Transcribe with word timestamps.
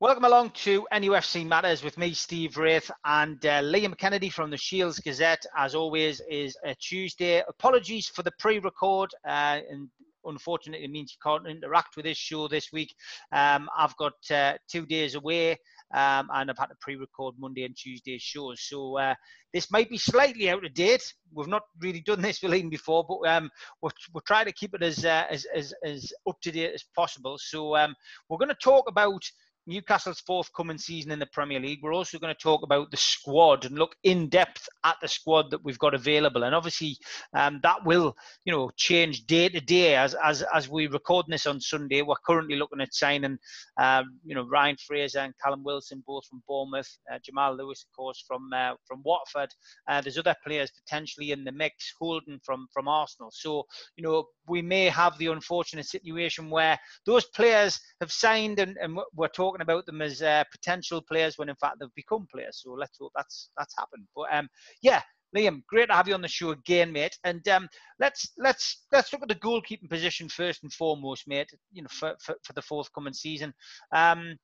Welcome 0.00 0.26
along 0.26 0.50
to 0.50 0.86
NUFC 0.92 1.44
Matters 1.44 1.82
with 1.82 1.98
me, 1.98 2.12
Steve 2.12 2.56
Wraith, 2.56 2.88
and 3.04 3.44
uh, 3.44 3.62
Liam 3.62 3.98
Kennedy 3.98 4.28
from 4.28 4.48
the 4.48 4.56
Shields 4.56 5.00
Gazette. 5.00 5.44
As 5.56 5.74
always, 5.74 6.22
is 6.30 6.56
a 6.64 6.76
Tuesday. 6.76 7.42
Apologies 7.48 8.06
for 8.06 8.22
the 8.22 8.30
pre-record, 8.38 9.10
uh, 9.26 9.58
and 9.68 9.88
unfortunately, 10.24 10.84
it 10.84 10.92
means 10.92 11.10
you 11.10 11.18
can't 11.20 11.48
interact 11.48 11.96
with 11.96 12.04
this 12.04 12.16
show 12.16 12.46
this 12.46 12.70
week. 12.72 12.94
Um, 13.32 13.68
I've 13.76 13.96
got 13.96 14.12
uh, 14.30 14.52
two 14.70 14.86
days 14.86 15.16
away, 15.16 15.56
um, 15.92 16.28
and 16.32 16.48
I've 16.48 16.58
had 16.58 16.66
to 16.66 16.76
pre-record 16.80 17.34
Monday 17.36 17.64
and 17.64 17.76
Tuesday 17.76 18.18
shows. 18.18 18.62
So 18.68 18.98
uh, 18.98 19.16
this 19.52 19.68
might 19.72 19.90
be 19.90 19.98
slightly 19.98 20.48
out 20.48 20.64
of 20.64 20.74
date. 20.74 21.02
We've 21.34 21.48
not 21.48 21.62
really 21.80 22.02
done 22.02 22.22
this 22.22 22.38
for 22.38 22.46
Liam 22.46 22.70
before, 22.70 23.04
but 23.08 23.28
um, 23.28 23.50
we're, 23.82 23.90
we're 24.14 24.20
trying 24.20 24.46
to 24.46 24.52
keep 24.52 24.74
it 24.74 24.82
as 24.84 25.04
uh, 25.04 25.24
as, 25.28 25.44
as, 25.52 25.74
as 25.84 26.12
up 26.28 26.40
to 26.42 26.52
date 26.52 26.72
as 26.72 26.84
possible. 26.94 27.36
So 27.36 27.74
um, 27.74 27.96
we're 28.28 28.38
going 28.38 28.48
to 28.48 28.54
talk 28.62 28.88
about 28.88 29.28
Newcastle's 29.68 30.20
forthcoming 30.20 30.78
season 30.78 31.12
in 31.12 31.18
the 31.18 31.26
Premier 31.26 31.60
League. 31.60 31.80
We're 31.82 31.94
also 31.94 32.18
going 32.18 32.34
to 32.34 32.40
talk 32.40 32.62
about 32.62 32.90
the 32.90 32.96
squad 32.96 33.66
and 33.66 33.78
look 33.78 33.94
in 34.02 34.28
depth 34.30 34.66
at 34.84 34.96
the 35.02 35.08
squad 35.08 35.50
that 35.50 35.62
we've 35.62 35.78
got 35.78 35.94
available. 35.94 36.44
And 36.44 36.54
obviously, 36.54 36.96
um, 37.34 37.60
that 37.62 37.84
will, 37.84 38.16
you 38.46 38.52
know, 38.52 38.70
change 38.76 39.26
day 39.26 39.50
to 39.50 39.60
day 39.60 39.94
as 39.94 40.14
as 40.14 40.42
as 40.54 40.68
we 40.68 40.86
record 40.86 41.26
this 41.28 41.46
on 41.46 41.60
Sunday. 41.60 42.00
We're 42.00 42.16
currently 42.26 42.56
looking 42.56 42.80
at 42.80 42.94
signing, 42.94 43.38
um, 43.76 44.18
you 44.24 44.34
know, 44.34 44.46
Ryan 44.48 44.76
Fraser 44.76 45.20
and 45.20 45.34
Callum 45.44 45.62
Wilson, 45.62 46.02
both 46.06 46.26
from 46.26 46.42
Bournemouth. 46.48 46.88
Uh, 47.12 47.18
Jamal 47.22 47.54
Lewis, 47.54 47.84
of 47.84 47.94
course, 47.94 48.24
from 48.26 48.50
uh, 48.54 48.72
from 48.86 49.02
Watford. 49.04 49.50
Uh, 49.86 50.00
there's 50.00 50.18
other 50.18 50.34
players 50.44 50.70
potentially 50.70 51.32
in 51.32 51.44
the 51.44 51.52
mix. 51.52 51.92
Holding 51.98 52.40
from 52.42 52.68
from 52.72 52.88
Arsenal. 52.88 53.30
So, 53.30 53.66
you 53.96 54.02
know, 54.02 54.28
we 54.48 54.62
may 54.62 54.86
have 54.86 55.16
the 55.18 55.26
unfortunate 55.26 55.86
situation 55.86 56.50
where 56.50 56.78
those 57.04 57.26
players 57.26 57.78
have 58.00 58.10
signed 58.10 58.58
and, 58.58 58.76
and 58.80 58.98
we're 59.14 59.28
talking 59.28 59.57
talking 59.58 59.72
about 59.72 59.86
them 59.86 60.02
as 60.02 60.22
uh, 60.22 60.44
potential 60.50 61.02
players 61.02 61.38
when 61.38 61.48
in 61.48 61.56
fact 61.56 61.76
they've 61.80 61.94
become 61.94 62.26
players. 62.32 62.60
So 62.62 62.72
let's 62.72 62.98
hope 62.98 63.12
that's 63.16 63.50
that's 63.56 63.74
happened. 63.76 64.06
But 64.14 64.26
um, 64.32 64.48
yeah, 64.82 65.02
Liam, 65.36 65.62
great 65.68 65.88
to 65.88 65.94
have 65.94 66.08
you 66.08 66.14
on 66.14 66.22
the 66.22 66.28
show 66.28 66.50
again, 66.50 66.92
mate. 66.92 67.18
And 67.24 67.46
um, 67.48 67.68
let's 68.00 68.32
let's 68.38 68.84
let's 68.92 69.12
look 69.12 69.22
at 69.22 69.28
the 69.28 69.34
goalkeeping 69.34 69.90
position 69.90 70.28
first 70.28 70.62
and 70.62 70.72
foremost, 70.72 71.24
mate. 71.26 71.50
You 71.72 71.82
know, 71.82 71.88
for 71.90 72.14
for, 72.20 72.36
for 72.44 72.52
the 72.54 72.62
forthcoming 72.62 73.12
season. 73.14 73.52
Um, 73.94 74.36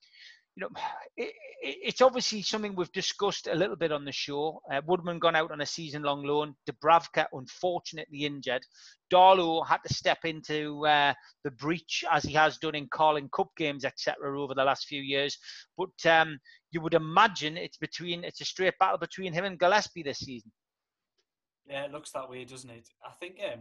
you 0.57 0.63
know, 0.63 0.69
it, 1.17 1.33
it's 1.67 2.03
obviously 2.03 2.43
something 2.43 2.75
we've 2.75 2.93
discussed 2.93 3.47
a 3.47 3.55
little 3.55 3.77
bit 3.77 3.93
on 3.93 4.05
the 4.05 4.13
show. 4.13 4.61
Uh, 4.71 4.83
Woodman 4.87 5.19
gone 5.19 5.37
out 5.37 5.51
on 5.51 5.63
a 5.63 5.67
season-long 5.67 6.23
loan. 6.23 6.55
Dubravka 6.69 7.27
unfortunately 7.33 8.25
injured. 8.25 8.63
Darlow 9.13 9.67
had 9.67 9.79
to 9.87 9.95
step 9.95 10.19
into 10.25 10.85
uh, 10.87 11.15
the 11.43 11.51
breach 11.53 12.05
as 12.11 12.23
he 12.23 12.35
has 12.35 12.59
done 12.59 12.75
in 12.75 12.89
Carling 12.93 13.31
Cup 13.35 13.49
games, 13.57 13.85
etc., 13.85 14.39
over 14.39 14.55
the 14.55 14.65
last 14.65 14.87
few 14.87 15.01
years. 15.01 15.39
But 15.79 16.11
um, 16.11 16.39
you 16.71 16.81
would 16.83 16.95
imagine 16.95 17.57
it's 17.57 17.79
between 17.79 18.25
it's 18.25 18.41
a 18.41 18.45
straight 18.45 18.75
battle 18.79 18.99
between 18.99 19.33
him 19.33 19.45
and 19.45 19.59
Gillespie 19.59 20.03
this 20.03 20.19
season. 20.19 20.53
Yeah, 21.67 21.85
it 21.85 21.93
looks 21.93 22.11
that 22.11 22.29
way, 22.29 22.45
doesn't 22.45 22.69
it? 22.69 22.89
I 23.03 23.13
think 23.19 23.37
um, 23.51 23.61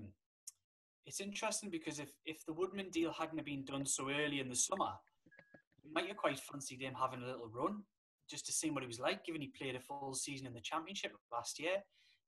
it's 1.05 1.21
interesting 1.21 1.69
because 1.69 1.99
if 1.99 2.09
if 2.25 2.45
the 2.45 2.53
Woodman 2.53 2.89
deal 2.89 3.13
hadn't 3.13 3.45
been 3.45 3.63
done 3.63 3.85
so 3.85 4.09
early 4.09 4.41
in 4.41 4.49
the 4.49 4.55
summer 4.55 4.91
might 5.91 6.07
have 6.07 6.17
quite 6.17 6.39
fancied 6.39 6.81
him 6.81 6.93
having 6.99 7.21
a 7.21 7.25
little 7.25 7.49
run 7.49 7.83
just 8.29 8.45
to 8.45 8.51
see 8.51 8.69
what 8.69 8.83
he 8.83 8.87
was 8.87 8.99
like, 8.99 9.25
given 9.25 9.41
he 9.41 9.51
played 9.57 9.75
a 9.75 9.79
full 9.79 10.13
season 10.13 10.47
in 10.47 10.53
the 10.53 10.61
Championship 10.61 11.11
last 11.31 11.59
year. 11.59 11.77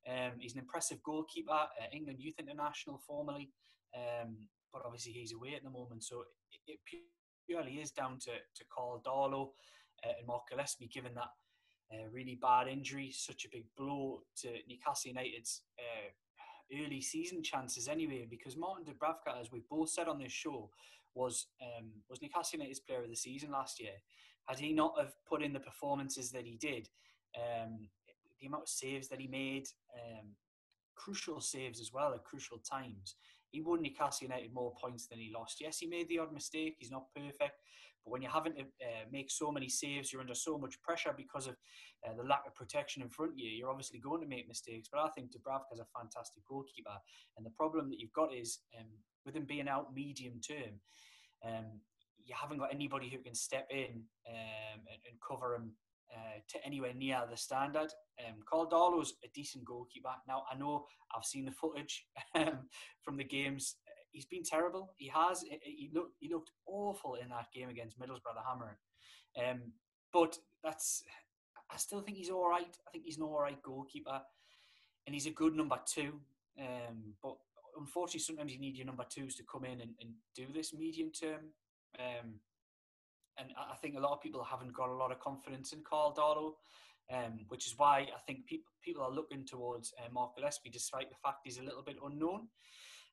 Um, 0.08 0.32
he's 0.38 0.52
an 0.52 0.60
impressive 0.60 1.02
goalkeeper, 1.02 1.52
uh, 1.52 1.86
England 1.92 2.18
Youth 2.20 2.38
International 2.38 3.00
formerly, 3.06 3.50
um, 3.96 4.36
but 4.72 4.82
obviously 4.84 5.12
he's 5.12 5.32
away 5.32 5.54
at 5.56 5.64
the 5.64 5.70
moment. 5.70 6.04
So 6.04 6.24
it, 6.52 6.60
it 6.72 6.78
purely 7.46 7.76
is 7.76 7.90
down 7.90 8.18
to, 8.20 8.30
to 8.30 8.64
Karl 8.74 9.02
Darlow 9.04 9.50
uh, 10.04 10.12
and 10.18 10.26
Mark 10.26 10.42
Gillespie, 10.50 10.88
given 10.92 11.14
that 11.14 11.30
uh, 11.92 12.08
really 12.12 12.38
bad 12.40 12.68
injury, 12.68 13.10
such 13.12 13.44
a 13.44 13.48
big 13.50 13.64
blow 13.76 14.20
to 14.42 14.48
Newcastle 14.68 15.08
United's 15.08 15.62
uh, 15.78 16.82
early 16.84 17.00
season 17.00 17.42
chances 17.42 17.88
anyway, 17.88 18.26
because 18.28 18.56
Martin 18.56 18.84
Dubravka, 18.84 19.40
as 19.40 19.50
we've 19.50 19.68
both 19.68 19.90
said 19.90 20.08
on 20.08 20.18
this 20.18 20.32
show, 20.32 20.70
was 21.16 21.46
um, 21.62 21.90
was 22.08 22.22
Newcastle 22.22 22.58
United's 22.58 22.80
player 22.80 23.02
of 23.02 23.08
the 23.08 23.16
season 23.16 23.50
last 23.50 23.80
year. 23.80 23.94
Had 24.46 24.58
he 24.58 24.72
not 24.72 24.94
have 24.98 25.12
put 25.28 25.42
in 25.42 25.52
the 25.52 25.60
performances 25.60 26.30
that 26.30 26.44
he 26.44 26.56
did, 26.56 26.88
um, 27.36 27.88
the 28.40 28.46
amount 28.46 28.64
of 28.64 28.68
saves 28.68 29.08
that 29.08 29.20
he 29.20 29.26
made, 29.26 29.66
um, 29.94 30.26
crucial 30.94 31.40
saves 31.40 31.80
as 31.80 31.92
well 31.92 32.14
at 32.14 32.22
crucial 32.22 32.58
times, 32.58 33.16
he 33.50 33.60
won 33.60 33.82
Newcastle 33.82 34.28
United 34.28 34.52
more 34.52 34.72
points 34.80 35.06
than 35.06 35.18
he 35.18 35.32
lost. 35.34 35.60
Yes, 35.60 35.78
he 35.78 35.86
made 35.86 36.08
the 36.08 36.18
odd 36.18 36.32
mistake. 36.32 36.76
He's 36.78 36.90
not 36.90 37.06
perfect, 37.14 37.60
but 38.04 38.12
when 38.12 38.22
you're 38.22 38.30
having 38.30 38.54
to 38.54 38.60
uh, 38.60 39.04
make 39.10 39.30
so 39.30 39.50
many 39.50 39.68
saves, 39.68 40.12
you're 40.12 40.20
under 40.20 40.34
so 40.34 40.58
much 40.58 40.80
pressure 40.82 41.14
because 41.16 41.46
of 41.46 41.56
uh, 42.06 42.14
the 42.16 42.22
lack 42.22 42.42
of 42.46 42.54
protection 42.54 43.02
in 43.02 43.08
front 43.08 43.32
of 43.32 43.38
you. 43.38 43.50
You're 43.50 43.70
obviously 43.70 43.98
going 43.98 44.20
to 44.20 44.28
make 44.28 44.46
mistakes. 44.46 44.88
But 44.92 45.00
I 45.00 45.08
think 45.08 45.32
Dubravka 45.32 45.74
is 45.74 45.80
a 45.80 45.98
fantastic 45.98 46.44
goalkeeper, 46.48 46.96
and 47.36 47.44
the 47.44 47.50
problem 47.50 47.88
that 47.90 47.98
you've 47.98 48.12
got 48.12 48.34
is 48.34 48.60
um, 48.78 48.86
with 49.26 49.36
him 49.36 49.44
being 49.44 49.68
out 49.68 49.94
medium 49.94 50.40
term, 50.40 50.80
um, 51.44 51.80
you 52.24 52.34
haven't 52.40 52.58
got 52.58 52.72
anybody 52.72 53.08
who 53.08 53.18
can 53.18 53.34
step 53.34 53.68
in 53.70 54.02
um, 54.28 54.80
and, 54.90 55.00
and, 55.08 55.18
cover 55.26 55.54
him 55.54 55.72
uh, 56.12 56.38
to 56.48 56.64
anywhere 56.64 56.94
near 56.94 57.22
the 57.30 57.36
standard. 57.36 57.90
Um, 58.26 58.36
Karl 58.48 58.68
Darlow's 58.68 59.14
a 59.24 59.28
decent 59.34 59.64
goalkeeper. 59.64 60.10
Now 60.26 60.44
I 60.50 60.56
know 60.56 60.86
I've 61.14 61.24
seen 61.24 61.44
the 61.44 61.52
footage 61.52 62.06
um, 62.34 62.68
from 63.02 63.16
the 63.16 63.24
games. 63.24 63.76
He's 64.10 64.24
been 64.24 64.42
terrible. 64.44 64.94
He 64.96 65.08
has. 65.08 65.44
He 65.62 65.90
looked. 65.92 66.14
He 66.20 66.32
looked 66.32 66.50
awful 66.66 67.16
in 67.16 67.28
that 67.28 67.46
game 67.52 67.68
against 67.68 68.00
Middlesbrough, 68.00 68.34
the 68.34 68.42
Hammering. 68.48 68.76
Um, 69.38 69.72
but 70.12 70.38
that's. 70.64 71.02
I 71.70 71.76
still 71.76 72.00
think 72.00 72.16
he's 72.16 72.30
all 72.30 72.48
right. 72.48 72.76
I 72.86 72.90
think 72.90 73.04
he's 73.04 73.18
an 73.18 73.24
all 73.24 73.40
right 73.40 73.60
goalkeeper, 73.62 74.22
and 75.06 75.14
he's 75.14 75.26
a 75.26 75.32
good 75.32 75.54
number 75.54 75.78
two. 75.86 76.20
Um, 76.58 77.14
but 77.22 77.36
unfortunately, 77.76 78.20
sometimes 78.20 78.52
you 78.52 78.60
need 78.60 78.76
your 78.76 78.86
number 78.86 79.04
twos 79.08 79.36
to 79.36 79.44
come 79.50 79.64
in 79.64 79.80
and, 79.80 79.94
and 80.00 80.10
do 80.34 80.46
this 80.52 80.74
medium 80.74 81.10
term. 81.10 81.52
Um, 81.98 82.40
and 83.38 83.48
I 83.56 83.76
think 83.76 83.96
a 83.96 84.00
lot 84.00 84.12
of 84.12 84.22
people 84.22 84.42
haven't 84.42 84.72
got 84.74 84.88
a 84.88 84.94
lot 84.94 85.12
of 85.12 85.20
confidence 85.20 85.72
in 85.72 85.82
Karl 85.88 86.14
Darlow, 86.14 86.54
um, 87.14 87.40
which 87.48 87.66
is 87.66 87.74
why 87.76 88.00
I 88.00 88.20
think 88.26 88.46
people 88.46 88.72
people 88.82 89.02
are 89.02 89.10
looking 89.10 89.44
towards 89.44 89.92
uh, 89.98 90.12
Mark 90.12 90.36
Gillespie, 90.36 90.70
despite 90.70 91.10
the 91.10 91.16
fact 91.22 91.40
he's 91.44 91.58
a 91.58 91.62
little 91.62 91.82
bit 91.82 91.96
unknown. 92.04 92.48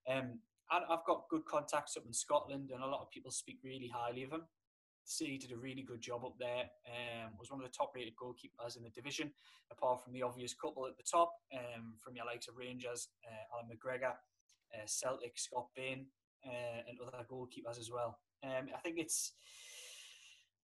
Um, 0.09 0.39
I've 0.71 1.05
got 1.05 1.29
good 1.29 1.45
contacts 1.45 1.97
up 1.97 2.05
in 2.07 2.13
Scotland, 2.13 2.71
and 2.73 2.83
a 2.83 2.87
lot 2.87 3.01
of 3.01 3.11
people 3.11 3.31
speak 3.31 3.59
really 3.63 3.91
highly 3.93 4.23
of 4.23 4.31
him. 4.31 4.43
City 5.05 5.37
did 5.37 5.51
a 5.51 5.57
really 5.57 5.83
good 5.83 6.01
job 6.01 6.23
up 6.25 6.35
there. 6.39 6.71
Um, 6.87 7.33
was 7.37 7.51
one 7.51 7.59
of 7.59 7.65
the 7.69 7.77
top-rated 7.77 8.15
goalkeepers 8.15 8.77
in 8.77 8.83
the 8.83 8.89
division, 8.89 9.31
apart 9.69 10.03
from 10.03 10.13
the 10.13 10.23
obvious 10.23 10.53
couple 10.53 10.87
at 10.87 10.95
the 10.97 11.03
top, 11.03 11.33
um, 11.53 11.95
from 11.99 12.15
your 12.15 12.25
likes 12.25 12.47
of 12.47 12.57
Rangers, 12.57 13.09
uh, 13.27 13.53
Allan 13.53 13.67
McGregor, 13.67 14.13
uh, 14.73 14.85
Celtic, 14.85 15.37
Scott 15.37 15.67
Bain, 15.75 16.07
uh, 16.45 16.81
and 16.87 16.97
other 16.99 17.25
goalkeepers 17.29 17.79
as 17.79 17.89
well. 17.91 18.19
Um, 18.43 18.67
I 18.73 18.79
think 18.79 18.97
it's. 18.99 19.33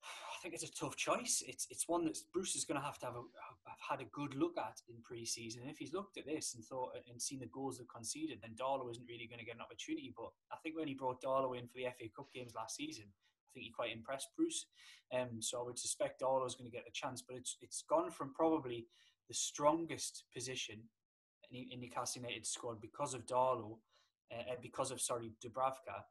I 0.04 0.42
think 0.42 0.54
it's 0.54 0.64
a 0.64 0.72
tough 0.72 0.96
choice. 0.96 1.44
It's 1.46 1.68
it's 1.70 1.90
one 1.90 2.06
that 2.06 2.18
Bruce 2.32 2.56
is 2.56 2.64
going 2.64 2.80
to 2.80 2.86
have 2.86 2.98
to 3.00 3.08
have, 3.08 3.16
a, 3.16 3.24
have 3.68 3.82
had 3.90 4.00
a 4.00 4.10
good 4.10 4.36
look 4.36 4.58
at 4.58 4.80
in 4.88 4.96
pre-season. 5.04 5.64
If 5.68 5.78
he's 5.78 5.94
looked 5.94 6.18
at 6.18 6.26
this 6.26 6.56
and 6.56 6.64
thought 6.64 6.92
and 7.12 7.22
seen 7.22 7.42
the 7.42 7.48
goals 7.48 7.78
they've 7.78 7.88
conceded, 7.94 8.40
then 8.42 8.56
Darlow 8.56 8.90
isn't 8.90 9.06
really 9.06 9.28
going 9.28 9.40
to 9.40 9.46
get 9.46 9.56
an 9.56 9.62
opportunity. 9.62 10.14
But 10.16 10.32
I 10.50 10.56
think 10.64 10.78
when 10.78 10.88
he 10.88 10.94
brought 10.94 11.22
Darlow 11.22 11.60
in 11.60 11.68
for 11.68 11.76
the 11.76 11.92
FA 11.98 12.08
Cup 12.16 12.28
games 12.34 12.54
last 12.56 12.78
season, 12.78 13.04
I 13.04 13.50
think 13.52 13.66
he 13.66 13.72
quite 13.72 13.92
impressed 13.92 14.30
Bruce. 14.38 14.68
Um, 15.14 15.42
so 15.42 15.60
I 15.60 15.64
would 15.66 15.78
suspect 15.78 16.22
Darlow 16.22 16.48
is 16.48 16.56
going 16.56 16.72
to 16.72 16.76
get 16.76 16.88
a 16.88 16.92
chance. 16.94 17.22
But 17.22 17.36
it's 17.36 17.58
it's 17.62 17.84
gone 17.90 18.10
from 18.10 18.34
probably 18.34 18.88
the 19.28 19.34
strongest 19.34 20.24
position 20.34 20.80
in, 21.52 21.68
in 21.72 21.82
Newcastle 21.82 22.22
United 22.22 22.46
squad 22.46 22.80
because 22.80 23.14
of 23.14 23.26
Darlow 23.26 23.78
uh, 24.32 24.56
because 24.62 24.92
of 24.92 25.02
sorry 25.02 25.32
Dubravka 25.44 26.04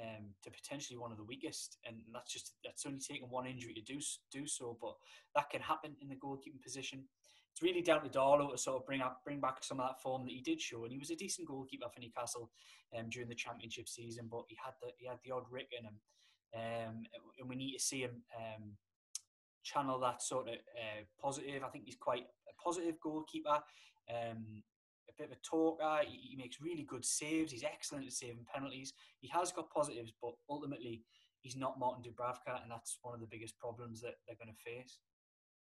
um, 0.00 0.34
to 0.42 0.50
potentially 0.50 0.98
one 0.98 1.12
of 1.12 1.18
the 1.18 1.24
weakest, 1.24 1.78
and 1.86 1.96
that's 2.12 2.32
just 2.32 2.54
that's 2.64 2.86
only 2.86 2.98
taken 2.98 3.28
one 3.30 3.46
injury 3.46 3.74
to 3.74 3.82
do 3.82 4.00
do 4.32 4.46
so, 4.46 4.76
but 4.80 4.94
that 5.36 5.50
can 5.50 5.60
happen 5.60 5.94
in 6.00 6.08
the 6.08 6.16
goalkeeping 6.16 6.62
position. 6.62 7.04
It's 7.52 7.62
really 7.62 7.82
down 7.82 8.02
to 8.02 8.08
Darlow 8.08 8.50
to 8.50 8.58
sort 8.58 8.80
of 8.80 8.86
bring 8.86 9.00
up 9.00 9.20
bring 9.24 9.40
back 9.40 9.62
some 9.62 9.80
of 9.80 9.88
that 9.88 10.02
form 10.02 10.24
that 10.24 10.32
he 10.32 10.40
did 10.40 10.60
show, 10.60 10.84
and 10.84 10.92
he 10.92 10.98
was 10.98 11.10
a 11.10 11.16
decent 11.16 11.46
goalkeeper 11.46 11.86
for 11.92 12.00
Newcastle 12.00 12.50
um, 12.98 13.08
during 13.08 13.28
the 13.28 13.34
Championship 13.34 13.88
season, 13.88 14.28
but 14.30 14.44
he 14.48 14.56
had 14.62 14.74
the 14.82 14.88
he 14.98 15.06
had 15.06 15.18
the 15.24 15.30
odd 15.30 15.44
rick 15.50 15.68
in 15.78 15.84
him, 15.84 16.00
um, 16.54 17.04
and 17.38 17.48
we 17.48 17.54
need 17.54 17.74
to 17.74 17.82
see 17.82 18.00
him 18.00 18.22
um, 18.36 18.72
channel 19.62 20.00
that 20.00 20.22
sort 20.22 20.48
of 20.48 20.54
uh, 20.54 21.02
positive. 21.20 21.62
I 21.62 21.68
think 21.68 21.84
he's 21.84 21.96
quite 21.96 22.24
a 22.48 22.62
positive 22.62 22.96
goalkeeper. 23.00 23.60
Um, 24.10 24.62
bit 25.18 25.30
of 25.30 25.32
a 25.32 25.40
talker. 25.42 26.00
He, 26.06 26.16
he 26.30 26.36
makes 26.36 26.60
really 26.60 26.82
good 26.82 27.04
saves. 27.04 27.52
He's 27.52 27.64
excellent 27.64 28.06
at 28.06 28.12
saving 28.12 28.46
penalties. 28.52 28.92
He 29.20 29.28
has 29.28 29.52
got 29.52 29.70
positives, 29.70 30.12
but 30.20 30.32
ultimately 30.48 31.02
he's 31.42 31.56
not 31.56 31.78
Martin 31.78 32.02
Dubravka, 32.02 32.62
and 32.62 32.70
that's 32.70 32.98
one 33.02 33.14
of 33.14 33.20
the 33.20 33.26
biggest 33.30 33.58
problems 33.58 34.00
that 34.02 34.14
they're 34.26 34.36
going 34.36 34.54
to 34.54 34.62
face. 34.62 34.98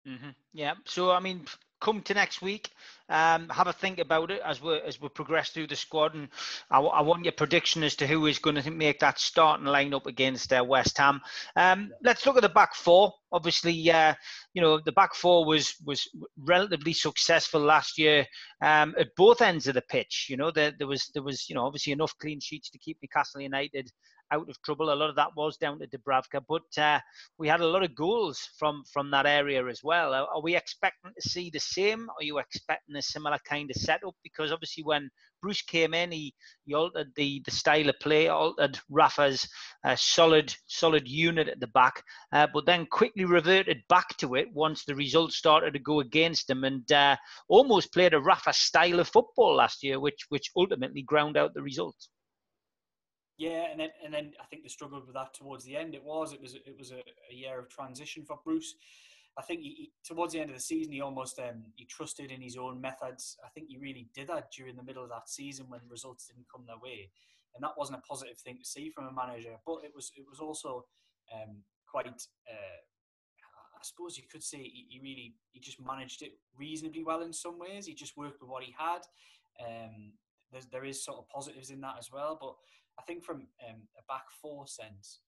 Mm-hmm. 0.07 0.31
Yeah. 0.53 0.75
So 0.85 1.11
I 1.11 1.21
mean, 1.21 1.47
come 1.81 2.01
to 2.03 2.15
next 2.15 2.41
week, 2.43 2.71
um, 3.09 3.49
have 3.51 3.67
a 3.67 3.73
think 3.73 3.99
about 3.99 4.31
it 4.31 4.41
as 4.45 4.61
we 4.61 4.79
as 4.81 5.01
we 5.01 5.09
progress 5.09 5.51
through 5.51 5.67
the 5.67 5.77
squad, 5.77 6.15
and 6.15 6.29
I, 6.71 6.81
I 6.81 7.01
want 7.03 7.25
your 7.25 7.33
prediction 7.33 7.83
as 7.83 7.97
to 7.97 8.07
who 8.07 8.27
is 8.27 8.39
going 8.39 8.57
to 8.57 8.71
make 8.71 9.01
that 9.01 9.19
starting 9.19 9.67
lineup 9.67 10.07
against 10.07 10.53
uh, 10.53 10.65
West 10.67 10.99
Ham. 10.99 11.21
Um, 11.57 11.91
let's 12.03 12.25
look 12.27 12.37
at 12.37 12.43
the 12.43 12.49
back 12.49 12.75
four. 12.75 13.13
Obviously, 13.33 13.91
uh, 13.91 14.15
you 14.53 14.63
know 14.63 14.79
the 14.79 14.93
back 14.93 15.15
four 15.15 15.45
was 15.45 15.75
was 15.85 16.09
relatively 16.39 16.93
successful 16.93 17.61
last 17.61 17.99
year 17.99 18.27
um, 18.63 18.95
at 18.99 19.15
both 19.17 19.43
ends 19.43 19.67
of 19.67 19.75
the 19.75 19.83
pitch. 19.83 20.27
You 20.29 20.37
know 20.37 20.51
there, 20.51 20.73
there 20.79 20.89
was 20.89 21.11
there 21.15 21.23
was 21.23 21.49
you 21.49 21.55
know 21.55 21.65
obviously 21.65 21.93
enough 21.93 22.15
clean 22.19 22.41
sheets 22.41 22.71
to 22.71 22.79
keep 22.79 22.99
Newcastle 23.03 23.41
United 23.41 23.91
out 24.31 24.49
of 24.49 24.61
trouble. 24.63 24.93
A 24.93 24.95
lot 24.95 25.11
of 25.11 25.17
that 25.17 25.37
was 25.37 25.57
down 25.57 25.79
to 25.79 25.87
Dubravka, 25.87 26.43
but 26.49 26.83
uh, 26.83 27.01
we 27.39 27.49
had 27.49 27.61
a 27.61 27.67
lot 27.67 27.85
of 27.85 27.95
goals 27.95 28.49
from 28.59 28.83
from 28.93 29.11
that 29.11 29.27
area 29.27 29.67
as 29.67 29.81
well. 29.83 30.15
Are, 30.15 30.27
are, 30.35 30.43
we 30.43 30.57
expecting 30.57 31.13
to 31.15 31.29
see 31.29 31.51
the 31.51 31.61
same? 31.61 32.09
Are 32.11 32.25
you 32.25 32.39
expecting 32.39 32.97
a 32.97 33.03
similar 33.03 33.39
kind 33.49 33.71
of 33.71 33.77
setup? 33.77 34.15
Because 34.23 34.53
obviously, 34.53 34.85
when 34.85 35.11
Bruce 35.43 35.63
came 35.63 35.93
in, 35.93 36.11
he, 36.11 36.35
he 36.65 36.75
altered 36.75 37.13
the, 37.17 37.43
the 37.45 37.51
style 37.51 37.89
of 37.91 38.01
play, 38.01 38.29
altered 38.29 38.79
Rafa's 38.89 39.47
uh, 39.85 39.95
solid 39.97 40.55
solid 40.67 41.07
unit 41.07 41.49
at 41.49 41.61
the 41.61 41.67
back, 41.69 42.03
uh, 42.33 42.47
but 42.53 42.67
then 42.67 42.87
quickly 42.87 43.25
reverted 43.25 43.83
back 43.89 44.17
to 44.19 44.37
it 44.37 44.49
once 44.53 44.85
the 44.85 44.95
results 44.95 45.37
started 45.37 45.75
to 45.75 45.79
go 45.79 46.01
against 46.01 46.49
him, 46.49 46.65
and 46.65 46.91
uh, 46.93 47.17
almost 47.49 47.93
played 47.93 48.15
a 48.15 48.21
Rafa 48.21 48.53
style 48.53 49.01
of 49.01 49.09
football 49.09 49.57
last 49.57 49.83
year, 49.83 50.01
which 50.01 50.25
which 50.31 50.51
ultimately 50.57 51.03
ground 51.03 51.37
out 51.37 51.53
the 51.55 51.63
results. 51.63 52.09
Yeah, 53.37 53.67
and 53.71 53.81
then 53.81 53.91
and 54.05 54.15
then 54.15 54.33
I 54.41 54.45
think 54.45 54.63
they 54.63 54.69
struggled 54.69 55.07
with 55.07 55.15
that 55.15 55.35
towards 55.35 55.65
the 55.65 55.77
end. 55.77 55.95
It 55.95 56.05
was 56.05 56.33
it 56.33 56.41
was 56.41 56.55
it 56.55 56.77
was 56.79 56.93
a, 56.93 57.03
a 57.31 57.35
year 57.35 57.59
of 57.59 57.69
transition 57.69 58.25
for 58.25 58.39
Bruce. 58.45 58.77
I 59.37 59.43
think 59.43 59.63
he, 59.63 59.69
he, 59.71 59.93
towards 60.05 60.33
the 60.33 60.41
end 60.41 60.51
of 60.51 60.57
the 60.57 60.63
season, 60.63 60.93
he 60.93 61.01
almost 61.01 61.41
um, 61.41 61.65
he 61.75 61.85
trusted 61.85 62.31
in 62.31 62.41
his 62.41 62.57
own 62.57 62.81
methods. 62.81 63.37
I 63.45 63.49
think 63.49 63.67
he 63.69 63.77
really 63.77 64.09
did 64.15 64.29
that 64.29 64.53
during 64.53 64.77
the 64.77 64.85
middle 64.85 65.03
of 65.03 65.11
that 65.11 65.29
season 65.29 65.67
when 65.69 65.81
results 65.91 66.29
didn't 66.29 66.47
come 66.55 66.65
their 66.67 66.79
way, 66.79 67.11
and 67.55 67.65
that 67.65 67.77
wasn't 67.77 67.99
a 67.99 68.09
positive 68.09 68.39
thing 68.39 68.59
to 68.59 68.65
see 68.65 68.91
from 68.91 69.07
a 69.07 69.13
manager. 69.13 69.57
But 69.67 69.79
it 69.85 69.93
was 69.95 70.13
it 70.17 70.25
was 70.29 70.39
also 70.39 70.87
um, 71.35 71.63
quite. 71.91 72.07
Uh, 72.07 72.81
I 73.75 73.87
suppose 73.87 74.17
you 74.17 74.25
could 74.31 74.43
say 74.43 74.63
he, 74.63 74.99
really 75.03 75.35
he 75.53 75.61
just 75.61 75.79
managed 75.79 76.23
it 76.23 76.39
reasonably 76.57 77.05
well 77.05 77.21
in 77.21 77.35
some 77.35 77.59
ways. 77.59 77.85
He 77.85 77.93
just 77.93 78.17
worked 78.17 78.41
with 78.41 78.49
what 78.49 78.63
he 78.63 78.75
had. 78.79 79.01
Um, 79.61 80.13
there 80.73 80.85
is 80.85 81.05
sort 81.05 81.19
of 81.19 81.29
positives 81.29 81.71
in 81.71 81.81
that 81.83 81.97
as 81.99 82.11
well, 82.11 82.39
but 82.41 82.55
I 82.99 83.03
think 83.03 83.25
from 83.25 83.47
um, 83.69 83.83
a 83.99 84.03
back 84.09 84.25
four 84.41 84.67
sense, 84.67 85.21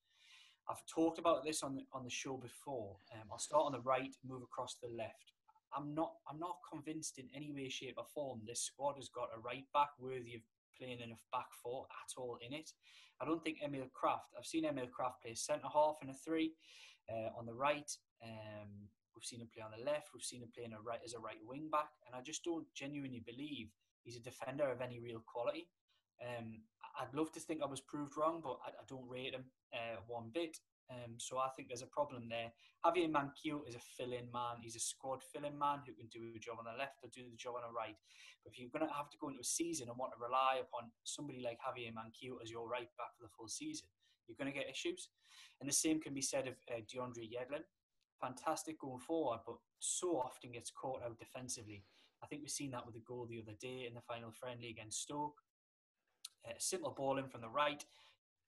I've 0.68 0.84
talked 0.86 1.18
about 1.18 1.44
this 1.44 1.62
on 1.62 1.76
the, 1.76 1.82
on 1.92 2.04
the 2.04 2.10
show 2.10 2.36
before. 2.36 2.96
Um, 3.12 3.28
I'll 3.30 3.38
start 3.38 3.66
on 3.66 3.72
the 3.72 3.80
right, 3.80 4.14
move 4.26 4.42
across 4.42 4.74
to 4.74 4.88
the 4.88 4.96
left. 4.96 5.32
I'm 5.76 5.94
not 5.94 6.12
I'm 6.30 6.38
not 6.38 6.56
convinced 6.70 7.18
in 7.18 7.28
any 7.34 7.52
way, 7.52 7.68
shape, 7.68 7.94
or 7.98 8.06
form 8.14 8.40
this 8.46 8.62
squad 8.62 8.96
has 8.96 9.08
got 9.08 9.28
a 9.36 9.40
right 9.40 9.64
back 9.74 9.90
worthy 9.98 10.34
of 10.34 10.40
playing 10.78 11.00
in 11.00 11.10
a 11.10 11.18
back 11.32 11.50
four 11.62 11.86
at 11.90 12.20
all 12.20 12.38
in 12.46 12.54
it. 12.54 12.70
I 13.20 13.24
don't 13.24 13.42
think 13.42 13.58
Emil 13.64 13.88
Krafth. 13.92 14.30
I've 14.38 14.46
seen 14.46 14.64
Emil 14.64 14.86
Krafth 14.86 15.20
play 15.22 15.34
centre 15.34 15.68
half 15.72 15.96
and 16.02 16.10
a 16.10 16.14
three 16.14 16.52
uh, 17.10 17.30
on 17.38 17.46
the 17.46 17.54
right. 17.54 17.90
Um, 18.22 18.88
we've 19.14 19.24
seen 19.24 19.40
him 19.40 19.48
play 19.52 19.62
on 19.62 19.72
the 19.76 19.84
left. 19.84 20.08
We've 20.14 20.22
seen 20.22 20.42
him 20.42 20.50
play 20.54 20.64
playing 20.64 20.78
a 20.78 20.82
right 20.82 21.00
as 21.04 21.14
a 21.14 21.18
right 21.18 21.40
wing 21.46 21.68
back, 21.70 21.90
and 22.06 22.14
I 22.14 22.22
just 22.22 22.44
don't 22.44 22.66
genuinely 22.74 23.22
believe 23.26 23.68
he's 24.02 24.16
a 24.16 24.20
defender 24.20 24.70
of 24.70 24.80
any 24.80 25.00
real 25.00 25.22
quality. 25.26 25.68
Um, 26.22 26.62
I'd 27.00 27.14
love 27.14 27.32
to 27.32 27.40
think 27.40 27.60
I 27.62 27.66
was 27.66 27.80
proved 27.80 28.16
wrong, 28.16 28.40
but 28.42 28.58
I, 28.64 28.70
I 28.70 28.84
don't 28.88 29.08
rate 29.08 29.34
him 29.34 29.44
uh, 29.74 30.00
one 30.06 30.30
bit. 30.32 30.56
Um, 30.88 31.18
so 31.18 31.38
I 31.38 31.50
think 31.50 31.68
there's 31.68 31.82
a 31.82 31.90
problem 31.90 32.28
there. 32.30 32.52
Javier 32.84 33.10
Manquillo 33.10 33.66
is 33.66 33.74
a 33.74 33.82
fill-in 33.98 34.30
man. 34.32 34.62
He's 34.62 34.76
a 34.76 34.80
squad 34.80 35.20
fill-in 35.22 35.58
man 35.58 35.82
who 35.84 35.92
can 35.92 36.06
do 36.06 36.32
a 36.36 36.38
job 36.38 36.56
on 36.58 36.64
the 36.64 36.78
left 36.78 37.02
or 37.02 37.10
do 37.10 37.26
the 37.28 37.36
job 37.36 37.58
on 37.58 37.66
the 37.66 37.74
right. 37.74 37.98
But 38.44 38.52
if 38.52 38.58
you're 38.58 38.70
going 38.70 38.86
to 38.86 38.94
have 38.94 39.10
to 39.10 39.18
go 39.20 39.28
into 39.28 39.42
a 39.42 39.44
season 39.44 39.88
and 39.88 39.98
want 39.98 40.12
to 40.14 40.22
rely 40.22 40.62
upon 40.62 40.94
somebody 41.02 41.42
like 41.42 41.58
Javier 41.58 41.90
Manquillo 41.90 42.38
as 42.40 42.50
your 42.50 42.68
right 42.68 42.88
back 42.96 43.18
for 43.18 43.26
the 43.26 43.34
full 43.34 43.48
season, 43.48 43.90
you're 44.28 44.38
going 44.38 44.52
to 44.52 44.56
get 44.56 44.70
issues. 44.70 45.10
And 45.60 45.68
the 45.68 45.74
same 45.74 46.00
can 46.00 46.14
be 46.14 46.22
said 46.22 46.46
of 46.46 46.54
uh, 46.70 46.80
DeAndre 46.86 47.26
Yedlin. 47.26 47.66
Fantastic 48.22 48.78
going 48.80 49.02
forward, 49.02 49.40
but 49.44 49.56
so 49.80 50.22
often 50.22 50.52
gets 50.52 50.70
caught 50.70 51.02
out 51.02 51.18
defensively. 51.18 51.82
I 52.22 52.26
think 52.26 52.42
we've 52.42 52.50
seen 52.50 52.70
that 52.70 52.86
with 52.86 52.94
the 52.94 53.04
goal 53.06 53.26
the 53.28 53.42
other 53.42 53.56
day 53.60 53.84
in 53.86 53.94
the 53.94 54.00
final 54.00 54.30
friendly 54.32 54.70
against 54.70 55.02
Stoke. 55.02 55.36
Uh, 56.46 56.52
simple 56.58 56.94
ball 56.96 57.18
in 57.18 57.28
from 57.28 57.40
the 57.40 57.48
right. 57.48 57.84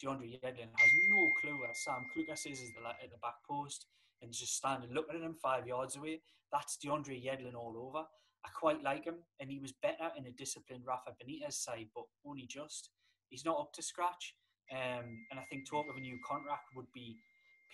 DeAndre 0.02 0.38
Yedlin 0.38 0.70
has 0.76 0.92
no 1.10 1.28
clue 1.40 1.58
where 1.58 1.74
Sam 1.74 2.06
Clucas 2.14 2.46
is 2.50 2.60
at 2.60 3.10
the 3.10 3.18
back 3.18 3.42
post 3.48 3.86
and 4.22 4.32
just 4.32 4.56
standing 4.56 4.92
looking 4.92 5.16
at 5.16 5.22
him 5.22 5.34
five 5.34 5.66
yards 5.66 5.96
away. 5.96 6.20
That's 6.52 6.78
DeAndre 6.78 7.24
Yedlin 7.24 7.54
all 7.54 7.74
over. 7.76 8.06
I 8.44 8.48
quite 8.54 8.82
like 8.82 9.04
him, 9.04 9.16
and 9.40 9.50
he 9.50 9.58
was 9.58 9.72
better 9.72 10.10
in 10.16 10.26
a 10.26 10.30
disciplined 10.30 10.84
Rafa 10.86 11.10
Benitez 11.10 11.54
side, 11.54 11.88
but 11.94 12.04
only 12.24 12.46
just. 12.46 12.90
He's 13.28 13.44
not 13.44 13.58
up 13.58 13.72
to 13.74 13.82
scratch, 13.82 14.36
um, 14.72 15.26
and 15.30 15.40
I 15.40 15.42
think 15.50 15.68
talk 15.68 15.86
of 15.90 15.96
a 15.96 16.00
new 16.00 16.18
contract 16.26 16.70
would 16.76 16.90
be 16.94 17.16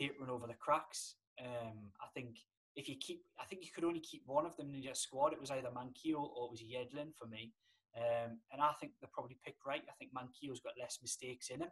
papering 0.01 0.31
over 0.31 0.47
the 0.47 0.55
cracks. 0.55 1.17
Um, 1.39 1.93
I 2.01 2.07
think 2.15 2.39
if 2.75 2.89
you 2.89 2.97
keep, 2.99 3.23
I 3.39 3.45
think 3.45 3.63
you 3.63 3.71
could 3.73 3.85
only 3.85 4.01
keep 4.01 4.23
one 4.27 4.47
of 4.47 4.57
them 4.57 4.75
in 4.75 4.83
your 4.83 4.95
squad. 4.95 5.33
It 5.33 5.41
was 5.41 5.51
either 5.51 5.69
Manquillo 5.69 6.31
or 6.35 6.47
it 6.47 6.51
was 6.51 6.63
Yedlin 6.63 7.15
for 7.15 7.27
me. 7.27 7.53
Um, 7.97 8.39
and 8.53 8.61
I 8.61 8.73
think 8.81 8.93
they 9.01 9.09
probably 9.13 9.37
picked 9.45 9.65
right. 9.67 9.83
I 9.89 9.93
think 9.99 10.11
Manquillo's 10.13 10.61
got 10.61 10.73
less 10.81 10.99
mistakes 11.01 11.51
in 11.51 11.61
him, 11.61 11.71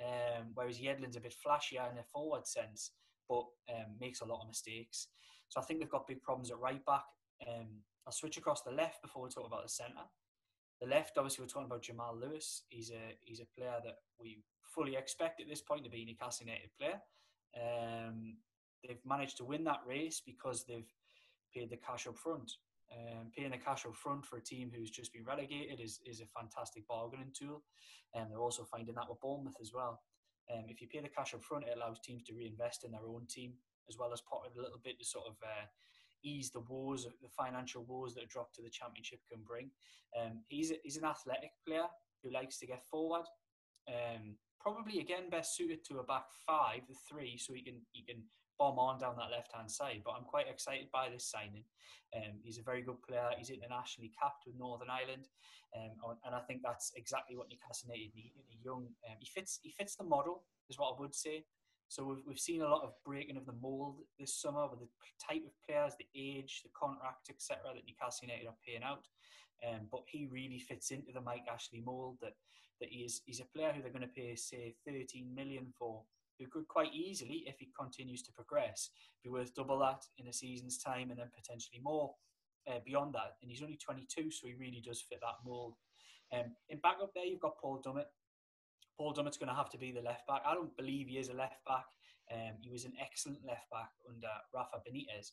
um, 0.00 0.46
whereas 0.54 0.78
Yedlin's 0.78 1.16
a 1.16 1.20
bit 1.20 1.34
flashier 1.34 1.90
in 1.92 1.98
a 1.98 2.04
forward 2.10 2.46
sense, 2.46 2.92
but 3.28 3.44
um, 3.68 3.96
makes 4.00 4.20
a 4.20 4.24
lot 4.24 4.40
of 4.40 4.48
mistakes. 4.48 5.08
So 5.48 5.60
I 5.60 5.64
think 5.64 5.80
they've 5.80 5.90
got 5.90 6.06
big 6.06 6.22
problems 6.22 6.50
at 6.50 6.58
right 6.58 6.84
back. 6.86 7.04
Um, 7.46 7.82
I'll 8.06 8.12
switch 8.12 8.38
across 8.38 8.62
the 8.62 8.70
left 8.70 9.02
before 9.02 9.22
we 9.22 9.28
talk 9.28 9.46
about 9.46 9.62
the 9.62 9.68
centre. 9.68 10.08
The 10.80 10.86
left, 10.86 11.18
obviously, 11.18 11.42
we're 11.42 11.48
talking 11.48 11.66
about 11.66 11.82
Jamal 11.82 12.16
Lewis. 12.16 12.62
He's 12.68 12.90
a 12.90 13.16
he's 13.20 13.40
a 13.40 13.58
player 13.58 13.76
that 13.84 13.96
we 14.18 14.42
fully 14.62 14.96
expect 14.96 15.40
at 15.40 15.48
this 15.48 15.60
point 15.60 15.84
to 15.84 15.90
be 15.90 16.02
a 16.02 16.04
Newcastle 16.06 16.46
United 16.46 16.70
player. 16.78 17.00
Um, 17.56 18.36
they've 18.86 19.04
managed 19.04 19.36
to 19.38 19.44
win 19.44 19.64
that 19.64 19.80
race 19.86 20.22
because 20.24 20.64
they've 20.64 20.90
paid 21.52 21.70
the 21.70 21.76
cash 21.76 22.06
up 22.06 22.16
front. 22.16 22.52
Um, 22.90 23.30
paying 23.36 23.50
the 23.50 23.58
cash 23.58 23.84
up 23.84 23.94
front 23.94 24.24
for 24.24 24.38
a 24.38 24.42
team 24.42 24.72
who's 24.74 24.90
just 24.90 25.12
been 25.12 25.24
relegated 25.24 25.80
is, 25.80 26.00
is 26.06 26.20
a 26.20 26.26
fantastic 26.26 26.86
bargaining 26.88 27.32
tool. 27.38 27.62
And 28.14 28.24
um, 28.24 28.30
they're 28.30 28.40
also 28.40 28.64
finding 28.64 28.94
that 28.94 29.08
with 29.08 29.20
Bournemouth 29.20 29.56
as 29.60 29.72
well. 29.74 30.00
Um, 30.50 30.64
if 30.68 30.80
you 30.80 30.88
pay 30.88 31.00
the 31.00 31.08
cash 31.08 31.34
up 31.34 31.44
front, 31.44 31.64
it 31.64 31.76
allows 31.76 32.00
teams 32.00 32.22
to 32.24 32.34
reinvest 32.34 32.84
in 32.84 32.92
their 32.92 33.06
own 33.06 33.26
team 33.28 33.52
as 33.88 33.98
well 33.98 34.12
as 34.12 34.22
put 34.22 34.48
a 34.48 34.60
little 34.60 34.80
bit 34.82 34.98
to 34.98 35.04
sort 35.04 35.26
of 35.26 35.36
uh, 35.42 35.66
ease 36.22 36.50
the 36.50 36.60
woes, 36.60 37.06
the 37.22 37.28
financial 37.28 37.84
woes 37.84 38.14
that 38.14 38.24
a 38.24 38.26
drop 38.26 38.52
to 38.54 38.62
the 38.62 38.70
championship 38.70 39.20
can 39.30 39.42
bring. 39.46 39.70
Um, 40.18 40.40
he's, 40.48 40.70
a, 40.70 40.76
he's 40.82 40.96
an 40.96 41.04
athletic 41.04 41.52
player 41.66 41.86
who 42.22 42.32
likes 42.32 42.58
to 42.58 42.66
get 42.66 42.80
forward. 42.90 43.24
Um, 43.88 44.36
probably 44.60 45.00
again 45.00 45.30
best 45.30 45.56
suited 45.56 45.84
to 45.86 45.98
a 45.98 46.02
back 46.02 46.24
five, 46.46 46.82
the 46.88 46.94
three, 47.08 47.38
so 47.38 47.54
he 47.54 47.62
can 47.62 47.80
he 47.92 48.02
can 48.02 48.22
bomb 48.58 48.78
on 48.78 48.98
down 48.98 49.16
that 49.16 49.30
left 49.30 49.52
hand 49.54 49.70
side. 49.70 50.02
But 50.04 50.14
I'm 50.18 50.24
quite 50.24 50.48
excited 50.48 50.88
by 50.92 51.08
this 51.08 51.24
signing. 51.30 51.64
Um, 52.16 52.40
he's 52.42 52.58
a 52.58 52.62
very 52.62 52.82
good 52.82 53.00
player. 53.02 53.30
He's 53.36 53.50
internationally 53.50 54.12
capped 54.20 54.44
with 54.46 54.56
Northern 54.58 54.88
Ireland, 54.90 55.28
um, 55.76 56.16
and 56.24 56.34
I 56.34 56.40
think 56.40 56.62
that's 56.62 56.92
exactly 56.96 57.36
what 57.36 57.48
Newcastle 57.50 57.90
United 57.90 58.14
need. 58.14 58.32
A 58.50 58.56
young, 58.64 58.86
um, 59.08 59.16
he 59.18 59.26
fits. 59.26 59.60
He 59.62 59.70
fits 59.70 59.96
the 59.96 60.04
model, 60.04 60.44
is 60.70 60.78
what 60.78 60.94
I 60.96 61.00
would 61.00 61.14
say. 61.14 61.44
So 61.88 62.04
we've, 62.04 62.22
we've 62.26 62.38
seen 62.38 62.60
a 62.60 62.68
lot 62.68 62.84
of 62.84 62.92
breaking 63.04 63.38
of 63.38 63.46
the 63.46 63.56
mould 63.62 63.96
this 64.18 64.34
summer 64.34 64.68
with 64.68 64.80
the 64.80 64.88
type 65.26 65.42
of 65.46 65.52
players, 65.66 65.94
the 65.98 66.08
age, 66.14 66.60
the 66.62 66.70
contract, 66.78 67.30
etc. 67.30 67.72
that 67.74 67.84
Newcastle 67.86 68.28
United 68.28 68.46
are 68.46 68.64
paying 68.66 68.82
out. 68.82 69.04
Um, 69.66 69.88
but 69.90 70.02
he 70.06 70.28
really 70.30 70.58
fits 70.58 70.90
into 70.90 71.12
the 71.12 71.20
Mike 71.20 71.46
Ashley 71.52 71.82
mould 71.84 72.18
that 72.20 72.34
that 72.80 72.90
he 72.90 73.00
is 73.00 73.22
he's 73.26 73.40
a 73.40 73.56
player 73.56 73.72
who 73.72 73.82
they're 73.82 73.90
going 73.90 74.02
to 74.02 74.08
pay 74.08 74.34
say 74.36 74.74
13 74.86 75.34
million 75.34 75.66
for 75.76 76.02
who 76.38 76.46
could 76.46 76.68
quite 76.68 76.94
easily, 76.94 77.44
if 77.46 77.56
he 77.58 77.70
continues 77.78 78.22
to 78.22 78.32
progress, 78.32 78.90
be 79.22 79.30
worth 79.30 79.54
double 79.54 79.78
that 79.80 80.04
in 80.18 80.28
a 80.28 80.32
season's 80.32 80.78
time 80.78 81.10
and 81.10 81.18
then 81.18 81.30
potentially 81.34 81.80
more 81.82 82.14
uh, 82.68 82.78
beyond 82.84 83.14
that. 83.14 83.36
And 83.42 83.50
he's 83.50 83.62
only 83.62 83.76
22, 83.76 84.30
so 84.30 84.46
he 84.46 84.54
really 84.54 84.82
does 84.84 85.02
fit 85.02 85.20
that 85.20 85.44
mould. 85.44 85.74
Um, 86.32 86.54
in 86.68 86.78
backup 86.78 87.12
there, 87.14 87.24
you've 87.24 87.40
got 87.40 87.58
Paul 87.58 87.82
Dummett. 87.84 88.10
Paul 88.96 89.14
Dummett's 89.14 89.38
going 89.38 89.48
to 89.48 89.54
have 89.54 89.70
to 89.70 89.78
be 89.78 89.92
the 89.92 90.02
left 90.02 90.26
back. 90.26 90.42
I 90.46 90.54
don't 90.54 90.76
believe 90.76 91.08
he 91.08 91.18
is 91.18 91.28
a 91.28 91.34
left 91.34 91.64
back. 91.66 91.86
Um, 92.32 92.56
he 92.60 92.70
was 92.70 92.84
an 92.84 92.92
excellent 93.00 93.44
left 93.46 93.70
back 93.70 93.90
under 94.08 94.28
Rafa 94.52 94.78
Benitez 94.86 95.32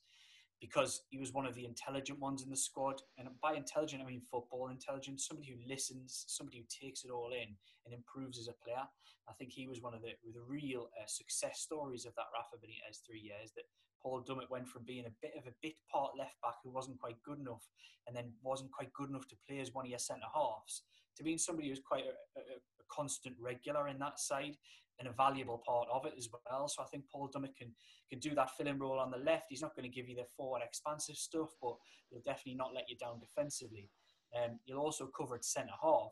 because 0.61 1.01
he 1.09 1.17
was 1.17 1.33
one 1.33 1.45
of 1.45 1.55
the 1.55 1.65
intelligent 1.65 2.19
ones 2.19 2.43
in 2.43 2.49
the 2.49 2.57
squad. 2.57 3.01
And 3.17 3.27
by 3.41 3.53
intelligent, 3.53 4.01
I 4.01 4.05
mean 4.05 4.21
football 4.21 4.69
intelligence, 4.69 5.27
somebody 5.27 5.49
who 5.49 5.69
listens, 5.69 6.25
somebody 6.27 6.59
who 6.59 6.65
takes 6.69 7.03
it 7.03 7.11
all 7.11 7.31
in 7.31 7.55
and 7.85 7.93
improves 7.93 8.39
as 8.39 8.47
a 8.47 8.63
player. 8.63 8.83
I 9.27 9.33
think 9.33 9.51
he 9.51 9.67
was 9.67 9.81
one 9.81 9.93
of 9.93 10.01
the, 10.01 10.13
the 10.33 10.41
real 10.47 10.89
uh, 11.01 11.07
success 11.07 11.59
stories 11.59 12.05
of 12.05 12.13
that 12.15 12.31
Rafa 12.33 12.57
Benitez 12.57 13.01
three 13.05 13.19
years 13.19 13.51
that 13.55 13.65
Paul 14.01 14.23
Dummett 14.23 14.51
went 14.51 14.67
from 14.67 14.83
being 14.83 15.05
a 15.05 15.17
bit 15.21 15.33
of 15.37 15.47
a 15.47 15.55
bit 15.61 15.73
part 15.91 16.11
left 16.17 16.39
back 16.41 16.55
who 16.63 16.69
wasn't 16.69 16.99
quite 16.99 17.17
good 17.23 17.39
enough 17.39 17.67
and 18.05 18.15
then 18.15 18.31
wasn't 18.43 18.71
quite 18.71 18.93
good 18.93 19.09
enough 19.09 19.27
to 19.29 19.35
play 19.47 19.59
as 19.59 19.73
one 19.73 19.85
of 19.85 19.89
your 19.89 19.99
centre 19.99 20.29
halves 20.33 20.83
to 21.17 21.23
being 21.23 21.37
somebody 21.37 21.69
who's 21.69 21.81
quite 21.85 22.03
a, 22.03 22.39
a, 22.39 22.41
a 22.41 22.83
constant 22.91 23.35
regular 23.39 23.87
in 23.87 23.99
that 23.99 24.19
side 24.19 24.55
and 24.99 25.07
a 25.07 25.11
valuable 25.11 25.61
part 25.65 25.87
of 25.91 26.05
it 26.05 26.13
as 26.17 26.29
well. 26.31 26.67
So 26.67 26.81
I 26.81 26.85
think 26.85 27.03
Paul 27.11 27.29
Dummett 27.35 27.55
can 27.57 27.71
can 28.09 28.19
do 28.19 28.35
that 28.35 28.55
filling 28.55 28.79
role 28.79 28.99
on 28.99 29.11
the 29.11 29.17
left. 29.17 29.45
He's 29.49 29.61
not 29.61 29.75
going 29.75 29.89
to 29.89 29.95
give 29.95 30.07
you 30.07 30.15
the 30.15 30.25
forward 30.37 30.61
expansive 30.63 31.15
stuff, 31.15 31.49
but 31.61 31.75
he'll 32.09 32.21
definitely 32.21 32.55
not 32.55 32.73
let 32.73 32.89
you 32.89 32.95
down 32.97 33.19
defensively. 33.19 33.89
Um, 34.35 34.59
he'll 34.65 34.77
also 34.77 35.07
cover 35.17 35.35
at 35.35 35.43
centre 35.43 35.73
half, 35.81 36.11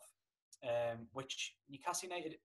um, 0.63 1.07
which 1.13 1.53
Newcastle 1.69 2.09
United, 2.09 2.35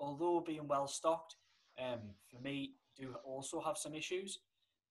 although 0.00 0.42
being 0.44 0.66
well 0.66 0.86
stocked, 0.88 1.36
um, 1.78 2.00
for 2.30 2.40
me 2.40 2.74
do 2.96 3.14
also 3.24 3.60
have 3.60 3.76
some 3.76 3.94
issues. 3.94 4.40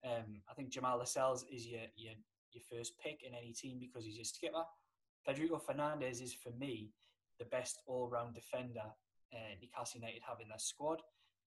Um, 0.05 0.41
I 0.49 0.53
think 0.53 0.69
Jamal 0.69 0.97
Lascelles 0.97 1.45
is 1.51 1.65
your, 1.65 1.81
your 1.95 2.13
your 2.51 2.63
first 2.71 2.93
pick 3.03 3.21
in 3.27 3.33
any 3.33 3.51
team 3.51 3.79
because 3.79 4.05
he's 4.05 4.15
your 4.15 4.25
skipper. 4.25 4.63
Federico 5.25 5.57
Fernandez 5.57 6.21
is 6.21 6.33
for 6.33 6.51
me 6.51 6.91
the 7.39 7.45
best 7.45 7.81
all-round 7.87 8.35
defender 8.35 8.83
uh, 9.33 9.55
Newcastle 9.61 9.99
United 9.99 10.21
have 10.27 10.39
in 10.41 10.49
their 10.49 10.59
squad. 10.59 11.01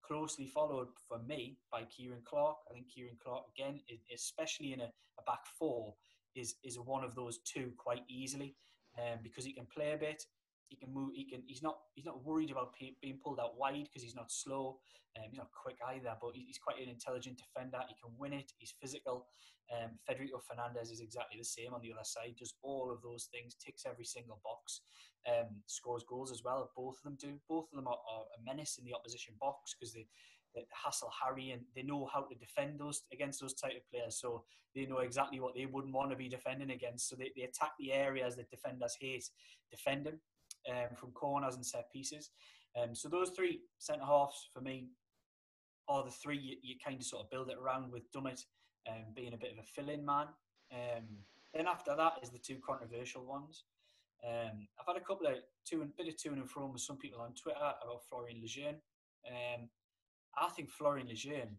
Closely 0.04 0.46
followed 0.46 0.88
for 1.08 1.18
me 1.18 1.58
by 1.70 1.82
Ciaran 1.84 2.22
Clark. 2.24 2.56
I 2.70 2.74
think 2.74 2.86
Ciaran 2.88 3.18
Clark 3.22 3.44
again, 3.56 3.80
especially 4.12 4.72
in 4.72 4.80
a, 4.80 4.84
a 5.18 5.22
back 5.26 5.46
four, 5.58 5.94
is 6.34 6.56
is 6.62 6.78
one 6.78 7.02
of 7.02 7.14
those 7.14 7.38
two 7.38 7.72
quite 7.76 8.02
easily 8.08 8.54
um, 8.98 9.18
because 9.22 9.44
he 9.44 9.52
can 9.52 9.66
play 9.66 9.92
a 9.92 9.96
bit 9.96 10.22
he 10.68 10.76
can 10.76 10.92
move. 10.92 11.10
He 11.14 11.24
can. 11.24 11.42
He's 11.46 11.62
not. 11.62 11.78
He's 11.94 12.04
not 12.04 12.24
worried 12.24 12.50
about 12.50 12.74
being 12.78 13.18
pulled 13.22 13.40
out 13.40 13.58
wide 13.58 13.84
because 13.84 14.02
he's 14.02 14.14
not 14.14 14.30
slow. 14.30 14.78
Um, 15.16 15.24
he's 15.30 15.38
not 15.38 15.50
quick 15.52 15.78
either, 15.88 16.14
but 16.20 16.32
he's 16.34 16.58
quite 16.58 16.82
an 16.82 16.88
intelligent 16.88 17.38
defender. 17.38 17.78
He 17.88 17.94
can 17.94 18.12
win 18.18 18.32
it. 18.32 18.52
He's 18.58 18.74
physical. 18.80 19.26
Um, 19.72 19.98
Federico 20.06 20.38
Fernandez 20.38 20.90
is 20.90 21.00
exactly 21.00 21.38
the 21.38 21.44
same 21.44 21.74
on 21.74 21.80
the 21.82 21.92
other 21.92 22.04
side. 22.04 22.36
Does 22.38 22.54
all 22.62 22.90
of 22.92 23.02
those 23.02 23.28
things. 23.32 23.54
Ticks 23.54 23.84
every 23.86 24.04
single 24.04 24.40
box. 24.44 24.82
Um, 25.26 25.62
scores 25.66 26.04
goals 26.08 26.30
as 26.30 26.42
well. 26.44 26.70
Both 26.76 26.98
of 26.98 27.02
them 27.04 27.16
do. 27.18 27.38
Both 27.48 27.66
of 27.72 27.76
them 27.76 27.88
are, 27.88 27.98
are 27.98 28.24
a 28.38 28.44
menace 28.44 28.78
in 28.78 28.84
the 28.84 28.94
opposition 28.94 29.34
box 29.40 29.74
because 29.74 29.92
they, 29.92 30.06
they 30.54 30.66
hassle 30.70 31.10
Harry 31.24 31.50
and 31.50 31.62
they 31.74 31.82
know 31.82 32.08
how 32.12 32.22
to 32.22 32.34
defend 32.36 32.78
those 32.78 33.02
against 33.12 33.40
those 33.40 33.54
type 33.54 33.72
of 33.76 33.90
players. 33.90 34.20
So 34.20 34.44
they 34.74 34.86
know 34.86 34.98
exactly 34.98 35.40
what 35.40 35.54
they 35.54 35.66
wouldn't 35.66 35.94
want 35.94 36.10
to 36.10 36.16
be 36.16 36.28
defending 36.28 36.70
against. 36.70 37.08
So 37.08 37.16
they, 37.16 37.32
they 37.34 37.42
attack 37.42 37.72
the 37.80 37.92
areas 37.92 38.36
that 38.36 38.50
defenders 38.50 38.96
hate, 39.00 39.24
defend 39.70 40.06
them 40.06 40.20
um, 40.70 40.96
from 40.96 41.10
corners 41.12 41.56
and 41.56 41.64
set 41.64 41.90
pieces. 41.92 42.30
Um, 42.80 42.94
so 42.94 43.08
those 43.08 43.30
three 43.30 43.60
centre 43.78 44.04
halves 44.04 44.48
for 44.52 44.60
me 44.60 44.88
are 45.88 46.04
the 46.04 46.10
three 46.10 46.38
you, 46.38 46.56
you, 46.62 46.74
kind 46.84 46.98
of 46.98 47.06
sort 47.06 47.24
of 47.24 47.30
build 47.30 47.48
it 47.48 47.58
around 47.58 47.92
with 47.92 48.10
Dummett 48.12 48.44
um, 48.88 49.04
being 49.14 49.34
a 49.34 49.38
bit 49.38 49.52
of 49.52 49.58
a 49.58 49.62
fill-in 49.62 50.04
man. 50.04 50.26
Um, 50.72 51.04
then 51.54 51.66
after 51.66 51.94
that 51.96 52.14
is 52.22 52.30
the 52.30 52.38
two 52.38 52.58
controversial 52.66 53.24
ones. 53.24 53.64
Um, 54.26 54.66
I've 54.78 54.86
had 54.86 55.00
a 55.00 55.04
couple 55.04 55.26
of 55.26 55.34
two 55.64 55.82
and 55.82 55.96
bit 55.96 56.08
of 56.08 56.16
two 56.16 56.32
and 56.32 56.50
fro 56.50 56.66
with 56.66 56.82
some 56.82 56.96
people 56.96 57.20
on 57.20 57.34
Twitter 57.34 57.58
about 57.58 58.02
Florian 58.08 58.40
Lejeune. 58.40 58.80
Um, 59.26 59.68
I 60.36 60.48
think 60.50 60.70
Florian 60.70 61.08
Lejeune, 61.08 61.58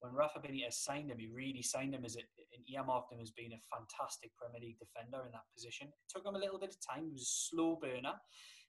when 0.00 0.12
Rafa 0.12 0.40
Benitez 0.40 0.74
signed 0.74 1.10
him, 1.10 1.18
he 1.18 1.28
really 1.28 1.62
signed 1.62 1.94
him 1.94 2.04
as 2.04 2.16
a, 2.16 2.20
and 2.52 2.62
Ian 2.70 2.86
him 2.86 3.18
has 3.18 3.30
been 3.30 3.52
a 3.52 3.66
fantastic 3.70 4.30
Premier 4.36 4.60
League 4.60 4.78
defender 4.78 5.24
in 5.26 5.32
that 5.32 5.50
position. 5.54 5.88
It 5.88 6.08
took 6.08 6.26
him 6.26 6.34
a 6.34 6.38
little 6.38 6.58
bit 6.58 6.74
of 6.74 6.80
time. 6.80 7.06
He 7.06 7.12
was 7.12 7.22
a 7.22 7.38
slow 7.50 7.76
burner 7.76 8.16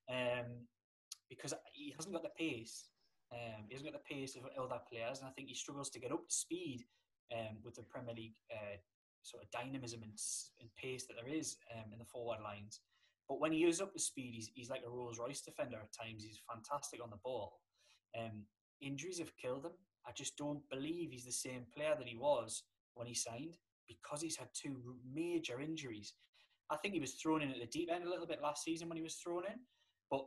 um, 0.10 0.68
because 1.30 1.54
he 1.74 1.94
hasn't 1.96 2.14
got 2.14 2.24
the 2.24 2.36
pace. 2.38 2.90
Um, 3.32 3.68
he 3.68 3.76
hasn't 3.76 3.92
got 3.92 4.00
the 4.00 4.16
pace 4.16 4.36
of 4.36 4.48
other 4.58 4.80
players, 4.90 5.20
and 5.20 5.28
I 5.28 5.32
think 5.32 5.50
he 5.50 5.56
struggles 5.56 5.90
to 5.92 6.00
get 6.00 6.12
up 6.12 6.28
to 6.28 6.36
speed 6.36 6.86
um, 7.34 7.58
with 7.64 7.76
the 7.76 7.84
Premier 7.84 8.16
League 8.16 8.40
uh, 8.52 8.78
sort 9.22 9.44
of 9.44 9.52
dynamism 9.52 10.02
and, 10.04 10.14
and, 10.62 10.70
pace 10.78 11.06
that 11.06 11.16
there 11.20 11.34
is 11.34 11.58
um, 11.76 11.92
in 11.92 12.00
the 12.00 12.06
forward 12.06 12.40
lines. 12.42 12.80
But 13.28 13.42
when 13.42 13.52
he 13.52 13.66
is 13.66 13.82
up 13.82 13.92
to 13.92 14.00
speed, 14.00 14.34
he's, 14.36 14.50
he's 14.54 14.70
like 14.70 14.84
a 14.88 14.90
Rolls 14.90 15.20
Royce 15.20 15.42
defender 15.42 15.76
at 15.76 15.92
times. 15.92 16.24
He's 16.24 16.40
fantastic 16.48 17.04
on 17.04 17.10
the 17.10 17.20
ball. 17.26 17.60
Um, 18.18 18.46
injuries 18.80 19.20
have 19.20 19.36
killed 19.36 19.66
him. 19.66 19.74
I 20.08 20.12
just 20.16 20.38
don't 20.38 20.62
believe 20.70 21.12
he's 21.12 21.26
the 21.26 21.32
same 21.34 21.66
player 21.76 21.96
that 21.98 22.08
he 22.08 22.16
was 22.16 22.64
when 22.96 23.08
he 23.08 23.14
signed 23.14 23.58
because 23.88 24.22
he's 24.22 24.38
had 24.38 24.50
two 24.54 24.96
major 25.14 25.60
injuries. 25.62 26.14
I 26.70 26.78
think 26.78 26.94
he 26.94 27.00
was 27.00 27.14
thrown 27.14 27.42
in 27.42 27.52
at 27.52 27.60
the 27.60 27.68
deep 27.68 27.90
end 27.92 28.04
a 28.04 28.10
little 28.10 28.28
bit 28.28 28.42
last 28.42 28.64
season 28.64 28.90
when 28.90 28.98
he 28.98 29.04
was 29.04 29.16
thrown 29.16 29.44
in, 29.46 29.60
but 30.12 30.26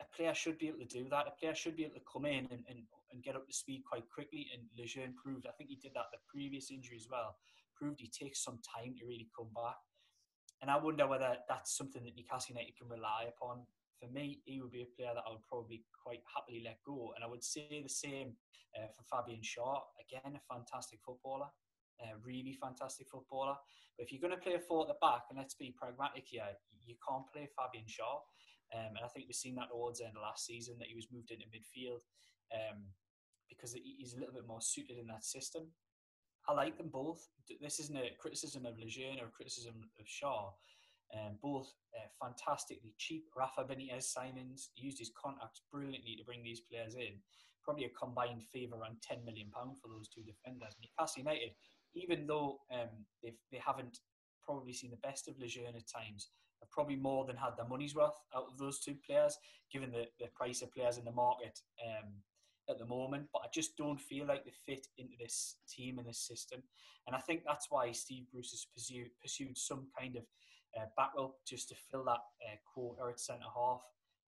a 0.00 0.16
player 0.16 0.34
should 0.34 0.58
be 0.58 0.68
able 0.68 0.78
to 0.78 0.86
do 0.86 1.08
that. 1.10 1.26
A 1.26 1.38
player 1.38 1.54
should 1.54 1.76
be 1.76 1.84
able 1.84 1.94
to 1.94 2.10
come 2.12 2.24
in 2.24 2.46
and, 2.50 2.62
and, 2.68 2.82
and 3.12 3.22
get 3.22 3.36
up 3.36 3.46
to 3.46 3.52
speed 3.52 3.82
quite 3.88 4.04
quickly. 4.12 4.46
And 4.54 4.62
Lejeune 4.78 5.14
proved, 5.14 5.46
I 5.46 5.52
think 5.52 5.70
he 5.70 5.76
did 5.76 5.92
that 5.94 6.10
the 6.12 6.18
previous 6.28 6.70
injury 6.70 6.96
as 6.96 7.08
well, 7.10 7.36
proved 7.76 8.00
he 8.00 8.10
takes 8.10 8.42
some 8.42 8.58
time 8.62 8.94
to 8.98 9.06
really 9.06 9.28
come 9.36 9.50
back. 9.54 9.76
And 10.62 10.70
I 10.70 10.76
wonder 10.76 11.06
whether 11.06 11.36
that's 11.48 11.76
something 11.76 12.02
that 12.04 12.16
Newcastle 12.16 12.54
United 12.54 12.76
can 12.76 12.88
rely 12.88 13.30
upon. 13.30 13.62
For 14.00 14.08
me, 14.10 14.40
he 14.44 14.60
would 14.60 14.72
be 14.72 14.82
a 14.82 14.94
player 14.96 15.14
that 15.14 15.22
I 15.26 15.30
would 15.30 15.46
probably 15.46 15.84
quite 16.02 16.22
happily 16.34 16.62
let 16.64 16.78
go. 16.84 17.12
And 17.14 17.24
I 17.24 17.28
would 17.28 17.42
say 17.42 17.82
the 17.82 17.88
same 17.88 18.34
uh, 18.74 18.86
for 18.94 19.02
Fabian 19.06 19.42
Schär. 19.42 19.78
Again, 20.02 20.38
a 20.38 20.54
fantastic 20.54 20.98
footballer 21.04 21.46
a 22.00 22.16
really 22.24 22.52
fantastic 22.52 23.08
footballer. 23.08 23.56
But 23.96 24.06
if 24.06 24.12
you're 24.12 24.22
going 24.22 24.34
to 24.34 24.40
play 24.40 24.54
a 24.54 24.60
four 24.60 24.82
at 24.82 24.88
the 24.88 25.00
back, 25.02 25.26
and 25.28 25.38
let's 25.38 25.54
be 25.54 25.74
pragmatic 25.76 26.24
here, 26.26 26.46
you 26.86 26.94
can't 27.06 27.26
play 27.32 27.48
Fabian 27.50 27.86
Schär. 27.86 28.22
Um, 28.74 28.96
and 28.96 29.04
I 29.04 29.08
think 29.08 29.26
we've 29.26 29.34
seen 29.34 29.56
that 29.56 29.70
towards 29.70 29.98
the 29.98 30.06
end 30.06 30.16
of 30.16 30.22
last 30.22 30.44
season 30.44 30.76
that 30.78 30.88
he 30.88 30.94
was 30.94 31.08
moved 31.10 31.30
into 31.30 31.48
midfield 31.48 32.04
um, 32.52 32.84
because 33.48 33.72
he's 33.72 34.14
a 34.14 34.20
little 34.20 34.34
bit 34.34 34.46
more 34.46 34.60
suited 34.60 34.98
in 34.98 35.06
that 35.08 35.24
system. 35.24 35.68
I 36.48 36.52
like 36.52 36.76
them 36.76 36.88
both. 36.92 37.28
This 37.60 37.80
isn't 37.80 37.96
a 37.96 38.16
criticism 38.18 38.66
of 38.66 38.78
Lejeune 38.78 39.20
or 39.20 39.28
a 39.28 39.36
criticism 39.36 39.74
of 39.98 40.06
Schär. 40.06 40.52
Um, 41.16 41.40
both 41.40 41.72
uh, 41.96 42.08
fantastically 42.20 42.92
cheap. 42.98 43.24
Rafa 43.34 43.64
Benitez 43.64 44.12
signings 44.12 44.68
used 44.76 44.98
his 44.98 45.10
contacts 45.16 45.62
brilliantly 45.72 46.16
to 46.16 46.24
bring 46.24 46.42
these 46.42 46.60
players 46.60 46.94
in. 46.94 47.16
Probably 47.64 47.84
a 47.84 47.98
combined 47.98 48.44
fee 48.52 48.64
of 48.64 48.78
around 48.78 48.96
£10 49.00 49.24
million 49.24 49.48
for 49.52 49.88
those 49.88 50.08
two 50.08 50.22
defenders. 50.22 50.76
Newcastle 50.80 51.24
United 51.24 51.52
even 51.94 52.26
though 52.26 52.60
um, 52.72 52.88
they 53.22 53.34
they 53.52 53.60
haven't 53.64 53.98
probably 54.44 54.72
seen 54.72 54.90
the 54.90 55.06
best 55.08 55.28
of 55.28 55.38
Lejeune 55.38 55.76
at 55.76 55.88
times, 55.88 56.30
have 56.60 56.70
probably 56.70 56.96
more 56.96 57.24
than 57.26 57.36
had 57.36 57.56
their 57.56 57.68
money's 57.68 57.94
worth 57.94 58.18
out 58.34 58.46
of 58.50 58.58
those 58.58 58.80
two 58.80 58.96
players, 59.06 59.36
given 59.72 59.90
the, 59.90 60.06
the 60.18 60.28
price 60.34 60.62
of 60.62 60.72
players 60.72 60.98
in 60.98 61.04
the 61.04 61.12
market 61.12 61.58
um, 61.86 62.10
at 62.68 62.78
the 62.78 62.86
moment. 62.86 63.26
But 63.32 63.42
I 63.44 63.48
just 63.52 63.76
don't 63.76 64.00
feel 64.00 64.26
like 64.26 64.44
they 64.44 64.52
fit 64.66 64.86
into 64.96 65.14
this 65.18 65.56
team 65.68 65.98
and 65.98 66.08
this 66.08 66.26
system. 66.26 66.62
And 67.06 67.16
I 67.16 67.20
think 67.20 67.42
that's 67.46 67.66
why 67.70 67.92
Steve 67.92 68.24
Bruce 68.32 68.50
has 68.50 68.66
pursued, 68.74 69.10
pursued 69.22 69.56
some 69.56 69.86
kind 69.98 70.16
of 70.16 70.22
uh, 70.78 70.86
backup 70.96 71.34
just 71.46 71.68
to 71.68 71.74
fill 71.90 72.04
that 72.04 72.20
uh, 72.44 72.56
quota 72.74 73.10
at 73.10 73.20
centre 73.20 73.52
half. 73.54 73.80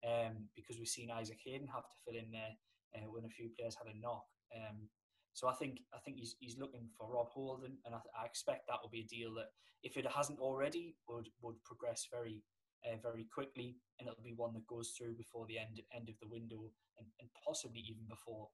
Um, 0.05 0.49
because 0.55 0.77
we've 0.77 0.87
seen 0.87 1.09
Isaac 1.09 1.39
Hayden 1.45 1.67
have 1.73 1.89
to 1.89 1.95
fill 2.05 2.19
in 2.19 2.29
there 2.29 2.53
uh, 2.95 3.09
when 3.09 3.25
a 3.25 3.29
few 3.29 3.49
players 3.57 3.75
had 3.75 3.91
a 3.91 3.99
knock. 3.99 4.25
Um, 4.55 4.87
so 5.35 5.49
I 5.51 5.53
think 5.59 5.83
I 5.93 5.99
think 5.99 6.15
he's, 6.17 6.35
he's 6.39 6.57
looking 6.57 6.87
for 6.97 7.11
Rob 7.11 7.27
Holding, 7.29 7.75
and 7.85 7.93
I, 7.93 7.99
I, 8.15 8.25
expect 8.25 8.67
that 8.67 8.79
will 8.81 8.89
be 8.89 9.03
a 9.03 9.13
deal 9.13 9.35
that, 9.35 9.51
if 9.83 9.97
it 9.97 10.07
hasn't 10.07 10.39
already, 10.39 10.95
would 11.09 11.27
would 11.43 11.61
progress 11.65 12.07
very 12.09 12.41
uh, 12.87 12.95
very 13.03 13.27
quickly, 13.27 13.75
and 13.99 14.07
it'll 14.07 14.23
be 14.23 14.33
one 14.33 14.53
that 14.53 14.65
goes 14.65 14.95
through 14.95 15.15
before 15.19 15.45
the 15.47 15.59
end 15.59 15.83
end 15.93 16.07
of 16.07 16.15
the 16.23 16.31
window, 16.31 16.71
and, 16.97 17.07
and 17.19 17.27
possibly 17.35 17.83
even 17.83 18.07
before 18.07 18.47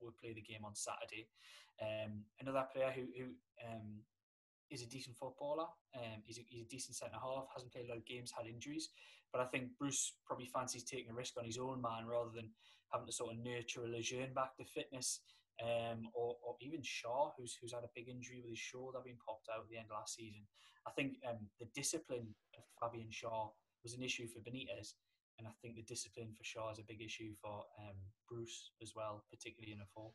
we'll 0.00 0.14
play 0.22 0.32
the 0.32 0.46
game 0.46 0.64
on 0.64 0.74
Saturday. 0.78 1.26
Um, 1.82 2.22
another 2.38 2.62
player 2.72 2.94
who 2.94 3.10
who 3.18 3.34
um, 3.66 3.98
is 4.70 4.86
a 4.86 4.88
decent 4.88 5.18
footballer. 5.18 5.66
Um, 5.98 6.22
he's, 6.24 6.38
a, 6.38 6.42
he's 6.46 6.62
a 6.62 6.70
decent 6.70 6.94
centre 6.94 7.18
half. 7.18 7.50
Hasn't 7.50 7.72
played 7.74 7.86
a 7.86 7.88
lot 7.90 7.98
of 7.98 8.06
games, 8.06 8.30
had 8.30 8.46
injuries, 8.46 8.94
but 9.32 9.42
I 9.42 9.50
think 9.50 9.74
Bruce 9.82 10.14
probably 10.24 10.46
fancies 10.46 10.86
taking 10.86 11.10
a 11.10 11.14
risk 11.14 11.34
on 11.36 11.44
his 11.44 11.58
own 11.58 11.82
man 11.82 12.06
rather 12.06 12.30
than 12.30 12.54
having 12.94 13.10
to 13.10 13.12
sort 13.12 13.34
of 13.34 13.42
nurture 13.42 13.82
a 13.82 13.90
Lejeune 13.90 14.30
back 14.32 14.54
to 14.56 14.64
fitness 14.64 15.18
um, 15.62 16.08
or, 16.14 16.36
or, 16.42 16.56
even 16.60 16.80
Schär, 16.80 17.30
who's 17.38 17.56
who's 17.60 17.72
had 17.72 17.84
a 17.84 17.94
big 17.94 18.08
injury 18.08 18.40
with 18.40 18.50
his 18.50 18.58
shoulder 18.58 18.98
being 19.04 19.18
popped 19.24 19.48
out 19.52 19.62
at 19.62 19.68
the 19.70 19.76
end 19.76 19.86
of 19.90 19.98
last 19.98 20.16
season. 20.16 20.42
I 20.86 20.90
think 20.90 21.16
um, 21.28 21.38
the 21.60 21.68
discipline 21.74 22.34
of 22.58 22.64
Fabian 22.80 23.08
Schär 23.10 23.50
was 23.82 23.94
an 23.94 24.02
issue 24.02 24.26
for 24.26 24.40
Benitez, 24.40 24.94
and 25.38 25.46
I 25.46 25.52
think 25.62 25.76
the 25.76 25.82
discipline 25.82 26.34
for 26.34 26.42
Schär 26.42 26.72
is 26.72 26.78
a 26.78 26.88
big 26.88 27.02
issue 27.02 27.30
for 27.40 27.64
um, 27.78 27.96
Bruce 28.28 28.70
as 28.82 28.92
well, 28.96 29.24
particularly 29.30 29.72
in 29.72 29.80
a 29.80 29.86
four. 29.94 30.10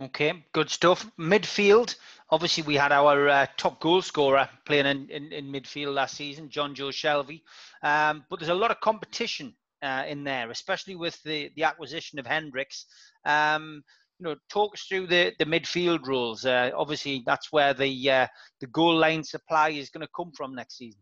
Okay, 0.00 0.44
good 0.52 0.68
stuff. 0.70 1.06
Midfield, 1.18 1.94
obviously, 2.28 2.64
we 2.64 2.74
had 2.74 2.90
our 2.90 3.28
uh, 3.28 3.46
top 3.56 3.80
goal 3.80 4.02
scorer 4.02 4.48
playing 4.66 4.86
in, 4.86 5.08
in, 5.08 5.32
in, 5.32 5.52
midfield 5.52 5.94
last 5.94 6.16
season, 6.16 6.48
Jonjo 6.48 6.90
Shelvey. 6.90 7.42
Um, 7.80 8.24
but 8.28 8.40
there's 8.40 8.48
a 8.48 8.54
lot 8.54 8.72
of 8.72 8.80
competition 8.80 9.54
uh, 9.84 10.04
in 10.08 10.24
there, 10.24 10.50
especially 10.50 10.96
with 10.96 11.22
the, 11.22 11.50
the 11.56 11.64
acquisition 11.64 12.18
of 12.18 12.26
Hendricks. 12.26 12.86
Um, 13.26 13.84
you 14.18 14.24
know, 14.24 14.36
talk 14.48 14.74
us 14.74 14.86
through 14.88 15.08
the, 15.08 15.32
the 15.38 15.44
midfield 15.44 16.06
rules. 16.06 16.44
Uh, 16.44 16.70
obviously, 16.76 17.22
that's 17.26 17.52
where 17.52 17.74
the 17.74 18.10
uh, 18.10 18.26
the 18.60 18.68
goal 18.68 18.96
line 18.96 19.24
supply 19.24 19.70
is 19.70 19.90
going 19.90 20.06
to 20.06 20.12
come 20.16 20.30
from 20.36 20.54
next 20.54 20.78
season. 20.78 21.00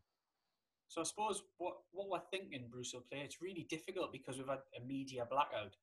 So 0.88 1.00
I 1.02 1.04
suppose 1.04 1.42
what 1.58 1.74
what 1.92 2.08
we're 2.08 2.28
thinking, 2.30 2.64
Bruce 2.70 2.92
will 2.94 3.04
play. 3.10 3.20
It's 3.20 3.42
really 3.42 3.66
difficult 3.68 4.12
because 4.12 4.38
we've 4.38 4.48
had 4.48 4.60
a 4.80 4.84
media 4.86 5.26
blackout, 5.30 5.76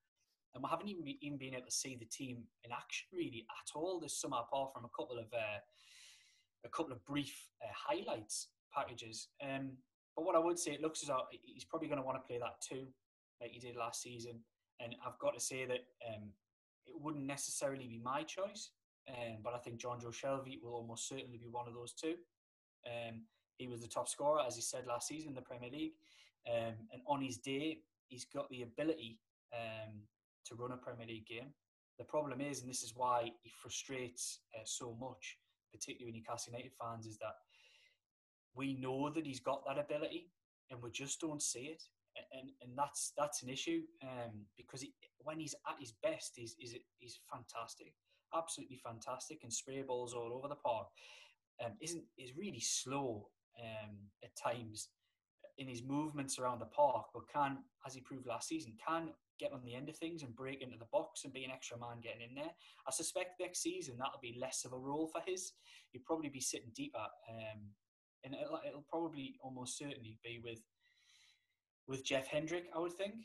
and 0.53 0.63
we 0.63 0.69
haven't 0.69 0.87
even 0.87 1.03
been, 1.03 1.17
even 1.21 1.37
been 1.37 1.53
able 1.53 1.67
to 1.67 1.71
see 1.71 1.95
the 1.99 2.05
team 2.05 2.43
in 2.63 2.71
action 2.71 3.07
really 3.13 3.45
at 3.61 3.75
all 3.75 3.99
this 3.99 4.19
summer, 4.19 4.37
apart 4.37 4.71
from 4.73 4.85
a 4.85 4.89
couple 4.97 5.19
of 5.19 5.25
uh, 5.31 5.59
a 6.65 6.69
couple 6.69 6.91
of 6.91 7.05
brief 7.05 7.33
uh, 7.63 7.71
highlights 7.73 8.47
packages. 8.73 9.29
Um, 9.41 9.71
but 10.19 10.25
what 10.25 10.35
I 10.35 10.39
would 10.39 10.59
say, 10.59 10.71
it 10.71 10.81
looks 10.81 11.01
as 11.01 11.07
though 11.07 11.21
he's 11.31 11.63
probably 11.63 11.87
going 11.87 12.01
to 12.01 12.05
want 12.05 12.17
to 12.17 12.27
play 12.27 12.39
that 12.39 12.59
too, 12.59 12.87
like 13.39 13.51
he 13.51 13.59
did 13.59 13.77
last 13.77 14.01
season. 14.01 14.41
And 14.81 14.93
I've 15.05 15.17
got 15.17 15.33
to 15.33 15.39
say 15.39 15.65
that 15.65 15.79
um, 16.05 16.27
it 16.85 16.93
wouldn't 16.99 17.25
necessarily 17.25 17.87
be 17.87 18.01
my 18.03 18.23
choice, 18.23 18.71
um, 19.07 19.37
but 19.41 19.53
I 19.53 19.59
think 19.59 19.79
Jonjo 19.79 20.11
Shelvey 20.11 20.61
will 20.61 20.73
almost 20.73 21.07
certainly 21.07 21.37
be 21.37 21.47
one 21.49 21.69
of 21.69 21.73
those 21.73 21.93
two. 21.93 22.15
Um, 22.85 23.21
he 23.55 23.67
was 23.67 23.79
the 23.79 23.87
top 23.87 24.09
scorer, 24.09 24.41
as 24.45 24.57
he 24.57 24.61
said 24.61 24.85
last 24.85 25.07
season 25.07 25.29
in 25.29 25.35
the 25.35 25.41
Premier 25.41 25.69
League. 25.71 25.93
Um, 26.53 26.75
and 26.91 27.01
on 27.07 27.21
his 27.21 27.37
day, 27.37 27.79
he's 28.09 28.25
got 28.25 28.49
the 28.49 28.63
ability 28.63 29.19
um, 29.55 30.01
to 30.47 30.55
run 30.55 30.73
a 30.73 30.77
Premier 30.77 31.07
League 31.07 31.27
game. 31.27 31.53
The 31.97 32.03
problem 32.03 32.41
is, 32.41 32.59
and 32.59 32.69
this 32.69 32.83
is 32.83 32.91
why 32.93 33.31
he 33.41 33.51
frustrates 33.61 34.41
uh, 34.53 34.63
so 34.65 34.97
much, 34.99 35.37
particularly 35.71 36.11
Newcastle 36.11 36.51
United 36.51 36.73
fans, 36.77 37.05
is 37.05 37.17
that 37.19 37.35
we 38.59 38.73
know 38.73 39.09
that 39.09 39.25
he's 39.25 39.39
got 39.39 39.63
that 39.65 39.79
ability, 39.79 40.29
and 40.69 40.83
we 40.83 40.91
just 40.91 41.21
don't 41.21 41.41
see 41.41 41.65
it. 41.75 41.83
And, 42.37 42.49
and 42.61 42.71
that's 42.77 43.13
that's 43.17 43.43
an 43.43 43.49
issue 43.49 43.81
um, 44.03 44.33
because 44.57 44.81
he, 44.81 44.93
when 45.19 45.39
he's 45.39 45.55
at 45.69 45.77
his 45.79 45.93
best, 46.03 46.33
he's, 46.35 46.55
he's, 46.59 46.75
he's 46.97 47.19
fantastic, 47.31 47.93
absolutely 48.35 48.79
fantastic, 48.83 49.39
and 49.43 49.53
spray 49.53 49.81
balls 49.81 50.13
all 50.13 50.33
over 50.33 50.49
the 50.49 50.55
park. 50.55 50.87
Um, 51.63 51.73
isn't 51.81 52.03
is 52.17 52.37
really 52.37 52.59
slow 52.59 53.29
um, 53.59 53.95
at 54.23 54.35
times 54.35 54.89
in 55.57 55.67
his 55.67 55.83
movements 55.83 56.39
around 56.39 56.59
the 56.59 56.65
park, 56.65 57.05
but 57.13 57.23
can, 57.33 57.57
as 57.85 57.93
he 57.93 58.01
proved 58.01 58.27
last 58.27 58.47
season, 58.47 58.73
can 58.85 59.09
get 59.39 59.53
on 59.53 59.61
the 59.63 59.75
end 59.75 59.89
of 59.89 59.97
things 59.97 60.23
and 60.23 60.35
break 60.35 60.61
into 60.61 60.77
the 60.77 60.91
box 60.91 61.23
and 61.23 61.33
be 61.33 61.45
an 61.45 61.51
extra 61.51 61.77
man 61.77 62.01
getting 62.01 62.27
in 62.29 62.35
there. 62.35 62.51
I 62.87 62.91
suspect 62.91 63.39
next 63.39 63.61
season 63.61 63.95
that'll 63.97 64.21
be 64.21 64.37
less 64.39 64.65
of 64.65 64.73
a 64.73 64.77
role 64.77 65.09
for 65.13 65.21
his. 65.25 65.53
He'll 65.91 66.03
probably 66.05 66.29
be 66.29 66.41
sitting 66.41 66.71
deeper, 66.75 67.07
um, 67.29 67.61
and 68.23 68.33
it'll, 68.33 68.59
it'll, 68.67 68.85
probably 68.89 69.35
almost 69.41 69.77
certainly 69.77 70.17
be 70.23 70.39
with 70.43 70.59
with 71.87 72.05
Jeff 72.05 72.27
Hendrick. 72.27 72.65
I 72.75 72.79
would 72.79 72.93
think. 72.93 73.15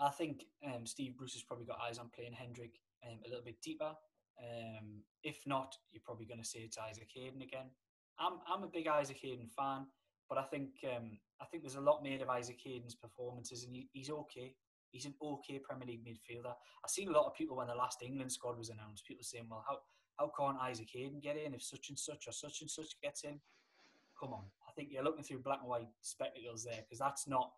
I 0.00 0.10
think 0.10 0.44
um, 0.64 0.86
Steve 0.86 1.16
Bruce 1.16 1.34
has 1.34 1.42
probably 1.42 1.66
got 1.66 1.78
eyes 1.84 1.98
on 1.98 2.10
playing 2.14 2.32
Hendrick 2.32 2.72
um, 3.04 3.18
a 3.26 3.28
little 3.28 3.44
bit 3.44 3.60
deeper. 3.62 3.92
Um, 4.40 5.02
if 5.24 5.38
not, 5.44 5.74
you're 5.90 6.02
probably 6.04 6.26
going 6.26 6.40
to 6.40 6.48
say 6.48 6.60
it's 6.60 6.78
Isaac 6.78 7.08
Hayden 7.14 7.42
again. 7.42 7.66
I'm 8.18 8.38
I'm 8.48 8.62
a 8.62 8.68
big 8.68 8.86
Isaac 8.86 9.18
Hayden 9.22 9.48
fan. 9.48 9.86
But 10.28 10.38
I 10.38 10.42
think 10.42 10.70
um, 10.84 11.18
I 11.40 11.46
think 11.46 11.62
there's 11.62 11.76
a 11.76 11.80
lot 11.80 12.02
made 12.02 12.20
of 12.20 12.28
Isaac 12.28 12.58
Hayden's 12.62 12.94
performances, 12.94 13.64
and 13.64 13.74
he, 13.74 13.88
he's 13.92 14.10
okay. 14.10 14.54
He's 14.90 15.06
an 15.06 15.14
okay 15.22 15.58
Premier 15.58 15.86
League 15.86 16.04
midfielder. 16.04 16.52
I've 16.84 16.90
seen 16.90 17.08
a 17.08 17.12
lot 17.12 17.26
of 17.26 17.34
people 17.34 17.56
when 17.56 17.68
the 17.68 17.74
last 17.74 18.02
England 18.02 18.32
squad 18.32 18.58
was 18.58 18.68
announced, 18.68 19.06
people 19.06 19.24
saying, 19.24 19.46
"Well, 19.50 19.64
how 19.66 19.78
how 20.18 20.30
can't 20.38 20.60
Isaac 20.60 20.88
Hayden 20.92 21.20
get 21.20 21.36
in 21.36 21.54
if 21.54 21.62
such 21.62 21.88
and 21.88 21.98
such 21.98 22.26
or 22.26 22.32
such 22.32 22.60
and 22.60 22.70
such 22.70 23.00
gets 23.02 23.24
in?" 23.24 23.40
Come 24.20 24.32
on, 24.32 24.44
I 24.68 24.72
think 24.72 24.88
you're 24.90 25.04
looking 25.04 25.22
through 25.22 25.40
black 25.40 25.60
and 25.60 25.68
white 25.68 25.88
spectacles 26.02 26.64
there 26.64 26.82
because 26.82 26.98
that's 26.98 27.28
not. 27.28 27.50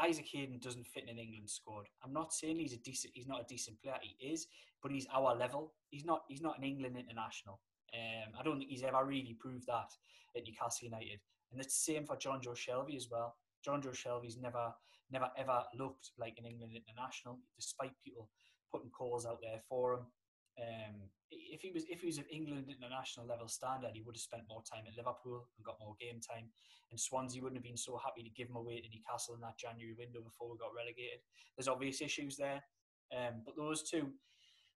Isaac 0.00 0.26
Hayden 0.32 0.58
doesn't 0.58 0.86
fit 0.86 1.02
in 1.02 1.10
an 1.10 1.18
England 1.18 1.50
squad. 1.50 1.84
I'm 2.02 2.14
not 2.14 2.32
saying 2.32 2.58
he's 2.58 2.72
a 2.72 2.78
decent. 2.78 3.12
He's 3.14 3.26
not 3.26 3.42
a 3.42 3.46
decent 3.48 3.80
player. 3.82 3.96
He 4.00 4.16
is, 4.26 4.46
but 4.82 4.90
he's 4.90 5.06
our 5.12 5.36
level. 5.36 5.74
He's 5.90 6.04
not. 6.04 6.22
He's 6.28 6.40
not 6.40 6.56
an 6.58 6.64
England 6.64 6.96
international. 6.96 7.60
Um, 7.94 8.32
I 8.38 8.42
don't 8.42 8.58
think 8.58 8.70
he's 8.70 8.82
ever 8.82 9.04
really 9.04 9.36
proved 9.38 9.66
that 9.66 9.90
at 10.36 10.44
Newcastle 10.46 10.86
United. 10.86 11.20
And 11.50 11.60
it's 11.60 11.84
the 11.84 11.92
same 11.92 12.06
for 12.06 12.16
Jonjo 12.16 12.56
Shelvey 12.56 12.96
as 12.96 13.08
well. 13.10 13.36
Jonjo 13.66 13.92
Shelvey's 13.92 14.38
never, 14.38 14.72
never 15.10 15.28
ever 15.36 15.62
looked 15.78 16.12
like 16.18 16.36
an 16.38 16.46
England 16.46 16.72
international, 16.74 17.38
despite 17.56 17.92
people 18.02 18.28
putting 18.72 18.90
calls 18.90 19.26
out 19.26 19.40
there 19.42 19.60
for 19.68 19.94
him. 19.94 20.06
Um, 20.60 21.08
if 21.30 21.62
he 21.62 21.70
was 21.70 21.84
if 21.88 22.00
he 22.00 22.06
was 22.06 22.18
at 22.18 22.30
England 22.30 22.66
international 22.68 23.26
level 23.26 23.48
standard, 23.48 23.92
he 23.94 24.02
would 24.02 24.16
have 24.16 24.22
spent 24.22 24.48
more 24.48 24.62
time 24.62 24.84
at 24.86 24.96
Liverpool 24.96 25.48
and 25.56 25.64
got 25.64 25.80
more 25.80 25.96
game 26.00 26.20
time. 26.20 26.48
And 26.90 27.00
Swansea 27.00 27.40
wouldn't 27.40 27.58
have 27.58 27.64
been 27.64 27.76
so 27.76 27.96
happy 27.96 28.22
to 28.22 28.36
give 28.36 28.48
him 28.48 28.56
away 28.56 28.80
to 28.80 28.88
Newcastle 28.88 29.34
in 29.34 29.40
that 29.40 29.58
January 29.58 29.96
window 29.96 30.20
before 30.20 30.50
we 30.50 30.58
got 30.58 30.76
relegated. 30.76 31.24
There's 31.56 31.68
obvious 31.68 32.02
issues 32.02 32.36
there, 32.36 32.60
um, 33.16 33.40
but 33.46 33.56
those 33.56 33.82
two, 33.82 34.12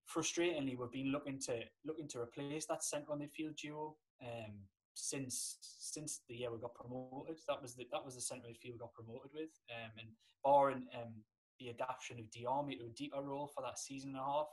frustratingly, 0.09 0.79
we've 0.79 0.93
been 0.93 1.13
looking 1.13 1.39
to 1.47 1.61
looking 1.85 2.09
to 2.09 2.21
replace 2.21 2.67
that 2.67 2.85
central 2.85 3.19
midfield 3.19 3.57
duo. 3.57 3.97
Um, 4.23 4.65
since 4.97 5.59
since 5.61 6.23
the 6.29 6.35
year 6.35 6.51
we 6.51 6.59
got 6.59 6.75
promoted. 6.75 7.39
That 7.49 7.61
was 7.61 7.75
the 7.75 7.87
that 7.93 8.05
was 8.05 8.15
the 8.15 8.21
centre 8.21 8.49
midfield 8.49 8.73
we 8.73 8.79
got 8.79 8.95
promoted 8.95 9.31
with. 9.35 9.53
Um, 9.71 9.93
and 9.99 10.09
barring 10.43 10.87
um, 10.97 11.13
the 11.61 11.71
adaptation 11.71 12.19
of 12.19 12.31
Diamé 12.31 12.79
to 12.79 12.87
a 12.87 12.97
deeper 12.97 13.23
role 13.23 13.51
for 13.55 13.63
that 13.63 13.79
season 13.79 14.11
and 14.11 14.19
a 14.19 14.25
half, 14.25 14.49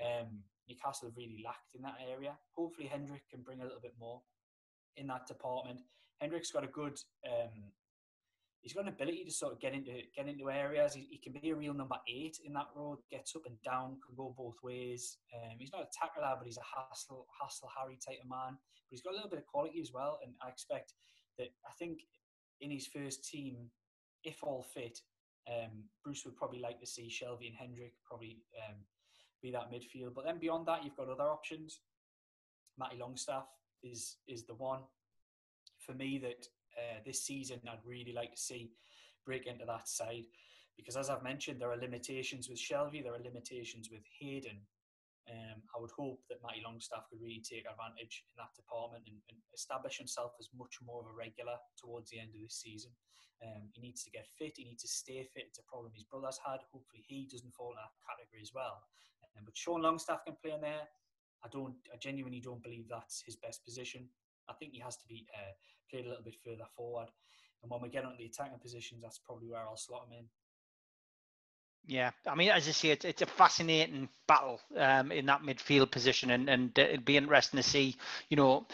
um, 0.00 0.38
Newcastle 0.70 1.08
have 1.08 1.16
really 1.16 1.42
lacked 1.44 1.74
in 1.74 1.82
that 1.82 1.98
area. 2.10 2.32
Hopefully 2.56 2.86
Hendrick 2.86 3.28
can 3.28 3.42
bring 3.42 3.60
a 3.60 3.64
little 3.64 3.80
bit 3.82 3.94
more 3.98 4.22
in 4.96 5.06
that 5.08 5.26
department. 5.26 5.80
Hendrick's 6.20 6.50
got 6.50 6.64
a 6.64 6.68
good 6.68 6.98
um, 7.26 7.72
he's 8.62 8.72
got 8.72 8.82
an 8.82 8.88
ability 8.88 9.24
to 9.24 9.30
sort 9.30 9.52
of 9.52 9.60
get 9.60 9.74
into 9.74 9.92
get 10.14 10.28
into 10.28 10.50
areas. 10.50 10.94
He, 10.94 11.06
he, 11.10 11.18
can 11.18 11.32
be 11.32 11.50
a 11.50 11.54
real 11.54 11.74
number 11.74 11.96
eight 12.08 12.38
in 12.44 12.52
that 12.54 12.68
role. 12.74 13.02
Gets 13.10 13.34
up 13.36 13.42
and 13.46 13.60
down, 13.62 13.96
can 14.06 14.14
go 14.16 14.34
both 14.36 14.56
ways. 14.62 15.18
Um, 15.34 15.56
he's 15.58 15.72
not 15.72 15.82
a 15.82 15.88
tackler, 15.92 16.34
but 16.38 16.46
he's 16.46 16.58
a 16.58 16.68
hassle 16.76 17.26
hassle 17.40 17.70
Harry 17.76 17.98
type 18.04 18.18
of 18.22 18.28
man. 18.28 18.56
But 18.56 18.90
he's 18.90 19.02
got 19.02 19.12
a 19.12 19.16
little 19.16 19.30
bit 19.30 19.40
of 19.40 19.46
quality 19.46 19.80
as 19.80 19.92
well. 19.92 20.18
And 20.24 20.34
I 20.42 20.48
expect 20.48 20.94
that 21.38 21.48
I 21.66 21.72
think 21.78 22.00
in 22.60 22.70
his 22.70 22.86
first 22.86 23.28
team, 23.28 23.70
if 24.24 24.42
all 24.42 24.62
fit, 24.62 24.98
um, 25.48 25.84
Bruce 26.04 26.24
would 26.24 26.36
probably 26.36 26.60
like 26.60 26.78
to 26.80 26.86
see 26.86 27.08
Shelvey 27.08 27.48
and 27.48 27.56
Hendrick 27.56 27.94
probably 28.04 28.38
um, 28.68 28.76
be 29.42 29.50
that 29.50 29.70
midfield. 29.72 30.14
But 30.14 30.24
then 30.24 30.38
beyond 30.38 30.66
that, 30.66 30.84
you've 30.84 30.96
got 30.96 31.08
other 31.08 31.30
options. 31.30 31.80
Matty 32.78 32.96
Longstaff 32.98 33.46
is 33.82 34.16
is 34.28 34.44
the 34.44 34.54
one 34.54 34.80
for 35.78 35.94
me 35.94 36.18
that 36.18 36.46
uh, 36.76 37.00
this 37.04 37.22
season 37.22 37.60
I'd 37.68 37.78
really 37.84 38.12
like 38.12 38.32
to 38.32 38.40
see 38.40 38.70
break 39.26 39.46
into 39.46 39.64
that 39.66 39.88
side 39.88 40.24
because 40.76 40.96
as 40.96 41.10
I've 41.10 41.22
mentioned 41.22 41.60
there 41.60 41.70
are 41.70 41.76
limitations 41.76 42.48
with 42.48 42.58
Shelvey, 42.58 43.02
there 43.02 43.14
are 43.14 43.22
limitations 43.22 43.90
with 43.90 44.02
Hayden 44.18 44.58
um, 45.30 45.62
I 45.70 45.78
would 45.78 45.94
hope 45.94 46.18
that 46.28 46.42
Matty 46.42 46.62
Longstaff 46.66 47.06
could 47.06 47.22
really 47.22 47.38
take 47.38 47.62
advantage 47.62 48.26
in 48.26 48.34
that 48.42 48.50
department 48.58 49.06
and, 49.06 49.22
and, 49.30 49.38
establish 49.54 49.98
himself 49.98 50.32
as 50.40 50.48
much 50.56 50.78
more 50.82 51.04
of 51.04 51.10
a 51.10 51.14
regular 51.14 51.54
towards 51.76 52.10
the 52.10 52.18
end 52.18 52.34
of 52.34 52.40
this 52.40 52.58
season. 52.58 52.90
Um, 53.44 53.68
he 53.72 53.80
needs 53.80 54.02
to 54.04 54.10
get 54.10 54.26
fit. 54.38 54.56
He 54.56 54.64
needs 54.64 54.82
to 54.82 54.90
stay 54.90 55.22
fit. 55.22 55.52
It's 55.52 55.58
a 55.60 55.66
problem 55.70 55.92
his 55.94 56.04
brother's 56.04 56.40
had. 56.40 56.60
Hopefully, 56.72 57.04
he 57.06 57.28
doesn't 57.30 57.54
fall 57.54 57.72
in 57.72 57.78
that 57.78 57.94
category 58.02 58.42
as 58.42 58.52
well. 58.54 58.82
Um, 59.36 59.44
but 59.44 59.56
Sean 59.56 59.82
Longstaff 59.82 60.24
can 60.24 60.36
play 60.40 60.52
in 60.52 60.60
there. 60.60 60.88
I 61.44 61.48
don't. 61.48 61.76
I 61.92 61.96
genuinely 61.96 62.40
don't 62.40 62.62
believe 62.62 62.88
that's 62.88 63.22
his 63.24 63.36
best 63.36 63.64
position. 63.64 64.08
I 64.48 64.54
think 64.54 64.72
he 64.72 64.80
has 64.80 64.96
to 64.98 65.06
be 65.06 65.26
uh, 65.36 65.52
played 65.90 66.06
a 66.06 66.08
little 66.08 66.24
bit 66.24 66.36
further 66.44 66.66
forward. 66.76 67.08
And 67.62 67.70
when 67.70 67.80
we 67.82 67.88
get 67.88 68.04
onto 68.04 68.18
the 68.18 68.26
attacking 68.26 68.58
positions, 68.58 69.02
that's 69.02 69.20
probably 69.20 69.48
where 69.48 69.62
I'll 69.62 69.76
slot 69.76 70.08
him 70.08 70.24
in. 70.24 70.26
Yeah, 71.86 72.10
I 72.26 72.34
mean, 72.34 72.50
as 72.50 72.68
I 72.68 72.72
say, 72.72 72.90
it's, 72.90 73.04
it's 73.04 73.22
a 73.22 73.26
fascinating 73.26 74.08
battle 74.28 74.60
um, 74.76 75.10
in 75.10 75.26
that 75.26 75.42
midfield 75.42 75.90
position, 75.90 76.30
and, 76.30 76.48
and 76.48 76.78
it'd 76.78 77.04
be 77.04 77.16
interesting 77.16 77.56
to 77.56 77.68
see, 77.68 77.96
you 78.28 78.36
know, 78.36 78.66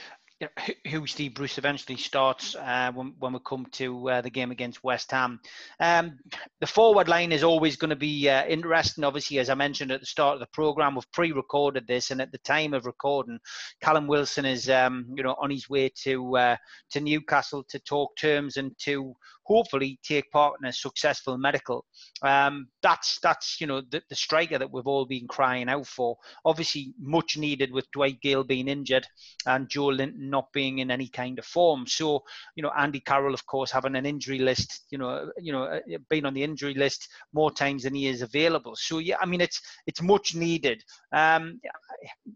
who 0.91 1.07
Steve 1.07 1.35
Bruce 1.35 1.57
eventually 1.57 1.97
starts 1.97 2.55
uh, 2.57 2.93
when, 2.93 3.15
when 3.19 3.33
we 3.33 3.39
come 3.47 3.67
to 3.73 4.11
uh, 4.11 4.21
the 4.21 4.29
game 4.29 4.51
against 4.51 4.85
West 4.85 5.11
Ham. 5.11 5.41
Um, 5.81 6.19
the 6.61 6.67
forward 6.67 7.09
line 7.09 7.33
is 7.33 7.43
always 7.43 7.77
going 7.77 7.91
to 7.91 7.97
be 7.97 8.29
uh, 8.29 8.45
interesting. 8.47 9.05
Obviously, 9.05 9.39
as 9.39 9.49
I 9.49 9.55
mentioned 9.55 9.93
at 9.93 10.01
the 10.01 10.07
start 10.07 10.35
of 10.35 10.41
the 10.41 10.49
program, 10.53 10.95
we've 10.95 11.11
pre-recorded 11.13 11.87
this, 11.87 12.11
and 12.11 12.21
at 12.21 12.33
the 12.33 12.39
time 12.39 12.75
of 12.75 12.85
recording, 12.85 13.39
Callum 13.81 14.07
Wilson 14.07 14.45
is 14.45 14.69
um, 14.69 15.07
you 15.15 15.23
know 15.23 15.37
on 15.41 15.51
his 15.51 15.71
way 15.71 15.91
to 16.03 16.37
uh, 16.37 16.57
to 16.91 17.01
Newcastle 17.01 17.65
to 17.71 17.79
talk 17.79 18.15
terms 18.17 18.59
and 18.59 18.73
to 18.81 19.15
hopefully 19.47 19.99
take 20.03 20.31
part 20.33 20.55
in 20.61 20.69
a 20.69 20.73
successful 20.73 21.39
medical. 21.39 21.85
Um, 22.23 22.67
that's 22.83 23.19
that's 23.23 23.61
you 23.61 23.67
know 23.67 23.81
the, 23.91 24.03
the 24.09 24.15
striker 24.15 24.59
that 24.59 24.71
we've 24.73 24.87
all 24.87 25.07
been 25.07 25.29
crying 25.29 25.69
out 25.69 25.87
for. 25.87 26.17
Obviously, 26.45 26.93
much 26.99 27.37
needed 27.37 27.73
with 27.73 27.91
Dwight 27.93 28.21
Gayle 28.21 28.45
being 28.45 28.69
injured 28.69 29.07
and 29.47 29.69
Joelinton 29.69 30.15
not 30.19 30.53
being 30.53 30.79
in 30.81 30.91
any 30.91 31.09
kind 31.09 31.39
of 31.39 31.45
form. 31.45 31.87
So 31.87 32.23
you 32.57 32.63
know 32.63 32.73
Andy 32.77 33.01
Carroll, 33.01 33.35
of 33.35 33.47
course, 33.47 33.71
having 33.71 33.95
an 33.95 34.07
injury 34.07 34.41
list, 34.41 34.87
you 34.91 34.99
know, 34.99 35.31
you 35.39 35.53
know, 35.53 35.65
uh, 35.65 35.81
being 36.11 36.27
on 36.27 36.35
the 36.35 36.43
injury 36.43 36.75
list 36.75 37.09
more 37.33 37.51
times 37.51 37.85
than 37.85 37.95
he 37.95 38.09
is 38.09 38.23
available. 38.23 38.75
So 38.77 38.99
yeah, 38.99 39.17
I 39.21 39.27
mean 39.27 39.41
it's 39.41 39.61
it's 39.87 40.03
much 40.03 40.35
needed. 40.35 40.83
Um, 41.15 41.61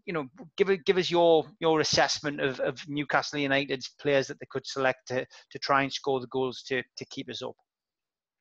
you 0.05 0.13
know, 0.13 0.27
give 0.55 0.69
give 0.85 0.97
us 0.97 1.11
your 1.11 1.45
your 1.59 1.81
assessment 1.81 2.39
of, 2.39 2.59
of 2.61 2.79
Newcastle 2.87 3.39
United's 3.39 3.89
players 3.99 4.27
that 4.27 4.39
they 4.39 4.47
could 4.49 4.65
select 4.65 5.07
to 5.07 5.25
to 5.51 5.59
try 5.59 5.83
and 5.83 5.91
score 5.91 6.21
the 6.21 6.27
goals 6.27 6.63
to 6.67 6.81
to 7.01 7.05
keep 7.15 7.29
us 7.29 7.41
up. 7.41 7.55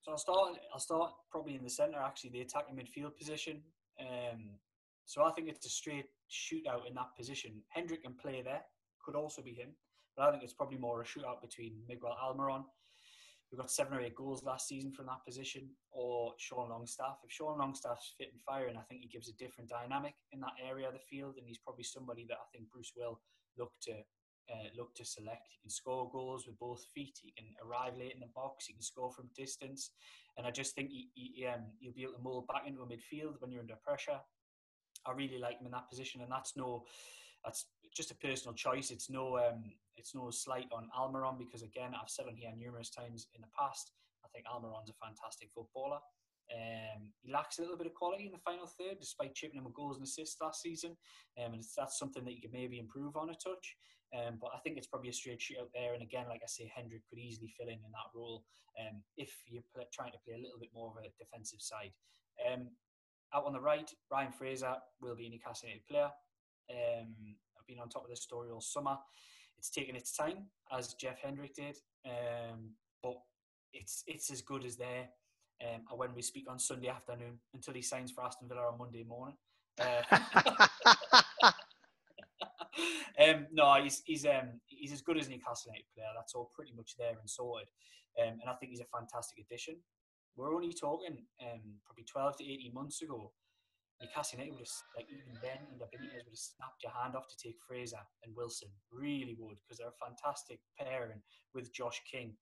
So 0.03 0.13
I'll 0.13 0.19
start. 0.19 0.59
I'll 0.73 0.81
start 0.81 1.13
probably 1.31 1.57
in 1.57 1.65
the 1.65 1.71
centre, 1.71 1.99
actually, 1.99 2.31
the 2.31 2.43
attacking 2.43 2.77
midfield 2.77 3.17
position. 3.17 3.63
Um, 4.01 4.59
so 5.05 5.25
I 5.25 5.31
think 5.33 5.49
it's 5.49 5.67
a 5.67 5.71
straight 5.71 6.07
shootout 6.31 6.87
in 6.89 6.95
that 6.95 7.17
position. 7.19 7.53
Hendrick 7.69 8.05
can 8.05 8.15
play 8.15 8.43
there, 8.43 8.63
could 9.05 9.17
also 9.17 9.43
be 9.43 9.53
him, 9.53 9.71
but 10.17 10.27
I 10.27 10.31
think 10.31 10.43
it's 10.43 10.55
probably 10.55 10.79
more 10.79 11.01
a 11.01 11.05
shootout 11.05 11.43
between 11.43 11.73
Miguel 11.89 12.17
Almiron. 12.23 12.65
We 13.51 13.59
got 13.59 13.71
seven 13.71 13.95
or 13.95 14.01
eight 14.01 14.15
goals 14.15 14.45
last 14.45 14.69
season 14.69 14.93
from 14.93 15.07
that 15.07 15.25
position, 15.27 15.69
or 15.91 16.35
Sean 16.39 16.69
Longstaff. 16.71 17.19
If 17.25 17.33
Sean 17.33 17.59
Longstaff's 17.59 18.15
fit 18.17 18.29
and 18.33 18.41
firing, 18.43 18.77
I 18.77 18.83
think 18.83 19.01
he 19.03 19.09
gives 19.09 19.29
a 19.29 19.33
different 19.33 19.69
dynamic 19.69 20.15
in 20.33 20.39
that 20.41 20.55
area 20.65 20.87
of 20.87 20.95
the 20.95 21.01
field, 21.11 21.35
and 21.37 21.47
he's 21.47 21.59
probably 21.59 21.83
somebody 21.83 22.25
that 22.29 22.39
I 22.39 22.47
think 22.53 22.71
Bruce 22.71 22.93
will 22.97 23.21
look 23.59 23.73
to 23.83 23.93
uh, 24.53 24.69
look 24.77 24.95
to 24.97 25.05
select. 25.05 25.49
He 25.51 25.59
can 25.61 25.71
score 25.71 26.11
goals 26.11 26.47
with 26.47 26.59
both 26.59 26.85
feet. 26.95 27.19
He 27.23 27.33
can 27.33 27.47
arrive 27.65 27.97
late 27.97 28.15
in 28.15 28.21
the 28.21 28.33
box. 28.35 28.67
He 28.67 28.73
can 28.73 28.83
score 28.83 29.13
from 29.13 29.29
distance. 29.37 29.91
And 30.37 30.47
I 30.47 30.51
just 30.51 30.75
think 30.75 30.91
he, 30.91 31.09
he, 31.15 31.47
um, 31.47 31.63
he'll 31.79 31.93
be 31.93 32.03
able 32.03 32.15
to 32.15 32.23
mold 32.23 32.47
back 32.47 32.63
into 32.67 32.83
a 32.83 32.87
midfield 32.87 33.41
when 33.41 33.51
you're 33.51 33.63
under 33.63 33.77
pressure. 33.77 34.21
I 35.07 35.13
really 35.13 35.39
like 35.39 35.61
him 35.61 35.67
in 35.67 35.73
that 35.73 35.89
position, 35.89 36.21
and 36.21 36.31
that's 36.31 36.57
no, 36.57 36.85
that's 37.45 37.67
just 37.95 38.11
a 38.11 38.15
personal 38.17 38.55
choice. 38.55 38.91
It's 38.91 39.09
no, 39.09 39.39
um, 39.39 39.65
it's 39.97 40.15
no 40.15 40.31
slight 40.31 40.67
on 40.73 40.89
Almiron 40.99 41.39
because 41.39 41.63
again, 41.63 41.93
I've 41.95 42.11
said 42.11 42.27
on 42.29 42.37
here 42.37 42.51
numerous 42.57 42.91
times 42.91 43.27
in 43.35 43.41
the 43.41 43.49
past. 43.59 43.93
I 44.25 44.29
think 44.29 44.45
Almiron's 44.47 44.91
a 44.91 45.05
fantastic 45.05 45.51
footballer. 45.55 45.99
Um, 46.51 47.13
he 47.23 47.33
lacks 47.33 47.59
a 47.59 47.63
little 47.63 47.77
bit 47.77 47.87
of 47.87 47.95
quality 47.95 48.27
in 48.27 48.33
the 48.33 48.39
final 48.39 48.67
third, 48.67 48.99
despite 48.99 49.35
chipping 49.35 49.59
in 49.59 49.65
with 49.65 49.75
goals 49.75 49.97
and 49.97 50.05
assists 50.05 50.41
last 50.41 50.63
season. 50.63 50.97
Um, 51.39 51.55
and 51.55 51.65
that's 51.77 51.99
something 51.99 52.25
that 52.25 52.35
you 52.35 52.43
could 52.43 52.53
maybe 52.53 52.79
improve 52.79 53.17
on 53.17 53.31
a 53.31 53.35
touch. 53.35 53.77
Um, 54.11 54.39
but 54.41 54.51
I 54.55 54.59
think 54.59 54.77
it's 54.77 54.89
probably 54.89 55.11
a 55.11 55.13
straight 55.13 55.41
shoot 55.41 55.59
out 55.61 55.71
there. 55.73 55.95
And 55.95 56.03
again, 56.03 56.27
like 56.29 56.43
I 56.43 56.49
say, 56.49 56.71
Hendrick 56.75 57.03
could 57.09 57.19
easily 57.19 57.53
fill 57.57 57.69
in 57.69 57.75
in 57.75 57.93
that 57.95 58.11
role 58.15 58.43
um, 58.81 59.03
if 59.17 59.31
you're 59.47 59.63
trying 59.93 60.13
to 60.13 60.19
play 60.25 60.35
a 60.35 60.43
little 60.43 60.59
bit 60.59 60.71
more 60.75 60.91
of 60.91 60.97
a 61.05 61.13
defensive 61.19 61.61
side. 61.63 61.93
Um, 62.43 62.69
out 63.33 63.47
on 63.47 63.53
the 63.53 63.61
right, 63.61 63.89
Ryan 64.11 64.33
Fraser 64.33 64.75
will 65.01 65.15
be 65.15 65.27
a 65.27 65.31
Newcastle 65.31 65.69
player. 65.89 66.11
Um, 66.71 67.15
I've 67.59 67.67
been 67.69 67.79
on 67.79 67.89
top 67.89 68.05
of 68.05 68.11
this 68.11 68.23
story 68.23 68.51
all 68.51 68.61
summer. 68.61 68.97
It's 69.59 69.71
taken 69.71 69.95
its 69.95 70.17
time, 70.17 70.47
as 70.73 70.95
Jeff 70.95 71.21
Hendrick 71.23 71.55
did, 71.55 71.77
but 73.03 73.17
it's 73.73 74.03
it's 74.07 74.31
as 74.33 74.41
good 74.41 74.65
as 74.65 74.77
there. 74.77 75.09
Um, 75.63 75.83
when 75.99 76.15
we 76.15 76.23
speak 76.23 76.47
on 76.49 76.59
Sunday 76.59 76.89
afternoon 76.89 77.39
until 77.53 77.75
he 77.75 77.83
signs 77.83 78.11
for 78.11 78.25
Aston 78.25 78.49
Villa 78.49 78.63
on 78.73 78.79
Monday 78.79 79.05
morning. 79.05 79.37
Uh, 79.79 80.01
um, 83.21 83.47
no, 83.53 83.75
he's 83.83 84.03
he's 84.07 84.25
um, 84.25 84.61
he's 84.67 84.93
as 84.93 85.03
good 85.03 85.19
as 85.19 85.29
Newcastle 85.29 85.71
United 85.71 85.85
player. 85.95 86.07
That's 86.17 86.35
all 86.35 86.51
pretty 86.55 86.73
much 86.75 86.97
there 86.99 87.11
and 87.11 87.29
sorted. 87.29 87.69
Um, 88.21 88.39
and 88.41 88.49
I 88.49 88.55
think 88.55 88.71
he's 88.71 88.81
a 88.81 88.97
fantastic 88.97 89.45
addition. 89.45 89.77
We're 90.37 90.55
only 90.55 90.73
talking 90.73 91.19
um, 91.43 91.61
probably 91.85 92.05
12 92.05 92.39
to 92.39 92.45
18 92.45 92.75
months 92.75 93.03
ago. 93.03 93.33
Newcastle 94.01 94.39
United 94.39 94.57
would 94.57 94.65
have, 94.65 94.77
like 94.97 95.07
even 95.13 95.37
then, 95.43 95.61
under 95.71 95.85
Benitez 95.85 96.25
would 96.25 96.33
have 96.33 96.49
snapped 96.57 96.83
your 96.83 96.93
hand 96.93 97.15
off 97.15 97.29
to 97.29 97.37
take 97.37 97.61
Fraser 97.61 98.01
and 98.25 98.35
Wilson. 98.35 98.69
Really 98.91 99.37
would, 99.39 99.61
because 99.61 99.77
they're 99.77 99.93
a 99.93 100.05
fantastic 100.05 100.61
pairing 100.79 101.21
with 101.55 101.73
Josh 101.73 102.01
King. 102.11 102.33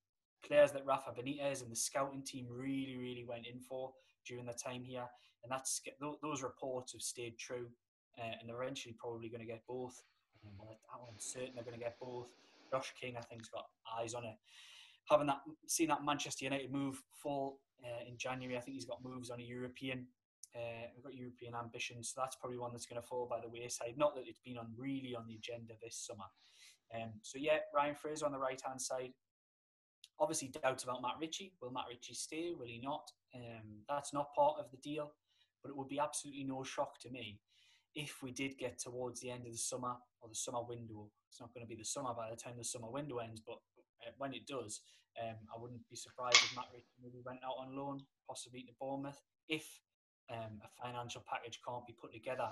Players 0.46 0.72
that 0.72 0.86
Rafa 0.86 1.10
Benitez 1.10 1.62
and 1.62 1.70
the 1.70 1.76
scouting 1.76 2.22
team 2.22 2.46
really, 2.48 2.96
really 2.96 3.24
went 3.28 3.46
in 3.46 3.60
for 3.60 3.92
during 4.26 4.44
their 4.44 4.54
time 4.54 4.84
here. 4.84 5.06
And 5.42 5.50
that's 5.50 5.80
those 6.22 6.42
reports 6.42 6.92
have 6.92 7.02
stayed 7.02 7.38
true. 7.38 7.66
Uh, 8.18 8.34
and 8.40 8.48
they're 8.48 8.62
eventually 8.62 8.96
probably 8.98 9.28
going 9.28 9.40
to 9.40 9.46
get 9.46 9.62
both. 9.68 10.02
I'm 10.44 11.18
certain 11.18 11.50
they're 11.54 11.64
going 11.64 11.78
to 11.78 11.82
get 11.82 11.98
both. 12.00 12.28
Josh 12.70 12.92
King, 13.00 13.16
I 13.16 13.22
think, 13.22 13.42
has 13.42 13.48
got 13.48 13.66
eyes 13.98 14.14
on 14.14 14.24
it. 14.24 14.34
Having 15.10 15.28
that, 15.28 15.40
seen 15.66 15.88
that 15.88 16.04
Manchester 16.04 16.44
United 16.44 16.70
move 16.70 17.02
fall 17.22 17.60
uh, 17.84 18.06
in 18.06 18.18
January, 18.18 18.56
I 18.56 18.60
think 18.60 18.74
he's 18.74 18.84
got 18.84 19.02
moves 19.02 19.30
on 19.30 19.40
a 19.40 19.42
European. 19.42 20.06
Uh, 20.54 20.88
we've 20.94 21.04
got 21.04 21.14
European 21.14 21.54
ambitions, 21.54 22.12
so 22.14 22.20
that's 22.20 22.36
probably 22.36 22.58
one 22.58 22.72
that's 22.72 22.86
going 22.86 23.00
to 23.00 23.06
fall 23.06 23.26
by 23.30 23.40
the 23.40 23.48
wayside. 23.48 23.94
Not 23.96 24.14
that 24.16 24.24
it's 24.26 24.40
been 24.44 24.58
on 24.58 24.66
really 24.76 25.14
on 25.16 25.26
the 25.26 25.36
agenda 25.36 25.74
this 25.82 25.96
summer. 26.06 26.24
Um, 26.94 27.12
so 27.22 27.38
yeah, 27.38 27.58
Ryan 27.74 27.94
Fraser 27.94 28.26
on 28.26 28.32
the 28.32 28.38
right 28.38 28.60
hand 28.64 28.80
side. 28.80 29.12
Obviously, 30.20 30.48
doubts 30.48 30.84
about 30.84 31.02
Matt 31.02 31.14
Ritchie. 31.20 31.54
Will 31.60 31.70
Matt 31.70 31.84
Ritchie 31.88 32.14
stay? 32.14 32.52
Will 32.58 32.66
he 32.66 32.80
not? 32.82 33.10
Um, 33.34 33.82
that's 33.88 34.12
not 34.12 34.34
part 34.34 34.56
of 34.58 34.70
the 34.70 34.76
deal, 34.78 35.12
but 35.62 35.70
it 35.70 35.76
would 35.76 35.88
be 35.88 36.00
absolutely 36.00 36.44
no 36.44 36.64
shock 36.64 36.98
to 37.00 37.10
me 37.10 37.40
if 37.94 38.22
we 38.22 38.30
did 38.30 38.58
get 38.58 38.78
towards 38.78 39.20
the 39.20 39.30
end 39.30 39.46
of 39.46 39.52
the 39.52 39.58
summer 39.58 39.94
or 40.20 40.28
the 40.28 40.34
summer 40.34 40.62
window, 40.62 41.10
it's 41.28 41.40
not 41.40 41.52
going 41.54 41.64
to 41.64 41.68
be 41.68 41.76
the 41.76 41.84
summer 41.84 42.14
by 42.14 42.30
the 42.30 42.36
time 42.36 42.54
the 42.56 42.64
summer 42.64 42.90
window 42.90 43.18
ends, 43.18 43.40
but 43.44 43.58
uh, 44.06 44.12
when 44.18 44.32
it 44.34 44.46
does, 44.46 44.80
um, 45.20 45.36
I 45.50 45.60
wouldn't 45.60 45.88
be 45.90 45.96
surprised 45.96 46.38
if 46.38 46.54
Matt 46.54 46.70
Ritchie 46.72 47.02
maybe 47.02 47.18
went 47.24 47.42
out 47.44 47.58
on 47.58 47.76
loan, 47.76 48.00
possibly 48.28 48.62
to 48.62 48.72
Bournemouth, 48.78 49.20
if 49.48 49.66
um, 50.30 50.60
a 50.62 50.70
financial 50.78 51.24
package 51.28 51.58
can't 51.66 51.86
be 51.86 51.96
put 51.98 52.12
together 52.12 52.48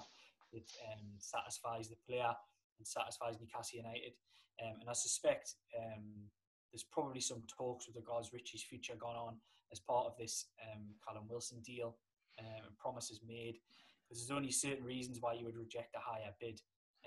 that 0.52 0.68
um, 0.90 1.07
satisfies 1.18 1.88
the 1.88 2.00
player 2.09 2.33
and 2.79 2.87
satisfies 2.87 3.38
Newcastle 3.38 3.79
United. 3.79 4.18
Um, 4.62 4.81
and 4.81 4.90
I 4.90 4.94
suspect 4.94 5.55
um, 5.79 6.26
there's 6.72 6.85
probably 6.85 7.20
some 7.20 7.42
talks 7.46 7.87
with 7.87 7.96
regards 7.96 8.33
Ritchie's 8.33 8.62
future 8.62 8.94
gone 8.98 9.16
on 9.16 9.35
as 9.72 9.81
part 9.81 10.07
of 10.07 10.16
this 10.18 10.46
um, 10.62 10.83
Callum 11.07 11.24
Wilson 11.29 11.61
deal, 11.62 11.96
uh, 12.38 12.68
promises 12.79 13.20
made 13.26 13.59
because 14.07 14.22
there's 14.22 14.37
only 14.37 14.52
certain 14.52 14.85
reasons 14.85 15.18
why 15.20 15.33
you 15.33 15.44
would 15.44 15.57
reject 15.57 15.94
a 15.96 16.00
higher 16.00 16.31
bid 16.40 16.61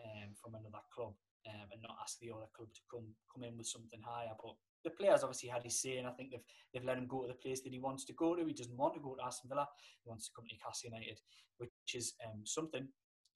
um, 0.04 0.36
from 0.42 0.56
another 0.56 0.84
club 0.94 1.14
um, 1.48 1.68
and 1.72 1.82
not 1.82 1.96
ask 2.02 2.20
the 2.20 2.32
other 2.32 2.50
club 2.56 2.68
to 2.74 2.82
come 2.92 3.08
come 3.32 3.44
in 3.44 3.58
with 3.58 3.68
something 3.68 4.02
higher. 4.04 4.36
But 4.42 4.56
the 4.84 4.92
players 4.92 5.24
obviously 5.24 5.50
had 5.50 5.64
his 5.64 5.80
say, 5.82 5.98
and 5.98 6.08
I 6.08 6.12
think 6.12 6.32
they've 6.32 6.48
they've 6.74 6.84
let 6.84 6.98
him 6.98 7.08
go 7.08 7.22
to 7.22 7.28
the 7.28 7.40
place 7.40 7.62
that 7.62 7.74
he 7.74 7.80
wants 7.80 8.06
to 8.06 8.14
go 8.14 8.36
to. 8.36 8.46
He 8.46 8.54
doesn't 8.54 8.78
want 8.78 8.94
to 8.96 9.00
go 9.00 9.16
to 9.16 9.24
Aston 9.24 9.50
Villa. 9.50 9.68
He 10.04 10.10
wants 10.10 10.28
to 10.28 10.32
come 10.36 10.46
to 10.48 10.56
Newcastle 10.56 10.92
United, 10.92 11.20
which 11.58 11.96
is 11.96 12.14
um, 12.26 12.42
something 12.44 12.88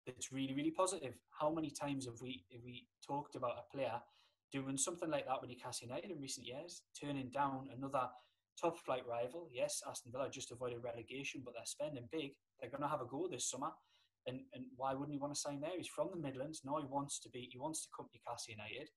that's 0.05 0.31
really 0.31 0.53
really 0.53 0.71
positive. 0.71 1.13
How 1.39 1.49
many 1.49 1.69
times 1.69 2.05
have 2.05 2.19
we 2.21 2.43
have 2.51 2.63
we 2.63 2.87
talked 3.05 3.35
about 3.35 3.57
a 3.57 3.75
player 3.75 4.01
doing 4.53 4.77
something 4.77 5.09
like 5.09 5.25
that 5.25 5.41
with 5.41 5.49
Newcastle 5.49 5.87
United 5.87 6.11
in 6.11 6.21
recent 6.21 6.45
years, 6.45 6.83
turning 6.99 7.29
down 7.29 7.69
another 7.75 8.07
top 8.61 8.77
flight 8.77 9.01
rival. 9.09 9.49
Yes, 9.51 9.81
Aston 9.89 10.11
Villa 10.11 10.29
just 10.29 10.51
avoided 10.51 10.83
relegation, 10.83 11.41
but 11.43 11.55
they're 11.55 11.65
spending 11.65 12.07
big. 12.11 12.33
They're 12.61 12.69
going 12.69 12.83
to 12.83 12.87
have 12.87 13.01
a 13.01 13.05
go 13.05 13.27
this 13.29 13.49
summer. 13.49 13.71
And, 14.27 14.41
and 14.53 14.65
why 14.77 14.93
wouldn't 14.93 15.11
he 15.11 15.19
want 15.19 15.33
to 15.33 15.39
sign 15.39 15.59
there? 15.59 15.71
He's 15.75 15.87
from 15.87 16.09
the 16.11 16.21
Midlands. 16.21 16.61
Now 16.63 16.77
he 16.77 16.85
wants 16.85 17.19
to 17.21 17.29
be. 17.29 17.49
He 17.51 17.57
wants 17.57 17.81
to 17.83 17.89
come 17.95 18.05
to 18.05 18.17
Newcastle 18.17 18.53
United. 18.53 18.89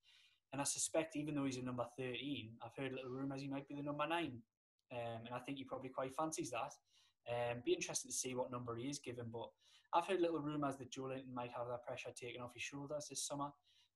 And 0.53 0.61
I 0.61 0.63
suspect, 0.63 1.15
even 1.15 1.35
though 1.35 1.43
he's 1.43 1.57
a 1.57 1.63
number 1.63 1.85
13, 1.97 2.51
I've 2.63 2.75
heard 2.77 2.93
little 2.93 3.11
rumours 3.11 3.41
he 3.41 3.49
might 3.49 3.67
be 3.67 3.75
the 3.75 3.81
number 3.81 4.07
nine. 4.07 4.39
Um, 4.93 5.25
and 5.25 5.35
I 5.35 5.39
think 5.39 5.57
he 5.57 5.65
probably 5.65 5.89
quite 5.89 6.15
fancies 6.15 6.51
that. 6.51 6.71
Um, 7.27 7.61
be 7.65 7.73
interested 7.73 8.07
to 8.07 8.13
see 8.13 8.35
what 8.35 8.51
number 8.51 8.75
he 8.75 8.87
is 8.87 8.99
given. 8.99 9.25
But 9.33 9.49
I've 9.93 10.05
heard 10.05 10.21
little 10.21 10.39
rumours 10.39 10.77
that 10.77 10.91
Joelinton 10.91 11.33
might 11.33 11.51
have 11.57 11.67
that 11.67 11.83
pressure 11.83 12.11
taken 12.15 12.41
off 12.41 12.53
his 12.53 12.63
shoulders 12.63 13.07
this 13.09 13.25
summer. 13.25 13.49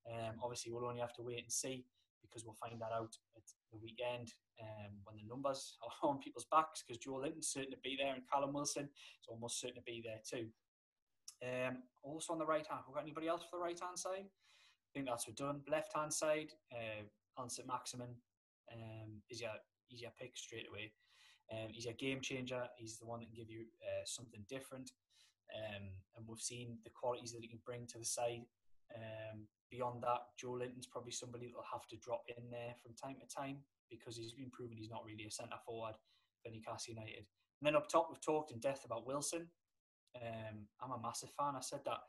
Um, 0.10 0.36
obviously, 0.44 0.72
we'll 0.72 0.86
only 0.86 1.02
have 1.02 1.14
to 1.16 1.22
wait 1.22 1.44
and 1.44 1.52
see 1.52 1.86
because 2.22 2.46
we'll 2.46 2.56
find 2.56 2.80
that 2.80 2.94
out 2.94 3.16
at 3.36 3.44
the 3.72 3.78
weekend 3.78 4.34
um, 4.62 4.94
when 5.04 5.18
the 5.18 5.28
numbers 5.28 5.78
are 6.04 6.10
on 6.10 6.20
people's 6.20 6.48
backs 6.52 6.84
because 6.86 7.04
Joelinton's 7.04 7.52
certain 7.52 7.72
to 7.72 7.78
be 7.84 7.98
there 8.00 8.14
and 8.14 8.24
Callum 8.32 8.54
Wilson 8.54 8.86
is 8.86 9.28
almost 9.28 9.60
certain 9.60 9.78
to 9.78 9.82
be 9.82 10.04
there 10.04 10.22
too. 10.28 10.48
Um, 11.42 11.84
also 12.04 12.34
on 12.34 12.40
the 12.40 12.46
right 12.46 12.66
hand, 12.66 12.82
we 12.88 12.94
got 12.94 13.04
anybody 13.04 13.28
else 13.28 13.44
for 13.50 13.58
the 13.58 13.64
right 13.64 13.80
hand 13.80 13.98
side? 13.98 14.26
I 14.26 14.90
think 14.94 15.08
that's 15.08 15.28
we're 15.28 15.34
done. 15.34 15.62
Left 15.70 15.96
hand 15.96 16.14
side, 16.14 16.52
uh, 16.72 17.04
Allan 17.38 17.50
Maximin 17.68 18.16
um, 18.72 19.22
is 19.30 19.42
your 19.42 19.52
he's 19.88 20.02
your 20.02 20.12
pick 20.20 20.38
straight 20.38 20.68
away. 20.70 20.92
Um, 21.52 21.70
he's 21.72 21.86
a 21.86 21.94
game 21.94 22.22
changer. 22.22 22.64
He's 22.78 22.98
the 22.98 23.06
one 23.06 23.20
that 23.20 23.26
can 23.26 23.36
give 23.36 23.50
you 23.50 23.66
uh, 23.82 24.06
something 24.06 24.44
different. 24.50 24.92
Um, 25.52 25.90
and 26.16 26.26
we've 26.28 26.40
seen 26.40 26.78
the 26.84 26.92
qualities 26.92 27.32
that 27.34 27.42
he 27.42 27.48
can 27.48 27.60
bring 27.66 27.86
to 27.88 27.98
the 27.98 28.06
side. 28.06 28.44
Um, 28.96 29.48
beyond 29.70 30.04
that, 30.04 30.32
Joelinton's 30.42 30.88
probably 30.88 31.12
somebody 31.12 31.48
that 31.48 31.56
will 31.56 31.72
have 31.72 31.88
to 31.88 31.98
drop 31.98 32.24
in 32.28 32.50
there 32.50 32.76
from 32.82 32.94
time 32.96 33.18
to 33.20 33.28
time 33.28 33.58
because 33.90 34.18
he's 34.18 34.34
been 34.34 34.52
proven 34.52 34.78
he's 34.78 34.90
not 34.90 35.06
really 35.06 35.26
a 35.26 35.32
centre 35.32 35.60
forward 35.66 35.96
for 36.44 36.52
Newcastle 36.52 36.94
United. 36.94 37.26
And 37.60 37.64
then 37.64 37.76
up 37.76 37.88
top, 37.88 38.08
we've 38.10 38.22
talked 38.22 38.52
in 38.52 38.60
depth 38.60 38.86
about 38.86 39.06
Wilson. 39.06 39.48
Um, 40.16 40.68
I'm 40.82 40.92
a 40.92 41.02
massive 41.02 41.30
fan. 41.38 41.56
I 41.56 41.62
said 41.62 41.82
that 41.86 42.00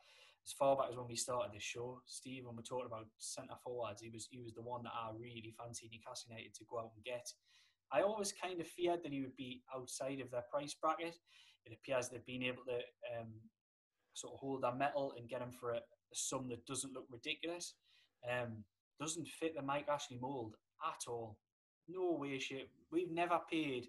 as 0.45 0.53
far 0.53 0.77
back 0.77 0.91
as 0.91 0.97
when 0.97 1.07
we 1.07 1.17
started 1.17 1.53
this 1.55 1.63
show, 1.63 2.03
Steve, 2.07 2.47
when 2.47 2.57
we 2.57 2.63
talked 2.63 2.87
about 2.87 3.07
centre 3.19 3.55
forwards, 3.63 4.03
he 4.03 4.11
was 4.11 4.27
he 4.31 4.41
was 4.41 4.55
the 4.55 4.63
one 4.63 4.83
that 4.83 4.93
I 4.95 5.11
really 5.15 5.55
fancied 5.57 5.91
Newcastle 5.93 6.31
United 6.31 6.55
to 6.55 6.65
go 6.69 6.79
out 6.79 6.91
and 6.97 7.05
get. 7.05 7.27
I 7.93 8.03
always 8.03 8.33
kind 8.33 8.61
of 8.61 8.67
feared 8.67 9.03
that 9.05 9.13
he 9.13 9.21
would 9.21 9.37
be 9.37 9.63
outside 9.75 10.21
of 10.21 10.31
their 10.31 10.45
price 10.51 10.75
bracket. 10.75 11.17
It 11.65 11.77
appears 11.77 12.09
they've 12.09 12.25
been 12.27 12.43
able 12.43 12.65
to 12.67 12.81
um, 13.15 13.29
sort 14.15 14.33
of 14.33 14.41
hold 14.41 14.63
their 14.63 14.75
metal 14.75 15.13
and 15.17 15.29
get 15.29 15.43
him 15.43 15.53
for 15.53 15.73
a, 15.73 15.81
a 16.13 16.17
sum 16.17 16.49
that 16.49 16.67
doesn't 16.67 16.93
look 16.93 17.07
ridiculous. 17.11 17.75
Um, 18.31 18.65
doesn't 19.01 19.29
fit 19.29 19.57
the 19.57 19.63
Mike 19.63 19.89
Ashley 19.91 20.19
mould 20.21 20.55
at 20.85 21.09
all. 21.09 21.39
No 21.89 22.13
way, 22.13 22.39
shape. 22.39 22.71
We've 22.91 23.11
never 23.11 23.41
paid 23.51 23.89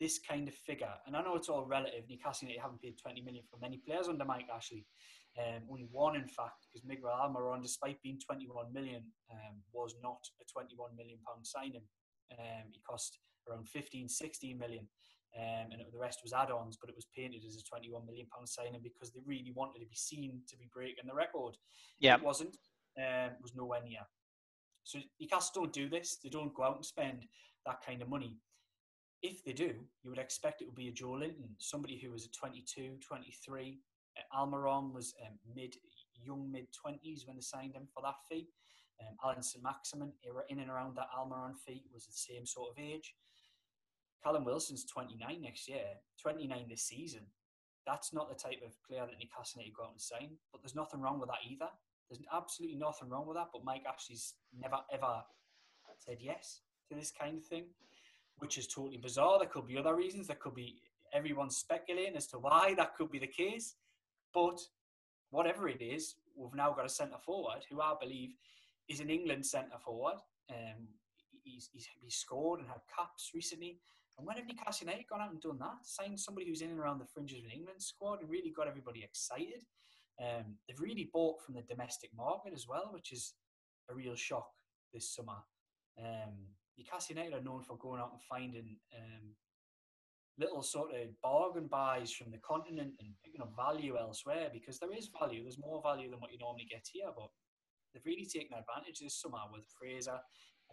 this 0.00 0.18
kind 0.18 0.48
of 0.48 0.54
figure, 0.54 0.94
and 1.06 1.16
I 1.16 1.22
know 1.22 1.36
it's 1.36 1.48
all 1.48 1.66
relative. 1.66 2.04
Newcastle 2.08 2.48
United 2.48 2.62
haven't 2.62 2.82
paid 2.82 2.98
20 3.00 3.20
million 3.22 3.44
for 3.50 3.58
many 3.60 3.78
players 3.78 4.08
under 4.08 4.24
Mike 4.24 4.48
Ashley. 4.54 4.86
Um, 5.38 5.62
only 5.70 5.86
one, 5.90 6.16
in 6.16 6.26
fact, 6.26 6.66
because 6.66 6.84
Miguel 6.84 7.10
Almiron, 7.10 7.62
despite 7.62 8.02
being 8.02 8.18
21 8.18 8.72
million, 8.72 9.02
um, 9.30 9.56
was 9.72 9.94
not 10.02 10.18
a 10.40 10.44
21 10.52 10.96
million 10.96 11.18
pound 11.26 11.46
signing. 11.46 11.82
Um, 12.32 12.70
he 12.72 12.80
cost 12.88 13.18
around 13.48 13.68
15, 13.68 14.08
16 14.08 14.58
million. 14.58 14.86
Um, 15.36 15.70
and 15.72 15.82
the 15.92 15.98
rest 15.98 16.20
was 16.22 16.32
add-ons, 16.32 16.78
but 16.80 16.88
it 16.88 16.96
was 16.96 17.06
painted 17.14 17.42
as 17.46 17.56
a 17.56 17.62
21 17.62 18.06
million 18.06 18.26
pound 18.34 18.48
signing 18.48 18.80
because 18.82 19.12
they 19.12 19.20
really 19.26 19.52
wanted 19.54 19.80
to 19.80 19.86
be 19.86 19.94
seen 19.94 20.40
to 20.48 20.56
be 20.56 20.68
breaking 20.72 21.06
the 21.06 21.14
record. 21.14 21.56
Yeah, 22.00 22.16
it 22.16 22.22
wasn't. 22.22 22.56
Um, 22.96 23.32
it 23.32 23.42
was 23.42 23.54
nowhere 23.54 23.82
near. 23.84 24.00
So 24.84 24.98
Newcastle 25.20 25.62
don't 25.62 25.72
do 25.72 25.88
this. 25.88 26.18
They 26.22 26.30
don't 26.30 26.54
go 26.54 26.64
out 26.64 26.76
and 26.76 26.84
spend 26.84 27.26
that 27.66 27.84
kind 27.86 28.00
of 28.00 28.08
money. 28.08 28.38
If 29.22 29.44
they 29.44 29.52
do, 29.52 29.74
you 30.02 30.10
would 30.10 30.18
expect 30.18 30.62
it 30.62 30.66
would 30.66 30.74
be 30.74 30.88
a 30.88 30.92
Joelinton, 30.92 31.50
somebody 31.58 31.98
who 31.98 32.10
was 32.10 32.24
a 32.24 32.30
22, 32.30 32.96
23. 33.06 33.78
Uh, 34.16 34.36
Almiron 34.36 34.92
was 34.92 35.14
um, 35.26 35.34
mid, 35.54 35.76
young 36.24 36.50
mid 36.50 36.68
20s 36.72 37.26
when 37.26 37.36
they 37.36 37.42
signed 37.42 37.74
him 37.74 37.86
for 37.92 38.02
that 38.02 38.14
fee. 38.30 38.48
Um, 39.00 39.14
Allan 39.22 39.42
Saint-Maximin, 39.42 40.12
in 40.48 40.60
and 40.60 40.70
around 40.70 40.96
that 40.96 41.08
Almiron 41.16 41.54
fee, 41.66 41.84
was 41.92 42.06
the 42.06 42.12
same 42.12 42.46
sort 42.46 42.70
of 42.70 42.82
age. 42.82 43.14
Callum 44.22 44.44
Wilson's 44.44 44.84
29 44.84 45.40
next 45.40 45.68
year, 45.68 45.84
29 46.20 46.66
this 46.68 46.82
season. 46.82 47.22
That's 47.86 48.12
not 48.12 48.28
the 48.28 48.34
type 48.34 48.60
of 48.66 48.74
player 48.86 49.06
that 49.06 49.18
Newcastle 49.18 49.62
need 49.62 49.70
to 49.70 49.76
go 49.76 49.84
out 49.84 49.92
and 49.92 50.00
sign. 50.00 50.30
But 50.52 50.62
there's 50.62 50.74
nothing 50.74 51.00
wrong 51.00 51.20
with 51.20 51.28
that 51.28 51.48
either. 51.48 51.68
There's 52.10 52.20
absolutely 52.32 52.76
nothing 52.76 53.08
wrong 53.08 53.26
with 53.26 53.36
that. 53.36 53.48
But 53.52 53.64
Mike 53.64 53.84
Ashley's 53.88 54.34
never 54.58 54.78
ever 54.92 55.22
said 55.98 56.18
yes 56.20 56.60
to 56.88 56.94
this 56.94 57.10
kind 57.10 57.38
of 57.38 57.44
thing, 57.44 57.64
which 58.38 58.58
is 58.58 58.66
totally 58.66 58.98
bizarre. 58.98 59.38
There 59.38 59.48
could 59.48 59.66
be 59.66 59.78
other 59.78 59.94
reasons. 59.94 60.26
There 60.26 60.36
could 60.36 60.54
be 60.54 60.76
everyone 61.12 61.50
speculating 61.50 62.16
as 62.16 62.26
to 62.28 62.38
why 62.38 62.74
that 62.76 62.96
could 62.96 63.10
be 63.10 63.18
the 63.18 63.26
case. 63.26 63.74
But 64.34 64.60
whatever 65.30 65.68
it 65.68 65.82
is, 65.82 66.16
we've 66.36 66.54
now 66.54 66.72
got 66.72 66.86
a 66.86 66.90
centre 66.90 67.18
forward 67.24 67.64
who 67.70 67.80
I 67.80 67.94
believe 68.00 68.30
is 68.88 69.00
an 69.00 69.10
England 69.10 69.44
centre 69.44 69.78
forward. 69.84 70.16
Um, 70.50 70.88
he's, 71.42 71.68
he's, 71.72 71.88
he's 72.00 72.16
scored 72.16 72.60
and 72.60 72.68
had 72.68 72.80
caps 72.94 73.30
recently. 73.34 73.78
And 74.18 74.26
when 74.26 74.36
have 74.36 74.46
Newcastle 74.46 74.86
United 74.86 75.06
gone 75.08 75.20
out 75.20 75.30
and 75.30 75.40
done 75.40 75.58
that? 75.60 75.78
Signed 75.84 76.18
somebody 76.18 76.48
who's 76.48 76.60
in 76.60 76.70
and 76.70 76.80
around 76.80 76.98
the 76.98 77.06
fringes 77.06 77.38
of 77.38 77.44
an 77.44 77.52
England 77.52 77.80
squad 77.80 78.20
and 78.20 78.28
really 78.28 78.50
got 78.50 78.66
everybody 78.66 79.04
excited. 79.04 79.62
Um, 80.20 80.58
they've 80.66 80.80
really 80.80 81.08
bought 81.12 81.40
from 81.40 81.54
the 81.54 81.62
domestic 81.62 82.10
market 82.16 82.52
as 82.52 82.66
well, 82.68 82.90
which 82.92 83.12
is 83.12 83.34
a 83.88 83.94
real 83.94 84.16
shock 84.16 84.48
this 84.92 85.14
summer. 85.14 85.38
Um, 85.98 86.34
Newcastle 86.76 87.14
United 87.14 87.34
are 87.34 87.42
known 87.42 87.62
for 87.62 87.78
going 87.78 88.00
out 88.00 88.10
and 88.10 88.22
finding 88.28 88.76
um, 88.96 89.34
little 90.38 90.62
sort 90.62 90.90
of 90.94 91.08
bargain 91.22 91.66
buys 91.66 92.10
from 92.12 92.30
the 92.30 92.38
continent 92.38 92.94
and 92.98 93.10
picking 93.24 93.40
up 93.40 93.54
value 93.54 93.96
elsewhere 93.98 94.48
because 94.52 94.78
there 94.78 94.94
is 94.96 95.10
value. 95.18 95.42
There's 95.42 95.58
more 95.58 95.82
value 95.82 96.10
than 96.10 96.20
what 96.20 96.32
you 96.32 96.38
normally 96.38 96.66
get 96.70 96.86
here, 96.90 97.10
but 97.14 97.30
they've 97.92 98.06
really 98.06 98.26
taken 98.26 98.58
advantage 98.58 98.98
this 98.98 99.20
summer 99.20 99.42
with 99.52 99.62
Fraser, 99.78 100.18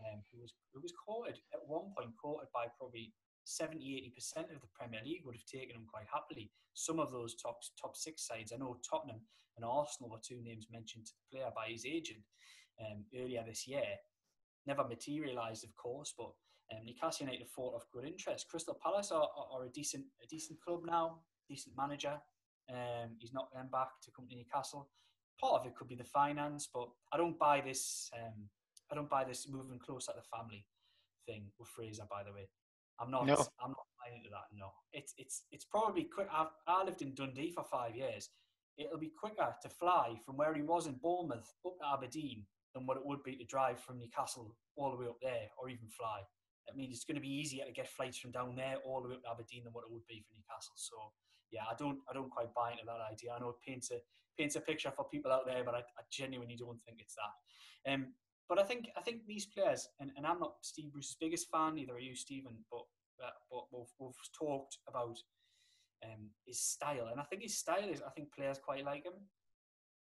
um, 0.02 0.22
who 0.32 0.42
was 0.42 0.54
who 0.74 0.82
was 0.82 0.94
courted 0.94 1.38
at 1.54 1.62
one 1.66 1.94
point, 1.98 2.14
courted 2.22 2.50
by 2.54 2.66
probably 2.78 3.14
70 3.46 4.14
80% 4.18 4.56
of 4.56 4.62
the 4.62 4.68
Premier 4.74 5.02
League 5.06 5.22
would 5.26 5.36
have 5.36 5.46
taken 5.46 5.76
him 5.76 5.86
quite 5.88 6.08
happily. 6.12 6.52
Some 6.74 7.00
of 7.00 7.12
those 7.12 7.36
top 7.36 7.60
top 7.80 7.96
six 7.96 8.28
sides, 8.28 8.52
I 8.52 8.58
know 8.58 8.78
Tottenham 8.88 9.22
and 9.56 9.66
Arsenal 9.66 10.10
were 10.10 10.20
two 10.22 10.42
names 10.44 10.68
mentioned 10.72 11.06
to 11.06 11.14
the 11.14 11.38
player 11.38 11.52
by 11.56 11.68
his 11.70 11.86
agent 11.86 12.20
um, 12.82 13.06
earlier 13.16 13.44
this 13.48 13.68
year. 13.68 13.96
Never 14.68 14.84
materialised, 14.88 15.64
of 15.64 15.76
course, 15.76 16.14
but 16.18 16.32
um, 16.74 16.86
Newcastle 16.86 17.28
United 17.28 17.48
thought 17.50 17.76
of 17.76 17.84
good 17.94 18.06
interest. 18.06 18.48
Crystal 18.50 18.78
Palace 18.82 19.12
are, 19.12 19.30
are, 19.38 19.48
are, 19.54 19.66
a 19.66 19.70
decent 19.70 20.06
a 20.24 20.28
decent 20.28 20.60
club 20.62 20.82
now, 20.86 21.20
decent 21.48 21.76
manager. 21.78 22.18
Um, 22.70 23.16
he's 23.20 23.34
not 23.34 23.52
going 23.54 23.70
back 23.72 23.90
to 24.04 24.12
come 24.12 24.28
to 24.28 24.36
Newcastle. 24.36 24.90
Part 25.40 25.62
of 25.62 25.68
it 25.68 25.76
could 25.76 25.88
be 25.88 25.96
the 25.96 26.04
finance, 26.04 26.68
but 26.74 26.90
I 27.14 27.18
don't 27.18 27.38
buy 27.38 27.62
this. 27.62 28.10
Um, 28.16 28.50
I 28.92 28.96
don't 28.96 29.10
buy 29.10 29.24
this 29.24 29.48
moving 29.50 29.80
closer 29.80 30.12
to 30.14 30.18
the 30.18 30.38
family 30.38 30.66
thing 31.26 31.46
with 31.60 31.70
Fraser. 31.70 32.04
By 32.10 32.24
the 32.24 32.34
way, 32.34 32.48
I'm 33.00 33.12
not. 33.12 33.26
No. 33.26 33.36
I'm 33.62 33.72
not 33.72 33.88
buying 34.00 34.18
into 34.18 34.30
that. 34.30 34.48
No, 34.56 34.72
it's 34.94 35.14
it's 35.18 35.44
it's 35.52 35.66
probably 35.66 36.04
quick. 36.04 36.28
I've, 36.32 36.48
I 36.68 36.84
lived 36.84 37.02
in 37.02 37.14
Dundee 37.14 37.52
for 37.52 37.64
five 37.64 37.96
years. 37.96 38.30
It'll 38.78 39.00
be 39.00 39.12
quicker 39.18 39.56
to 39.62 39.70
fly 39.70 40.20
from 40.26 40.38
where 40.38 40.54
he 40.54 40.62
was 40.62 40.88
in 40.88 40.96
Bournemouth 41.02 41.54
up 41.66 41.78
to 41.80 41.86
Aberdeen 41.94 42.46
than 42.74 42.86
what 42.86 42.98
it 42.98 43.06
would 43.06 43.24
be 43.24 43.36
to 43.38 43.46
drive 43.46 43.80
from 43.80 44.00
Newcastle 44.00 44.56
all 44.76 44.92
the 44.92 44.98
way 44.98 45.08
up 45.08 45.18
there, 45.22 45.48
or 45.58 45.70
even 45.70 45.88
fly. 45.88 46.22
I 46.70 46.76
mean, 46.76 46.92
it's 46.92 47.06
going 47.06 47.16
to 47.16 47.22
be 47.22 47.32
easier 47.32 47.64
to 47.64 47.72
get 47.72 47.88
flights 47.88 48.18
from 48.18 48.32
down 48.32 48.56
there 48.56 48.78
all 48.86 49.02
the 49.02 49.08
way 49.08 49.16
up 49.16 49.24
to 49.24 49.30
Aberdeen 49.30 49.64
than 49.64 49.74
what 49.74 49.86
it 49.86 49.92
would 49.94 50.06
be 50.08 50.20
for 50.28 50.34
Newcastle. 50.34 50.76
So, 50.76 50.96
yeah, 51.52 51.62
I 51.72 51.76
don't, 51.78 52.00
I 52.10 52.14
don't 52.14 52.30
quite 52.30 52.54
buy 52.54 52.72
into 52.72 52.84
that 52.86 53.00
idea. 53.00 53.32
I 53.32 53.40
know 53.40 53.50
it 53.50 53.62
paints 53.66 53.92
a 53.92 54.00
paints 54.38 54.56
a 54.58 54.60
picture 54.60 54.92
for 54.92 55.06
people 55.06 55.32
out 55.32 55.46
there, 55.46 55.64
but 55.64 55.76
I, 55.76 55.80
I 55.80 56.04
genuinely 56.12 56.58
don't 56.58 56.82
think 56.84 57.00
it's 57.00 57.16
that. 57.16 57.94
Um, 57.94 58.08
but 58.48 58.60
I 58.60 58.64
think 58.64 58.90
I 58.98 59.02
think 59.02 59.26
these 59.26 59.46
players, 59.46 59.88
and, 60.00 60.12
and 60.18 60.26
I'm 60.26 60.40
not 60.40 60.56
Steve 60.62 60.92
Bruce's 60.92 61.18
biggest 61.20 61.48
fan, 61.52 61.76
neither 61.76 61.96
are 61.96 62.00
you, 62.00 62.16
Stephen, 62.16 62.58
but 62.72 62.84
uh, 63.24 63.32
but 63.50 63.66
we've, 63.72 63.94
we've 64.00 64.14
talked 64.38 64.78
about 64.88 65.18
um, 66.04 66.30
his 66.46 66.62
style, 66.62 67.08
and 67.12 67.20
I 67.20 67.24
think 67.24 67.42
his 67.42 67.58
style 67.58 67.90
is 67.90 68.02
I 68.06 68.12
think 68.12 68.34
players 68.34 68.60
quite 68.64 68.86
like 68.86 69.06
him. 69.06 69.14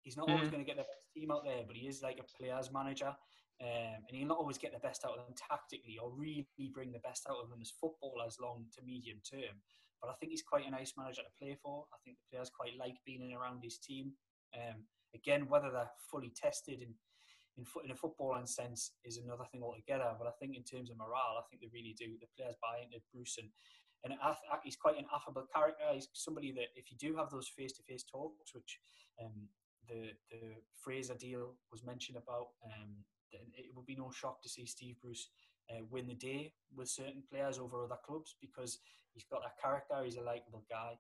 He's 0.03 0.17
not 0.17 0.29
mm. 0.29 0.35
always 0.35 0.49
going 0.49 0.65
to 0.65 0.67
get 0.67 0.77
the 0.77 0.87
best 0.87 1.07
team 1.15 1.31
out 1.31 1.45
there, 1.45 1.63
but 1.67 1.77
he 1.77 1.87
is 1.87 2.03
like 2.03 2.19
a 2.19 2.43
players 2.43 2.71
manager, 2.73 3.15
um, 3.63 3.99
and 4.09 4.13
he'll 4.17 4.29
not 4.29 4.39
always 4.39 4.59
get 4.59 4.73
the 4.73 4.87
best 4.87 5.05
out 5.05 5.19
of 5.19 5.27
them 5.27 5.35
tactically 5.37 5.99
or 6.03 6.11
really 6.11 6.47
bring 6.75 6.93
the 6.93 7.01
best 7.01 7.27
out 7.31 7.43
of 7.43 7.51
them 7.51 7.61
as 7.61 7.73
footballers 7.81 8.39
long 8.41 8.67
to 8.77 8.85
medium 8.85 9.19
term. 9.29 9.55
But 10.01 10.11
I 10.11 10.15
think 10.15 10.31
he's 10.31 10.43
quite 10.43 10.67
a 10.67 10.71
nice 10.71 10.93
manager 10.97 11.23
to 11.23 11.39
play 11.39 11.57
for. 11.63 11.87
I 11.93 11.97
think 12.05 12.19
the 12.19 12.37
players 12.37 12.51
quite 12.51 12.79
like 12.79 12.97
being 13.07 13.23
in 13.23 13.37
around 13.37 13.63
his 13.63 13.79
team. 13.79 14.13
Um, 14.55 14.85
again, 15.15 15.49
whether 15.49 15.71
they're 15.71 15.91
fully 16.11 16.33
tested 16.37 16.83
and 16.83 16.95
in, 17.57 17.65
in 17.85 17.91
a 17.91 17.95
footballing 17.95 18.49
sense 18.49 18.93
is 19.05 19.19
another 19.19 19.45
thing 19.51 19.63
altogether. 19.63 20.13
But 20.19 20.29
I 20.29 20.35
think 20.39 20.57
in 20.57 20.65
terms 20.65 20.91
of 20.91 20.97
morale, 20.97 21.41
I 21.41 21.45
think 21.49 21.63
they 21.63 21.71
really 21.73 21.97
do. 21.99 22.17
The 22.21 22.29
players 22.37 22.57
buy 22.61 22.83
into 22.83 23.03
Bruce 23.13 23.39
and, 23.39 23.49
and 24.05 24.15
he's 24.63 24.77
quite 24.77 24.99
an 24.99 25.07
affable 25.15 25.47
character. 25.53 25.85
He's 25.93 26.09
somebody 26.13 26.53
that 26.53 26.71
if 26.77 26.91
you 26.91 26.97
do 26.97 27.17
have 27.17 27.31
those 27.31 27.49
face-to-face 27.49 28.05
talks, 28.11 28.55
which 28.55 28.79
um, 29.23 29.49
the 29.89 30.13
the 30.31 30.61
Fraser 30.83 31.15
deal 31.15 31.55
was 31.73 31.85
mentioned 31.85 32.19
about, 32.19 32.49
um, 32.65 33.03
it 33.33 33.75
would 33.75 33.87
be 33.87 33.97
no 33.97 34.11
shock 34.11 34.43
to 34.43 34.49
see 34.49 34.67
Steve 34.67 34.97
Bruce 35.03 35.31
uh, 35.71 35.83
win 35.91 36.07
the 36.07 36.15
day 36.15 36.53
with 36.75 36.89
certain 36.89 37.23
players 37.31 37.59
over 37.59 37.85
other 37.85 37.99
clubs 38.07 38.37
because 38.41 38.79
he's 39.13 39.25
got 39.25 39.43
that 39.43 39.61
character. 39.61 40.05
He's 40.05 40.17
a 40.17 40.23
likable 40.23 40.65
guy. 40.71 40.99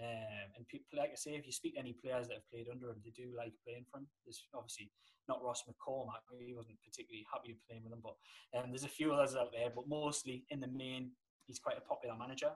Um, 0.00 0.48
and 0.56 0.68
people, 0.68 0.98
like 0.98 1.12
I 1.12 1.16
say, 1.16 1.36
if 1.36 1.44
you 1.44 1.52
speak 1.52 1.74
to 1.74 1.80
any 1.80 1.92
players 1.92 2.28
that 2.28 2.40
have 2.40 2.50
played 2.50 2.68
under 2.72 2.88
him, 2.88 3.00
they 3.04 3.12
do 3.12 3.36
like 3.36 3.52
playing 3.64 3.84
for 3.90 3.98
him. 3.98 4.06
There's 4.24 4.40
obviously 4.54 4.90
not 5.28 5.44
Ross 5.44 5.64
McCormack; 5.68 6.24
he 6.40 6.54
wasn't 6.54 6.80
particularly 6.80 7.26
happy 7.30 7.56
playing 7.68 7.84
with 7.84 7.92
him, 7.92 8.02
but 8.02 8.16
um, 8.56 8.70
there's 8.70 8.88
a 8.88 8.88
few 8.88 9.12
others 9.12 9.36
out 9.36 9.52
there. 9.52 9.68
But 9.74 9.88
mostly, 9.88 10.44
in 10.50 10.60
the 10.60 10.72
main, 10.72 11.12
he's 11.46 11.58
quite 11.58 11.76
a 11.76 11.84
popular 11.84 12.16
manager. 12.16 12.52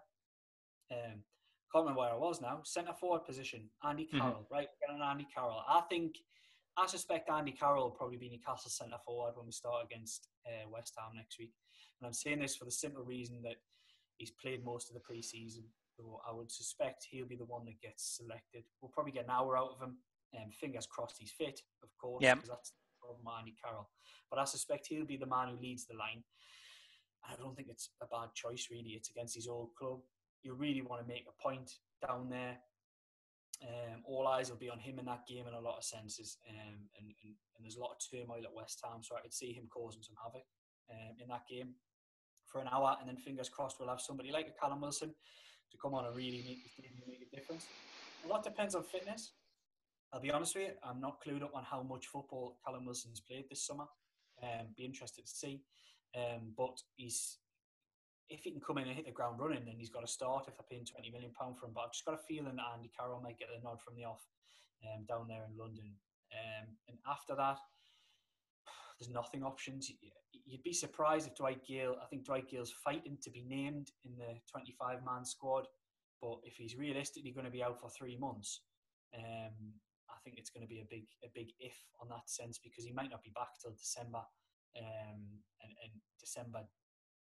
Um, 0.90 1.20
can't 1.72 1.84
remember 1.84 2.00
where 2.00 2.12
I 2.12 2.16
was 2.16 2.40
now. 2.40 2.60
Centre 2.64 2.94
forward 2.98 3.24
position, 3.24 3.68
Andy 3.86 4.04
mm-hmm. 4.04 4.18
Carroll, 4.18 4.46
mm-hmm. 4.50 4.54
right? 4.54 4.68
Andy 5.10 5.26
Carroll. 5.34 5.62
I 5.68 5.82
think, 5.90 6.16
I 6.76 6.86
suspect 6.86 7.28
Andy 7.28 7.52
Carroll 7.52 7.84
will 7.84 7.90
probably 7.90 8.16
be 8.16 8.30
Newcastle 8.30 8.70
centre 8.70 8.96
forward 9.04 9.32
when 9.36 9.46
we 9.46 9.52
start 9.52 9.84
against 9.84 10.28
uh, 10.46 10.68
West 10.70 10.94
Ham 10.96 11.12
next 11.16 11.38
week. 11.38 11.52
And 12.00 12.06
I'm 12.06 12.12
saying 12.12 12.40
this 12.40 12.56
for 12.56 12.64
the 12.64 12.70
simple 12.70 13.02
reason 13.02 13.42
that 13.42 13.56
he's 14.18 14.30
played 14.30 14.64
most 14.64 14.88
of 14.88 14.94
the 14.94 15.00
pre-season. 15.00 15.64
So 15.96 16.20
I 16.28 16.32
would 16.32 16.50
suspect 16.50 17.06
he'll 17.10 17.26
be 17.26 17.36
the 17.36 17.44
one 17.44 17.64
that 17.64 17.80
gets 17.80 18.16
selected. 18.16 18.64
We'll 18.80 18.90
probably 18.90 19.12
get 19.12 19.24
an 19.24 19.30
hour 19.30 19.56
out 19.56 19.70
of 19.74 19.80
him. 19.80 19.96
And 20.34 20.44
um, 20.44 20.50
fingers 20.50 20.86
crossed 20.86 21.16
he's 21.18 21.30
fit, 21.30 21.60
of 21.82 21.88
course, 21.98 22.20
because 22.20 22.48
that's 22.48 22.70
the 22.70 23.00
problem, 23.00 23.26
Andy 23.38 23.54
Carroll. 23.62 23.88
But 24.28 24.38
I 24.38 24.44
suspect 24.44 24.88
he'll 24.88 25.06
be 25.06 25.16
the 25.16 25.26
man 25.26 25.48
who 25.48 25.60
leads 25.60 25.86
the 25.86 25.96
line. 25.96 26.22
I 27.24 27.34
don't 27.36 27.56
think 27.56 27.68
it's 27.70 27.90
a 28.02 28.06
bad 28.06 28.34
choice, 28.34 28.68
really. 28.70 28.90
It's 28.90 29.10
against 29.10 29.34
his 29.34 29.48
old 29.48 29.70
club. 29.78 30.00
You 30.42 30.54
really 30.54 30.82
want 30.82 31.00
to 31.00 31.08
make 31.08 31.26
a 31.28 31.42
point 31.42 31.70
down 32.06 32.28
there. 32.28 32.58
Um, 33.62 34.02
all 34.04 34.28
eyes 34.28 34.50
will 34.50 34.58
be 34.58 34.68
on 34.68 34.78
him 34.78 34.98
in 34.98 35.06
that 35.06 35.26
game 35.26 35.46
in 35.48 35.54
a 35.54 35.60
lot 35.60 35.78
of 35.78 35.84
senses. 35.84 36.38
Um, 36.48 36.90
and, 36.98 37.06
and, 37.24 37.32
and, 37.56 37.64
there's 37.64 37.76
a 37.76 37.80
lot 37.80 37.96
of 37.96 37.98
turmoil 38.04 38.44
at 38.44 38.54
West 38.54 38.82
Ham, 38.84 39.00
so 39.02 39.16
I 39.16 39.22
could 39.22 39.32
see 39.32 39.52
him 39.52 39.64
causing 39.70 40.02
some 40.02 40.16
havoc 40.22 40.44
um, 40.90 41.16
in 41.18 41.28
that 41.28 41.48
game 41.48 41.70
for 42.44 42.60
an 42.60 42.68
hour. 42.70 42.96
And 43.00 43.08
then 43.08 43.16
fingers 43.16 43.48
crossed, 43.48 43.76
we'll 43.80 43.88
have 43.88 44.00
somebody 44.00 44.30
like 44.30 44.48
a 44.48 44.60
Callum 44.60 44.82
Wilson 44.82 45.14
to 45.70 45.78
come 45.82 45.94
on 45.94 46.06
and 46.06 46.16
really 46.16 46.42
make, 46.46 46.58
make 47.06 47.28
a 47.32 47.36
difference. 47.36 47.66
A 48.24 48.28
lot 48.28 48.42
depends 48.42 48.74
on 48.74 48.82
fitness. 48.82 49.32
I'll 50.12 50.20
be 50.20 50.30
honest 50.30 50.54
with 50.54 50.64
you, 50.64 50.70
I'm 50.82 51.00
not 51.00 51.18
clued 51.20 51.42
up 51.42 51.54
on 51.54 51.64
how 51.64 51.82
much 51.82 52.06
football 52.06 52.58
Callum 52.64 52.86
Wilson's 52.86 53.20
played 53.20 53.44
this 53.50 53.66
summer. 53.66 53.86
Um, 54.42 54.68
be 54.76 54.84
interested 54.84 55.26
to 55.26 55.30
see. 55.30 55.62
Um, 56.16 56.52
but 56.56 56.80
he's 56.96 57.38
if 58.28 58.42
he 58.42 58.50
can 58.50 58.60
come 58.60 58.78
in 58.78 58.88
and 58.88 58.96
hit 58.96 59.06
the 59.06 59.12
ground 59.12 59.38
running, 59.38 59.64
then 59.64 59.76
he's 59.78 59.90
got 59.90 60.00
to 60.00 60.10
start. 60.10 60.46
If 60.48 60.56
they're 60.56 60.66
paying 60.70 60.86
twenty 60.86 61.10
million 61.10 61.30
pound 61.38 61.58
for 61.58 61.66
him, 61.66 61.72
but 61.74 61.82
I've 61.82 61.92
just 61.92 62.04
got 62.04 62.14
a 62.14 62.26
feeling 62.28 62.56
that 62.56 62.72
Andy 62.74 62.90
Carroll 62.96 63.20
might 63.20 63.38
get 63.38 63.48
the 63.54 63.62
nod 63.62 63.80
from 63.82 63.94
the 63.96 64.04
off 64.04 64.22
um, 64.82 65.04
down 65.06 65.28
there 65.28 65.44
in 65.46 65.56
London. 65.56 65.94
Um, 66.34 66.66
and 66.88 66.98
after 67.06 67.36
that, 67.36 67.58
there's 68.98 69.12
nothing 69.12 69.42
options. 69.42 69.90
You'd 70.46 70.62
be 70.62 70.72
surprised 70.72 71.26
if 71.26 71.34
Dwight 71.34 71.64
Gayle, 71.66 71.96
I 72.02 72.06
think 72.06 72.24
Dwight 72.24 72.48
Gayle's 72.48 72.72
fighting 72.84 73.18
to 73.22 73.30
be 73.30 73.44
named 73.46 73.90
in 74.04 74.16
the 74.16 74.38
25 74.50 75.04
man 75.04 75.24
squad, 75.24 75.66
but 76.22 76.38
if 76.44 76.54
he's 76.56 76.76
realistically 76.76 77.32
going 77.32 77.44
to 77.44 77.50
be 77.50 77.62
out 77.62 77.80
for 77.80 77.90
three 77.90 78.16
months, 78.16 78.62
um, 79.14 79.74
I 80.08 80.16
think 80.24 80.38
it's 80.38 80.50
going 80.50 80.62
to 80.62 80.68
be 80.68 80.80
a 80.80 80.88
big 80.88 81.06
a 81.24 81.28
big 81.34 81.50
if 81.60 81.76
on 82.00 82.08
that 82.08 82.28
sense 82.28 82.58
because 82.62 82.84
he 82.84 82.92
might 82.92 83.10
not 83.10 83.22
be 83.22 83.32
back 83.34 83.48
till 83.60 83.72
December, 83.72 84.22
um, 84.78 85.22
and, 85.62 85.72
and 85.82 85.92
December, 86.18 86.60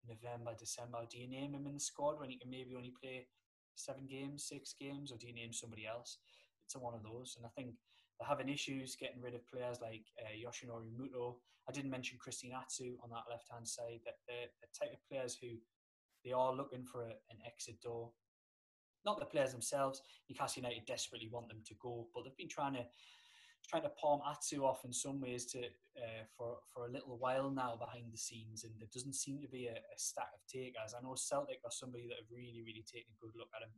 November, 0.07 0.55
December. 0.57 1.05
Do 1.09 1.19
you 1.19 1.29
name 1.29 1.53
him 1.53 1.67
in 1.67 1.73
the 1.75 1.79
squad 1.79 2.19
when 2.19 2.29
he 2.29 2.37
can 2.37 2.49
maybe 2.49 2.75
only 2.75 2.93
play 3.01 3.27
seven 3.75 4.07
games, 4.07 4.47
six 4.47 4.73
games, 4.79 5.11
or 5.11 5.17
do 5.17 5.27
you 5.27 5.33
name 5.33 5.53
somebody 5.53 5.85
else? 5.85 6.17
It's 6.65 6.75
a 6.75 6.79
one 6.79 6.93
of 6.93 7.03
those, 7.03 7.35
and 7.37 7.45
I 7.45 7.49
think 7.55 7.75
they're 8.19 8.27
having 8.27 8.49
issues 8.49 8.97
getting 8.99 9.21
rid 9.21 9.33
of 9.33 9.47
players 9.47 9.79
like 9.81 10.03
uh, 10.19 10.35
Yoshinori 10.35 10.91
Muto. 10.91 11.35
I 11.67 11.71
didn't 11.71 11.91
mention 11.91 12.17
Christian 12.19 12.51
Atsu 12.51 12.97
on 13.03 13.09
that 13.11 13.29
left 13.29 13.47
hand 13.51 13.67
side. 13.67 14.01
That 14.05 14.15
they're 14.27 14.51
the 14.61 14.67
type 14.77 14.93
of 14.93 15.07
players 15.09 15.37
who 15.41 15.47
they 16.25 16.33
are 16.33 16.53
looking 16.53 16.83
for 16.83 17.03
a, 17.03 17.13
an 17.31 17.39
exit 17.45 17.81
door. 17.81 18.11
Not 19.05 19.19
the 19.19 19.25
players 19.25 19.53
themselves. 19.53 20.01
Newcastle 20.29 20.63
United 20.63 20.85
desperately 20.85 21.29
want 21.31 21.47
them 21.47 21.61
to 21.65 21.73
go, 21.81 22.07
but 22.13 22.23
they've 22.23 22.35
been 22.35 22.49
trying 22.49 22.73
to 22.73 22.85
trying 23.67 23.83
to 23.83 23.89
palm 23.89 24.21
Atsu 24.27 24.63
off 24.63 24.83
in 24.83 24.91
some 24.91 25.21
ways 25.21 25.45
to 25.45 25.59
uh, 25.59 26.23
for 26.35 26.57
for 26.73 26.87
a 26.87 26.91
little 26.91 27.17
while 27.17 27.49
now 27.49 27.77
behind 27.79 28.11
the 28.11 28.17
scenes, 28.17 28.63
and 28.63 28.73
there 28.79 28.89
doesn't 28.93 29.15
seem 29.15 29.39
to 29.41 29.47
be 29.47 29.67
a, 29.67 29.75
a 29.75 29.97
stack 29.97 30.31
of 30.33 30.41
takers. 30.51 30.93
I 30.97 31.03
know 31.03 31.15
Celtic 31.15 31.59
are 31.63 31.71
somebody 31.71 32.07
that 32.07 32.19
have 32.19 32.31
really 32.31 32.63
really 32.65 32.83
taken 32.83 33.13
a 33.15 33.21
good 33.23 33.35
look 33.37 33.49
at 33.55 33.63
him. 33.63 33.71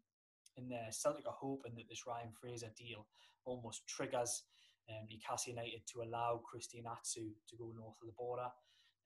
And 0.61 0.71
uh, 0.73 0.91
Celtic 0.91 1.25
are 1.27 1.37
hoping 1.37 1.73
that 1.75 1.89
this 1.89 2.05
Ryan 2.05 2.29
Fraser 2.39 2.71
deal 2.77 3.07
almost 3.45 3.87
triggers 3.87 4.43
um, 4.89 5.07
Newcastle 5.09 5.53
United 5.53 5.81
to 5.93 6.03
allow 6.03 6.41
Christian 6.45 6.85
Atsu 6.85 7.33
to 7.49 7.55
go 7.57 7.73
north 7.75 7.97
of 8.01 8.07
the 8.07 8.13
border. 8.17 8.49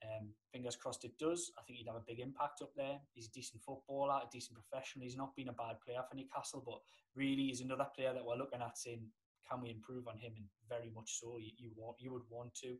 Um, 0.04 0.30
fingers 0.52 0.76
crossed 0.76 1.06
it 1.06 1.18
does. 1.18 1.52
I 1.58 1.64
think 1.64 1.80
he'd 1.80 1.88
have 1.88 1.96
a 1.96 2.08
big 2.08 2.20
impact 2.20 2.62
up 2.62 2.72
there. 2.76 3.00
He's 3.14 3.28
a 3.28 3.32
decent 3.32 3.64
footballer, 3.64 4.22
a 4.22 4.30
decent 4.32 4.58
professional. 4.60 5.04
He's 5.04 5.16
not 5.16 5.36
been 5.36 5.50
a 5.50 5.54
bad 5.54 5.80
player 5.86 6.04
for 6.08 6.16
Newcastle, 6.16 6.64
but 6.66 6.80
really 7.16 7.48
he's 7.48 7.62
another 7.62 7.88
player 7.96 8.14
that 8.14 8.26
we're 8.26 8.36
looking 8.36 8.62
at 8.62 8.78
saying, 8.78 9.08
can 9.50 9.62
we 9.62 9.72
improve 9.72 10.08
on 10.08 10.18
him? 10.18 10.34
And 10.36 10.46
very 10.68 10.92
much 10.94 11.20
so. 11.20 11.38
You, 11.40 11.52
you 11.58 11.72
want, 11.76 11.98
you 12.00 12.12
would 12.12 12.28
want 12.30 12.54
to. 12.56 12.76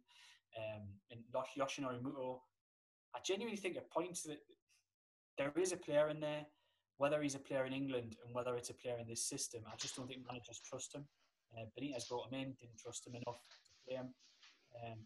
Um, 0.58 0.84
and 1.12 1.22
Yoshinori 1.34 2.02
Muto, 2.02 2.40
I 3.16 3.20
genuinely 3.26 3.58
think 3.58 3.78
at 3.78 3.90
points 3.90 4.24
that 4.24 4.40
there 5.38 5.54
is 5.58 5.72
a 5.72 5.78
player 5.78 6.10
in 6.10 6.20
there, 6.20 6.46
whether 6.98 7.22
he's 7.22 7.36
a 7.36 7.40
player 7.40 7.66
in 7.66 7.74
England 7.74 8.16
and 8.26 8.34
whether 8.34 8.56
it's 8.56 8.70
a 8.70 8.74
player 8.74 8.98
in 9.00 9.08
this 9.08 9.24
system. 9.28 9.62
I 9.68 9.76
just 9.76 9.96
don't 9.96 10.08
think 10.08 10.22
managers 10.28 10.62
trust 10.68 10.96
him. 10.96 11.06
Uh, 11.56 11.66
Benitez 11.78 12.08
brought 12.10 12.32
him 12.32 12.40
in, 12.40 12.56
didn't 12.60 12.78
trust 12.80 13.08
him 13.08 13.16
enough 13.16 13.40
to 13.40 13.72
play 13.88 13.98
him. 13.98 14.14
Um, 14.84 15.00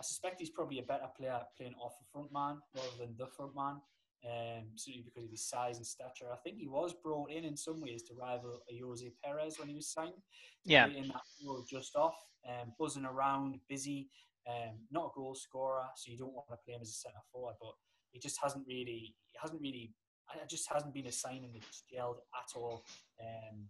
I 0.00 0.04
suspect 0.04 0.40
he's 0.40 0.50
probably 0.50 0.78
a 0.78 0.82
better 0.84 1.08
player 1.16 1.40
playing 1.56 1.74
off 1.80 1.98
the 1.98 2.06
front 2.12 2.32
man 2.32 2.58
rather 2.74 2.96
than 2.98 3.14
the 3.18 3.26
front 3.26 3.54
man, 3.54 3.76
um, 4.24 4.64
simply 4.76 5.02
because 5.02 5.24
of 5.24 5.30
his 5.30 5.48
size 5.48 5.76
and 5.76 5.86
stature. 5.86 6.32
I 6.32 6.36
think 6.36 6.58
he 6.58 6.66
was 6.66 6.92
brought 6.92 7.30
in 7.30 7.44
in 7.44 7.56
some 7.56 7.80
ways 7.80 8.02
to 8.04 8.14
rival 8.14 8.62
Ayoze 8.72 9.12
Perez 9.22 9.58
when 9.58 9.68
he 9.68 9.74
was 9.74 9.92
signed. 9.92 10.22
Yeah. 10.64 10.86
In 10.86 11.08
that 11.08 11.22
role 11.46 11.64
just 11.68 11.94
off, 11.94 12.16
um, 12.48 12.72
buzzing 12.78 13.04
around, 13.04 13.60
busy, 13.68 14.08
um, 14.48 14.74
not 14.90 15.12
a 15.12 15.14
goal 15.14 15.34
scorer, 15.34 15.84
so 15.96 16.10
you 16.10 16.18
don't 16.18 16.32
want 16.32 16.46
to 16.50 16.56
play 16.64 16.74
him 16.74 16.82
as 16.82 16.88
a 16.88 16.92
centre 16.92 17.18
forward, 17.32 17.54
but 17.60 17.74
he 18.10 18.18
just 18.18 18.38
hasn't 18.42 18.66
really, 18.66 19.14
he 19.30 19.38
hasn't 19.40 19.60
really, 19.60 19.92
it 20.34 20.48
just 20.48 20.68
hasn't 20.72 20.94
been 20.94 21.06
a 21.06 21.12
signing 21.12 21.52
that's 21.52 21.84
gelled 21.90 22.22
at 22.34 22.50
all. 22.56 22.84
Um, 23.20 23.68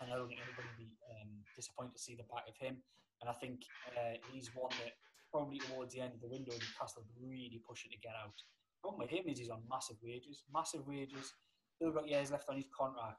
and 0.00 0.12
I 0.12 0.16
don't 0.16 0.28
think 0.28 0.40
anybody 0.40 0.68
would 0.68 0.78
be 0.78 0.94
um, 1.10 1.30
disappointed 1.56 1.94
to 1.94 2.02
see 2.02 2.14
the 2.14 2.28
back 2.30 2.46
of 2.46 2.56
him. 2.56 2.78
And 3.20 3.28
I 3.28 3.34
think 3.34 3.66
uh, 3.98 4.16
he's 4.30 4.54
one 4.54 4.70
that 4.84 4.94
probably 5.30 5.58
towards 5.58 5.94
the 5.94 6.00
end 6.00 6.14
of 6.14 6.20
the 6.20 6.30
window, 6.30 6.54
Newcastle 6.54 7.04
really 7.18 7.60
pushing 7.66 7.90
to 7.90 7.98
get 7.98 8.14
out. 8.14 8.38
The 8.38 8.80
problem 8.80 9.02
with 9.02 9.10
him 9.10 9.26
is 9.26 9.38
he's 9.38 9.50
on 9.50 9.66
massive 9.68 9.98
wages, 10.02 10.44
massive 10.52 10.86
wages. 10.86 11.34
Still 11.74 11.92
got 11.92 12.08
years 12.08 12.30
left 12.30 12.48
on 12.48 12.56
his 12.56 12.70
contract. 12.70 13.18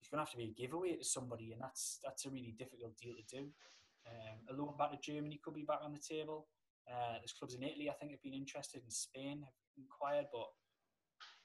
He's 0.00 0.08
going 0.08 0.18
to 0.18 0.24
have 0.24 0.32
to 0.32 0.40
be 0.40 0.50
a 0.50 0.58
giveaway 0.58 0.96
to 0.96 1.04
somebody, 1.04 1.52
and 1.52 1.60
that's 1.60 2.00
that's 2.02 2.26
a 2.26 2.30
really 2.30 2.56
difficult 2.58 2.96
deal 2.96 3.14
to 3.14 3.26
do. 3.28 3.46
Um, 4.08 4.36
a 4.50 4.52
loan 4.58 4.74
back 4.76 4.90
to 4.90 4.98
Germany 4.98 5.40
could 5.44 5.54
be 5.54 5.62
back 5.62 5.78
on 5.84 5.92
the 5.92 6.02
table. 6.02 6.48
Uh, 6.90 7.20
there's 7.20 7.32
clubs 7.38 7.54
in 7.54 7.62
Italy, 7.62 7.88
I 7.88 7.94
think, 7.94 8.10
have 8.10 8.22
been 8.22 8.34
interested 8.34 8.82
in 8.82 8.90
Spain, 8.90 9.46
have 9.46 9.54
inquired, 9.78 10.26
but 10.32 10.50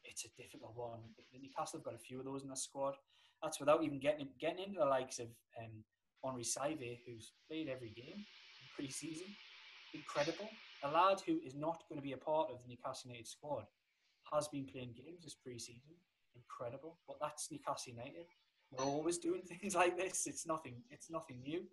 it's 0.08 0.26
a 0.26 0.41
difficult 0.41 0.74
one. 0.76 1.00
Newcastle 1.34 1.80
have 1.80 1.86
got 1.86 1.96
a 1.96 2.00
few 2.00 2.20
of 2.20 2.26
those 2.26 2.43
in 2.43 2.50
their 2.50 2.56
squad. 2.56 2.96
That's 3.43 3.60
without 3.60 3.84
even 3.84 4.00
getting 4.00 4.30
getting 4.39 4.63
into 4.63 4.80
the 4.80 4.86
likes 4.86 5.20
of 5.20 5.28
um, 5.60 5.84
Henri 6.24 6.43
Saivet, 6.43 7.00
who's 7.06 7.34
played 7.48 7.70
every 7.70 7.89
game 7.89 8.26
pre-season. 8.78 9.28
Incredible. 9.93 10.50
A 10.84 10.91
lad 10.91 11.20
who 11.26 11.39
is 11.43 11.56
not 11.56 11.84
going 11.89 11.98
to 11.98 12.04
be 12.04 12.13
a 12.13 12.17
part 12.17 12.50
of 12.52 12.62
the 12.62 12.70
Newcastle 12.70 13.10
United 13.10 13.28
squad 13.28 13.65
has 14.32 14.48
been 14.48 14.65
playing 14.65 14.93
games 14.93 15.24
this 15.24 15.34
pre-season. 15.34 15.98
Incredible. 16.36 17.00
But 17.08 17.17
that's 17.20 17.52
Newcastle 17.52 17.93
United. 17.93 18.28
We're 18.72 18.86
always 18.86 19.17
doing 19.17 19.41
things 19.48 19.74
like 19.74 19.98
this. 19.98 20.28
It's 20.28 20.46
nothing. 20.46 20.76
It's 20.91 21.10
nothing 21.10 21.41
new. 21.41 21.63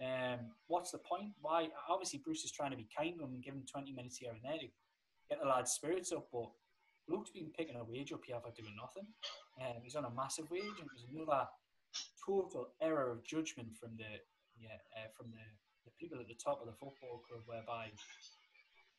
Um, 0.00 0.38
what's 0.68 0.92
the 0.92 0.98
point? 0.98 1.30
Why? 1.40 1.68
Obviously, 1.88 2.20
Bruce 2.24 2.44
is 2.44 2.52
trying 2.52 2.70
to 2.70 2.76
be 2.76 2.88
kind 2.96 3.20
and 3.20 3.42
give 3.42 3.54
him 3.54 3.64
20 3.70 3.92
minutes 3.92 4.18
here 4.18 4.30
and 4.30 4.40
there 4.44 4.58
to 4.58 4.66
get 5.28 5.40
the 5.42 5.48
lad's 5.48 5.72
spirits 5.72 6.12
up. 6.12 6.28
But 6.32 6.50
Luke's 7.08 7.30
been 7.30 7.50
picking 7.56 7.76
a 7.76 7.84
wage 7.84 8.12
up 8.12 8.24
here 8.24 8.38
for 8.40 8.52
doing 8.54 8.76
nothing. 8.76 9.06
Um, 9.60 9.82
he's 9.82 9.96
on 9.96 10.04
a 10.04 10.10
massive 10.10 10.50
wage, 10.50 10.78
and 10.80 10.88
there's 10.88 11.06
another 11.10 11.46
total 12.24 12.68
error 12.80 13.10
of 13.10 13.24
judgment 13.24 13.76
from 13.76 13.96
the 13.96 14.22
yeah 14.58 14.78
uh, 14.96 15.10
from 15.16 15.30
the, 15.30 15.44
the 15.84 15.92
people 15.98 16.18
at 16.20 16.28
the 16.28 16.38
top 16.38 16.60
of 16.60 16.66
the 16.66 16.72
football 16.72 17.22
club, 17.26 17.42
whereby 17.46 17.90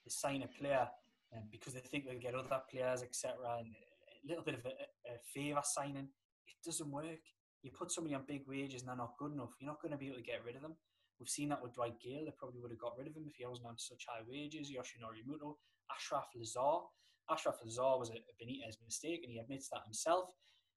they 0.03 0.09
sign 0.09 0.43
a 0.43 0.47
player 0.47 0.87
um, 1.35 1.43
because 1.51 1.73
they 1.73 1.79
think 1.79 2.05
they'll 2.05 2.19
get 2.19 2.35
other 2.35 2.61
players, 2.69 3.01
etc. 3.01 3.35
And 3.59 3.71
a 3.71 4.27
little 4.27 4.43
bit 4.43 4.55
of 4.55 4.65
a, 4.65 4.75
a 5.11 5.15
favour 5.33 5.61
signing. 5.63 6.07
It 6.47 6.59
doesn't 6.65 6.91
work. 6.91 7.23
You 7.61 7.71
put 7.71 7.91
somebody 7.91 8.15
on 8.15 8.23
big 8.27 8.43
wages 8.47 8.81
and 8.81 8.89
they're 8.89 8.97
not 8.97 9.17
good 9.17 9.31
enough. 9.31 9.55
You're 9.59 9.71
not 9.71 9.81
going 9.81 9.91
to 9.91 9.97
be 9.97 10.07
able 10.07 10.17
to 10.17 10.23
get 10.23 10.43
rid 10.45 10.55
of 10.55 10.61
them. 10.61 10.75
We've 11.19 11.29
seen 11.29 11.49
that 11.49 11.63
with 11.63 11.73
Dwight 11.73 11.99
Gayle. 11.99 12.25
They 12.25 12.35
probably 12.37 12.59
would 12.59 12.71
have 12.71 12.79
got 12.79 12.97
rid 12.97 13.07
of 13.07 13.15
him 13.15 13.23
if 13.27 13.35
he 13.35 13.45
wasn't 13.45 13.67
on 13.67 13.77
such 13.77 14.03
high 14.07 14.23
wages. 14.27 14.71
Yoshinori 14.71 15.23
Muto, 15.23 15.55
Achraf 15.87 16.27
Lazaar. 16.35 16.83
Achraf 17.29 17.61
Lazaar 17.63 17.99
was 17.99 18.09
a 18.09 18.19
Benitez 18.41 18.77
mistake, 18.83 19.21
and 19.23 19.31
he 19.31 19.39
admits 19.39 19.69
that 19.69 19.83
himself. 19.85 20.29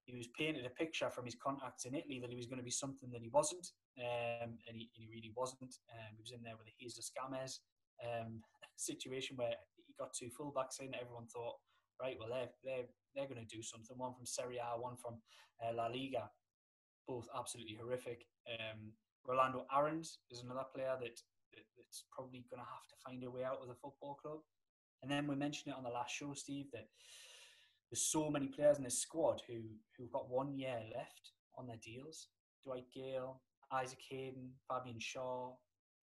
He 0.04 0.14
was 0.14 0.28
painted 0.38 0.64
a 0.64 0.70
picture 0.70 1.10
from 1.10 1.24
his 1.24 1.34
contacts 1.34 1.84
in 1.84 1.94
Italy 1.94 2.20
that 2.20 2.30
he 2.30 2.36
was 2.36 2.46
going 2.46 2.62
to 2.62 2.64
be 2.64 2.70
something 2.70 3.10
that 3.10 3.22
he 3.22 3.30
wasn't, 3.34 3.66
um, 3.98 4.54
and, 4.70 4.78
he, 4.78 4.86
and, 4.94 5.02
he, 5.02 5.10
really 5.10 5.32
wasn't. 5.34 5.74
Um, 5.90 6.14
he 6.14 6.22
was 6.22 6.30
in 6.30 6.42
there 6.46 6.54
with 6.54 6.70
a 6.70 6.76
Jesus 6.78 7.10
Gamez 7.10 7.58
um, 8.06 8.38
situation 8.76 9.34
where 9.34 9.58
he 9.74 9.94
got 9.98 10.14
two 10.14 10.30
fullbacks 10.30 10.78
in. 10.78 10.94
Everyone 10.94 11.26
thought, 11.26 11.58
right, 12.00 12.14
well, 12.18 12.30
they're, 12.30 12.54
they're, 12.62 12.86
they're 13.18 13.26
going 13.26 13.42
to 13.42 13.50
do 13.50 13.62
something. 13.62 13.98
One 13.98 14.14
from 14.14 14.26
Serie 14.26 14.62
A, 14.62 14.78
one 14.78 14.94
from 14.94 15.18
uh, 15.58 15.74
La 15.74 15.90
Liga. 15.90 16.30
Both 17.08 17.26
absolutely 17.34 17.74
horrific. 17.74 18.22
Um, 18.46 18.94
Rolando 19.26 19.66
Aarons 19.74 20.22
is 20.30 20.42
another 20.42 20.70
player 20.70 20.94
that, 21.02 21.18
that 21.50 21.66
that's 21.74 22.06
probably 22.14 22.46
going 22.46 22.62
to 22.62 22.70
have 22.70 22.86
to 22.86 22.96
find 23.02 23.22
a 23.26 23.30
way 23.30 23.42
out 23.42 23.58
of 23.58 23.66
the 23.66 23.74
football 23.74 24.14
club. 24.22 24.38
And 25.02 25.10
then 25.10 25.26
we 25.26 25.36
mentioned 25.36 25.72
it 25.72 25.78
on 25.78 25.84
the 25.84 25.90
last 25.90 26.14
show, 26.14 26.32
Steve, 26.34 26.66
that 26.72 26.88
there's 27.90 28.02
so 28.02 28.30
many 28.30 28.48
players 28.48 28.78
in 28.78 28.84
this 28.84 28.98
squad 28.98 29.42
who 29.46 29.60
who've 29.96 30.12
got 30.12 30.30
one 30.30 30.52
year 30.56 30.80
left 30.94 31.32
on 31.56 31.66
their 31.66 31.80
deals. 31.82 32.28
Dwight 32.64 32.86
Gayle, 32.92 33.40
Isaac 33.72 34.00
Hayden, 34.10 34.50
Fabian 34.68 34.98
Schär, 34.98 35.52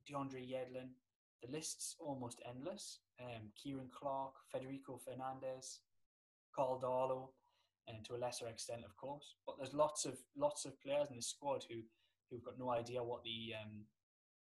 DeAndre 0.10 0.48
Yedlin. 0.50 0.90
The 1.42 1.52
list's 1.52 1.96
almost 2.00 2.42
endless. 2.48 3.00
Um, 3.22 3.52
Ciaran 3.56 3.90
Clark, 3.94 4.34
Federico 4.52 4.98
Fernandez, 4.98 5.82
Karl 6.56 6.80
Darlow, 6.82 7.30
and 7.88 8.06
to 8.06 8.16
a 8.16 8.18
lesser 8.18 8.48
extent, 8.48 8.84
of 8.86 8.96
course. 8.96 9.36
But 9.46 9.58
there's 9.58 9.74
lots 9.74 10.06
of 10.06 10.18
lots 10.38 10.66
of 10.66 10.82
players 10.82 11.10
in 11.10 11.18
the 11.18 11.22
squad 11.22 11.66
who 11.70 11.82
who've 12.30 12.44
got 12.44 12.58
no 12.58 12.70
idea 12.70 13.04
what 13.04 13.24
the 13.24 13.54
um, 13.62 13.86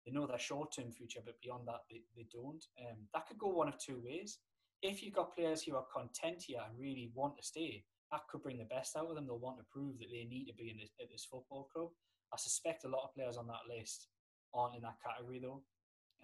they 0.06 0.12
know 0.12 0.26
their 0.26 0.38
short 0.38 0.72
term 0.74 0.92
future, 0.92 1.20
but 1.24 1.40
beyond 1.42 1.66
that, 1.66 1.82
they, 1.90 2.02
they 2.16 2.26
don't. 2.32 2.64
Um, 2.80 2.96
that 3.12 3.26
could 3.26 3.38
go 3.38 3.48
one 3.48 3.68
of 3.68 3.78
two 3.78 4.00
ways. 4.04 4.38
If 4.82 5.02
you've 5.02 5.14
got 5.14 5.34
players 5.34 5.62
who 5.62 5.74
are 5.74 5.84
content 5.92 6.44
here 6.46 6.60
and 6.64 6.78
really 6.78 7.10
want 7.14 7.36
to 7.36 7.42
stay, 7.42 7.84
that 8.12 8.20
could 8.30 8.42
bring 8.42 8.58
the 8.58 8.64
best 8.64 8.96
out 8.96 9.08
of 9.08 9.16
them. 9.16 9.26
They'll 9.26 9.38
want 9.38 9.58
to 9.58 9.64
prove 9.72 9.98
that 9.98 10.08
they 10.10 10.24
need 10.30 10.46
to 10.46 10.54
be 10.54 10.70
in 10.70 10.76
this, 10.78 10.90
at 11.00 11.10
this 11.10 11.26
football 11.28 11.68
club. 11.72 11.88
I 12.32 12.36
suspect 12.36 12.84
a 12.84 12.88
lot 12.88 13.04
of 13.04 13.14
players 13.14 13.36
on 13.36 13.46
that 13.48 13.66
list 13.68 14.08
aren't 14.54 14.76
in 14.76 14.82
that 14.82 14.96
category, 15.04 15.40
though. 15.40 15.62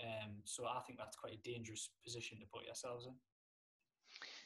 Um, 0.00 0.30
so 0.44 0.64
I 0.64 0.80
think 0.86 0.98
that's 0.98 1.16
quite 1.16 1.34
a 1.34 1.48
dangerous 1.48 1.90
position 2.04 2.38
to 2.38 2.46
put 2.52 2.64
yourselves 2.64 3.06
in. 3.06 3.14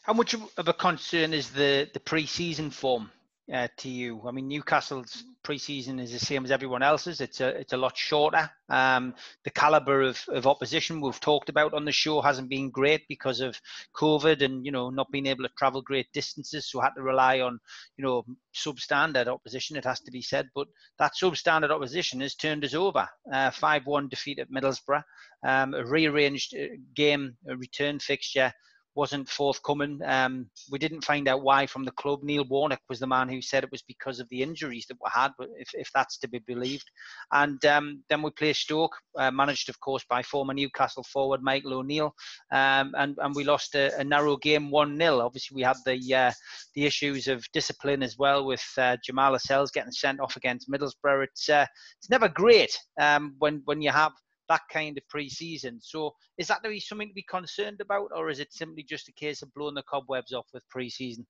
How 0.03 0.13
much 0.13 0.35
of 0.35 0.69
a 0.69 0.73
concern 0.73 1.35
is 1.35 1.51
the 1.51 1.91
the 1.93 2.01
pre-season 2.01 2.71
form 2.71 3.11
uh, 3.53 3.69
to 3.79 3.89
you? 3.89 4.23
I 4.27 4.33
mean, 4.33 4.49
Newcastle's 4.49 5.25
preseason 5.45 6.01
is 6.01 6.13
the 6.13 6.19
same 6.19 6.45
as 6.45 6.51
everyone 6.51 6.83
else's. 6.83 7.21
It's 7.21 7.41
a 7.41 7.49
it's 7.49 7.73
a 7.73 7.77
lot 7.77 7.97
shorter. 7.97 8.51
Um, 8.69 9.15
the 9.45 9.51
caliber 9.51 10.03
of, 10.03 10.25
of 10.29 10.47
opposition 10.47 11.01
we've 11.01 11.21
talked 11.21 11.49
about 11.49 11.73
on 11.73 11.85
the 11.85 11.93
show 11.93 12.21
hasn't 12.21 12.49
been 12.49 12.71
great 12.71 13.03
because 13.09 13.41
of 13.41 13.61
COVID 13.95 14.43
and 14.43 14.67
you 14.67 14.73
know 14.73 14.91
not 14.91 15.11
being 15.13 15.27
able 15.27 15.45
to 15.45 15.55
travel 15.57 15.83
great 15.83 16.13
distances, 16.13 16.69
so 16.69 16.81
had 16.81 16.95
to 16.97 17.03
rely 17.03 17.41
on 17.41 17.59
you 17.97 18.05
know 18.05 18.25
substandard 18.55 19.29
opposition. 19.29 19.77
It 19.77 19.85
has 19.85 20.01
to 20.01 20.11
be 20.11 20.23
said, 20.23 20.49
but 20.55 20.67
that 20.99 21.13
substandard 21.21 21.71
opposition 21.71 22.21
has 22.21 22.35
turned 22.35 22.65
us 22.65 22.75
over. 22.75 23.09
Uh, 23.33 23.51
Five-one 23.51 24.09
defeat 24.09 24.39
at 24.39 24.51
Middlesbrough, 24.51 25.05
um, 25.45 25.75
a 25.75 25.85
rearranged 25.85 26.55
uh, 26.55 26.77
game, 26.95 27.37
a 27.49 27.57
return 27.57 28.01
fixture 28.01 28.53
wasn't 28.97 29.29
forthcoming. 29.29 30.01
Um, 30.05 30.49
we 30.71 30.79
didn't 30.79 31.05
find 31.05 31.29
out 31.29 31.43
why 31.43 31.67
from 31.67 31.85
the 31.85 31.93
club. 31.93 32.23
Neil 32.23 32.45
Warnock 32.49 32.81
was 32.89 32.99
the 32.99 33.07
man 33.07 33.29
who 33.29 33.43
said 33.43 33.63
it 33.63 33.71
was 33.71 33.83
because 33.83 34.19
of 34.19 34.29
the 34.31 34.43
injuries 34.43 34.87
that 34.89 34.97
we 35.03 35.11
had, 35.13 35.33
if, 35.59 35.69
if 35.75 35.91
that's 35.95 36.19
to 36.19 36.29
be 36.29 36.41
believed. 36.41 36.91
And 37.33 37.65
um, 37.67 38.03
then 38.09 38.23
we 38.23 38.31
played 38.31 38.57
Stoke, 38.57 38.97
uh, 39.19 39.31
managed, 39.31 39.69
of 39.69 39.79
course, 39.81 40.05
by 40.09 40.23
former 40.23 40.55
Newcastle 40.55 41.05
forward 41.05 41.43
Michael 41.43 41.75
O'Neill, 41.75 42.15
um, 42.53 42.95
and, 42.97 43.17
and 43.21 43.35
we 43.35 43.45
lost 43.45 43.75
a, 43.75 43.97
a 43.99 44.05
narrow 44.05 44.37
game 44.39 44.71
1 44.71 44.99
0. 44.99 45.21
Obviously, 45.21 45.55
we 45.55 45.63
had 45.63 45.77
the 45.85 46.15
uh, 46.15 46.33
the 46.75 46.87
issues 46.87 47.29
of 47.29 47.45
discipline 47.53 48.03
as 48.03 48.17
well 48.19 48.47
with 48.47 48.65
uh, 48.79 48.97
Jamal 49.05 49.33
Lascelles 49.33 49.71
getting 49.71 49.93
sent 49.93 50.21
off 50.21 50.37
against 50.37 50.71
Middlesbrough. 50.71 51.25
It's, 51.25 51.49
uh, 51.49 51.67
it's 51.99 52.11
never 52.11 52.29
great 52.29 52.79
um, 53.01 53.35
when, 53.39 53.63
when 53.65 53.83
you 53.83 53.91
have 53.91 54.13
that 54.49 54.63
kind 54.73 54.97
of 54.97 55.09
pre-season. 55.09 55.81
So 55.81 56.15
is 56.39 56.49
that 56.49 56.63
be 56.63 56.81
something 56.81 57.09
to 57.09 57.15
be 57.15 57.23
concerned 57.23 57.81
about, 57.81 58.11
or 58.15 58.31
is 58.31 58.41
it 58.41 58.53
simply 58.53 58.83
just 58.83 59.09
a 59.09 59.13
case 59.13 59.43
of 59.43 59.53
blowing 59.55 59.75
the 59.75 59.83
cobwebs 59.83 60.33
off 60.33 60.47
with 60.53 60.69
pre-season? 60.69 61.27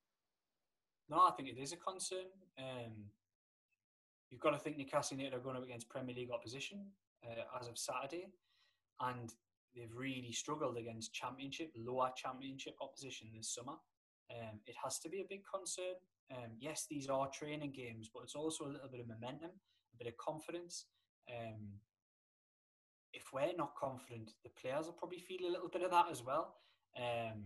No, 1.09 1.19
I 1.19 1.31
think 1.37 1.49
it 1.49 1.59
is 1.59 1.73
a 1.73 1.77
concern. 1.77 2.27
Um, 2.59 2.93
you've 4.31 4.41
got 4.41 4.51
to 4.51 4.59
think 4.59 4.77
Newcastle 4.77 5.17
United 5.17 5.37
are 5.37 5.41
going 5.41 5.57
up 5.57 5.64
against 5.64 5.89
Premier 5.89 6.14
League 6.14 6.31
opposition. 6.33 6.87
uh, 7.25 7.59
as 7.61 7.69
of 7.69 7.79
Saturday, 7.79 8.27
and 9.01 9.33
they've 9.75 9.95
really 9.95 10.33
struggled 10.33 10.77
against 10.77 11.12
Championship, 11.12 11.73
lower 11.77 12.11
Championship 12.17 12.77
opposition 12.81 13.29
this 13.35 13.55
summer. 13.55 13.75
Um, 14.31 14.59
it 14.67 14.75
has 14.83 14.99
to 15.01 15.09
be 15.09 15.21
a 15.21 15.27
big 15.29 15.43
concern. 15.53 15.95
Um, 16.33 16.53
yes, 16.59 16.87
these 16.91 17.09
are 17.09 17.29
training 17.31 17.73
games, 17.73 18.11
but 18.12 18.23
it's 18.25 18.35
also 18.35 18.64
a 18.64 18.73
little 18.73 18.89
bit 18.91 19.01
of 19.01 19.09
momentum, 19.09 19.51
a 19.95 19.97
bit 19.99 20.09
of 20.09 20.17
confidence. 20.17 20.87
Um, 21.31 21.79
if 23.17 23.33
we're 23.33 23.57
not 23.57 23.75
confident, 23.75 24.33
the 24.45 24.51
players 24.61 24.87
will 24.87 24.93
probably 24.93 25.19
feel 25.19 25.49
a 25.49 25.51
little 25.51 25.69
bit 25.69 25.83
of 25.83 25.91
that 25.91 26.07
as 26.11 26.23
well. 26.23 26.55
Um, 26.97 27.43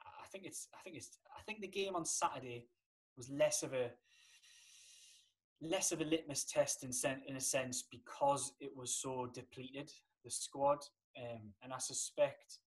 I 0.00 0.26
think 0.30 0.44
it's, 0.44 0.68
I 0.74 0.82
think 0.82 0.96
it's, 0.96 1.18
I 1.36 1.42
think 1.42 1.60
the 1.60 1.68
game 1.68 1.96
on 1.96 2.04
Saturday 2.04 2.66
was 3.16 3.30
less 3.30 3.62
of 3.62 3.72
a 3.72 3.90
less 5.60 5.92
of 5.92 6.00
a 6.00 6.04
litmus 6.04 6.44
test 6.44 6.82
in, 6.82 6.92
sen- 6.92 7.22
in 7.28 7.36
a 7.36 7.40
sense 7.40 7.84
because 7.88 8.52
it 8.60 8.72
was 8.74 9.00
so 9.00 9.30
depleted 9.32 9.92
the 10.24 10.30
squad, 10.30 10.78
um, 11.16 11.52
and 11.62 11.72
I 11.72 11.78
suspect 11.78 12.58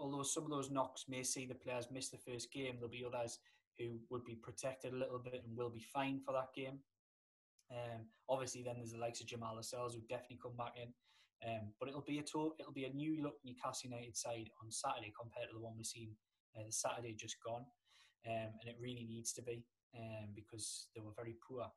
although 0.00 0.22
some 0.22 0.44
of 0.44 0.50
those 0.50 0.70
knocks 0.70 1.04
may 1.08 1.22
see 1.22 1.46
the 1.46 1.54
players 1.54 1.88
miss 1.92 2.08
the 2.08 2.16
first 2.16 2.50
game, 2.52 2.76
there'll 2.76 2.88
be 2.88 3.04
others 3.06 3.38
who 3.78 3.98
would 4.10 4.24
be 4.24 4.34
protected 4.34 4.92
a 4.92 4.96
little 4.96 5.18
bit 5.18 5.42
and 5.46 5.56
will 5.56 5.70
be 5.70 5.84
fine 5.92 6.20
for 6.24 6.32
that 6.32 6.48
game. 6.56 6.78
Um, 7.70 8.06
obviously, 8.28 8.62
then 8.62 8.76
there's 8.76 8.92
the 8.92 8.98
likes 8.98 9.20
of 9.20 9.26
Jamal 9.26 9.56
Lascelles 9.56 9.94
who 9.94 10.00
definitely 10.02 10.40
come 10.42 10.56
back 10.56 10.74
in. 10.76 10.92
Um, 11.46 11.72
but 11.78 11.88
it'll 11.88 12.02
be 12.02 12.18
a 12.18 12.22
to- 12.22 12.54
it'll 12.58 12.72
be 12.72 12.84
a 12.84 12.92
new 12.92 13.22
look 13.22 13.38
Newcastle 13.44 13.88
United 13.88 14.16
side 14.16 14.50
on 14.62 14.70
Saturday 14.70 15.12
compared 15.18 15.48
to 15.48 15.54
the 15.54 15.60
one 15.60 15.76
we've 15.76 15.86
seen 15.86 16.14
uh, 16.56 16.64
the 16.66 16.72
Saturday 16.72 17.14
just 17.14 17.36
gone, 17.42 17.64
um, 18.26 18.50
and 18.60 18.68
it 18.68 18.76
really 18.78 19.04
needs 19.04 19.32
to 19.32 19.42
be 19.42 19.64
um, 19.96 20.28
because 20.34 20.88
they 20.94 21.00
were 21.00 21.16
very 21.16 21.36
poor 21.46 21.70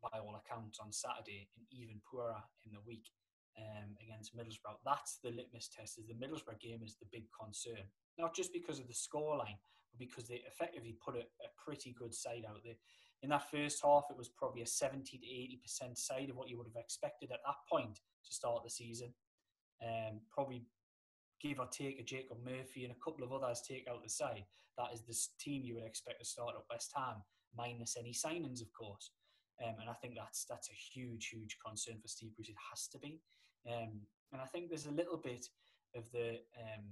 by 0.00 0.18
all 0.18 0.36
accounts 0.36 0.78
on 0.78 0.92
Saturday 0.92 1.48
and 1.56 1.66
even 1.70 2.00
poorer 2.08 2.40
in 2.64 2.72
the 2.72 2.80
week 2.86 3.10
um, 3.58 3.96
against 4.02 4.36
Middlesbrough. 4.36 4.80
That's 4.84 5.18
the 5.22 5.30
litmus 5.30 5.68
test. 5.68 5.98
Is 5.98 6.06
the 6.06 6.14
Middlesbrough 6.14 6.60
game 6.60 6.82
is 6.82 6.96
the 6.96 7.08
big 7.12 7.24
concern, 7.38 7.84
not 8.18 8.34
just 8.34 8.52
because 8.52 8.78
of 8.78 8.88
the 8.88 8.94
scoreline, 8.94 9.58
but 9.90 9.98
because 9.98 10.26
they 10.28 10.42
effectively 10.46 10.96
put 11.04 11.16
a, 11.16 11.20
a 11.20 11.50
pretty 11.62 11.94
good 11.98 12.14
side 12.14 12.44
out 12.48 12.60
there. 12.64 12.76
In 13.22 13.30
that 13.30 13.50
first 13.50 13.80
half, 13.82 14.04
it 14.10 14.16
was 14.16 14.28
probably 14.28 14.62
a 14.62 14.66
70 14.66 15.18
to 15.18 15.26
80 15.26 15.60
percent 15.62 15.98
side 15.98 16.30
of 16.30 16.36
what 16.36 16.48
you 16.48 16.58
would 16.58 16.68
have 16.68 16.82
expected 16.82 17.30
at 17.32 17.40
that 17.44 17.56
point 17.70 17.98
to 18.24 18.32
start 18.32 18.62
the 18.64 18.70
season. 18.70 19.12
Um, 19.82 20.20
probably 20.30 20.64
give 21.42 21.60
or 21.60 21.66
take 21.66 22.00
a 22.00 22.04
Jacob 22.04 22.38
Murphy 22.44 22.84
and 22.84 22.92
a 22.92 23.04
couple 23.04 23.24
of 23.24 23.32
others 23.32 23.62
take 23.66 23.86
out 23.88 24.02
the 24.02 24.08
side. 24.08 24.44
That 24.78 24.92
is 24.92 25.02
the 25.02 25.16
team 25.40 25.62
you 25.64 25.74
would 25.74 25.86
expect 25.86 26.20
to 26.20 26.26
start 26.26 26.54
at 26.56 26.64
West 26.70 26.92
Ham, 26.96 27.22
minus 27.56 27.96
any 27.98 28.12
signings, 28.12 28.60
of 28.60 28.68
course. 28.78 29.10
Um, 29.64 29.74
and 29.80 29.88
I 29.88 29.94
think 29.94 30.14
that's 30.16 30.44
that's 30.44 30.68
a 30.68 30.74
huge, 30.74 31.28
huge 31.28 31.56
concern 31.64 31.96
for 32.00 32.08
Steve 32.08 32.34
Bruce. 32.36 32.50
It 32.50 32.56
has 32.70 32.88
to 32.88 32.98
be. 32.98 33.20
Um, 33.66 34.00
and 34.32 34.42
I 34.42 34.44
think 34.46 34.68
there's 34.68 34.86
a 34.86 34.90
little 34.90 35.16
bit 35.16 35.46
of 35.94 36.10
the 36.12 36.40
um, 36.60 36.84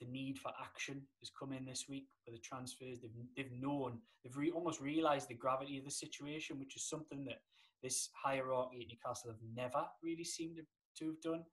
the 0.00 0.06
need 0.06 0.38
for 0.38 0.52
action 0.60 1.02
has 1.20 1.30
come 1.38 1.52
in 1.52 1.64
this 1.64 1.86
week 1.88 2.08
for 2.24 2.30
the 2.30 2.38
transfers. 2.38 3.00
They've 3.00 3.26
they've 3.36 3.60
known 3.60 3.98
they've 4.22 4.36
re- 4.36 4.50
almost 4.50 4.80
realised 4.80 5.28
the 5.28 5.34
gravity 5.34 5.78
of 5.78 5.84
the 5.84 5.90
situation, 5.90 6.58
which 6.58 6.76
is 6.76 6.88
something 6.88 7.24
that 7.26 7.40
this 7.82 8.10
hierarchy 8.14 8.82
at 8.82 8.88
Newcastle 8.88 9.30
have 9.30 9.40
never 9.54 9.84
really 10.02 10.24
seemed 10.24 10.56
to, 10.56 10.64
to 10.98 11.10
have 11.10 11.20
done 11.20 11.44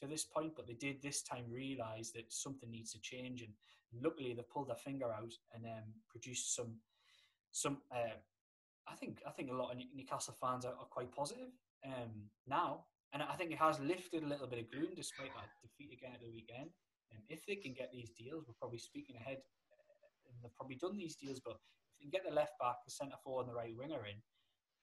to 0.00 0.06
this 0.06 0.24
point. 0.24 0.52
But 0.56 0.66
they 0.66 0.74
did 0.74 1.02
this 1.02 1.22
time 1.22 1.44
realise 1.50 2.10
that 2.12 2.32
something 2.32 2.70
needs 2.70 2.92
to 2.92 3.00
change, 3.00 3.42
and 3.42 3.52
luckily 4.02 4.34
they 4.34 4.44
pulled 4.52 4.68
their 4.68 4.76
finger 4.76 5.12
out 5.12 5.32
and 5.54 5.64
um, 5.64 5.94
produced 6.08 6.54
some 6.54 6.76
some. 7.52 7.78
Uh, 7.94 8.16
I 8.88 8.94
think 8.94 9.20
I 9.26 9.30
think 9.30 9.50
a 9.50 9.54
lot 9.54 9.72
of 9.72 9.78
Newcastle 9.94 10.36
fans 10.40 10.64
are, 10.64 10.74
are 10.74 10.88
quite 10.90 11.12
positive 11.12 11.50
um, 11.84 12.28
now 12.46 12.84
and 13.12 13.22
I 13.22 13.34
think 13.34 13.50
it 13.50 13.58
has 13.58 13.80
lifted 13.80 14.22
a 14.22 14.26
little 14.26 14.46
bit 14.46 14.60
of 14.60 14.70
gloom 14.70 14.94
despite 14.94 15.34
that 15.34 15.50
defeat 15.62 15.92
again 15.92 16.12
at 16.14 16.22
the 16.22 16.30
weekend. 16.30 16.70
And 17.12 17.20
if 17.28 17.46
they 17.46 17.56
can 17.56 17.72
get 17.72 17.90
these 17.92 18.10
deals, 18.10 18.44
we're 18.46 18.58
probably 18.58 18.78
speaking 18.78 19.16
ahead, 19.16 19.38
uh, 19.38 20.28
and 20.28 20.34
they've 20.42 20.54
probably 20.54 20.76
done 20.76 20.96
these 20.96 21.16
deals, 21.16 21.40
but 21.44 21.58
if 21.58 21.98
they 21.98 22.02
can 22.04 22.10
get 22.10 22.24
the 22.26 22.34
left 22.34 22.58
back, 22.60 22.76
the 22.84 22.90
centre 22.90 23.18
forward, 23.22 23.46
and 23.46 23.50
the 23.50 23.58
right 23.58 23.74
winger 23.76 24.06
in, 24.06 24.18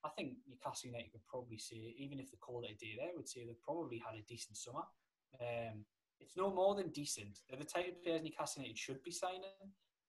I 0.06 0.10
think 0.10 0.38
Newcastle 0.48 0.90
United 0.92 1.12
could 1.12 1.26
probably 1.28 1.58
say, 1.58 1.96
even 1.98 2.20
if 2.20 2.30
they 2.30 2.38
called 2.38 2.66
it 2.66 2.76
a 2.76 2.78
day 2.78 2.96
there, 2.98 3.10
would 3.16 3.28
say 3.28 3.46
they've 3.46 3.62
probably 3.64 3.98
had 3.98 4.18
a 4.18 4.24
decent 4.28 4.58
summer. 4.58 4.86
Um, 5.42 5.84
it's 6.20 6.38
no 6.38 6.54
more 6.54 6.76
than 6.76 6.90
decent. 6.90 7.40
They're 7.50 7.60
the 7.60 7.66
type 7.66 7.88
of 7.88 8.04
players 8.04 8.22
Newcastle 8.24 8.62
United 8.62 8.78
should 8.78 9.04
be 9.04 9.12
signing, 9.12 9.58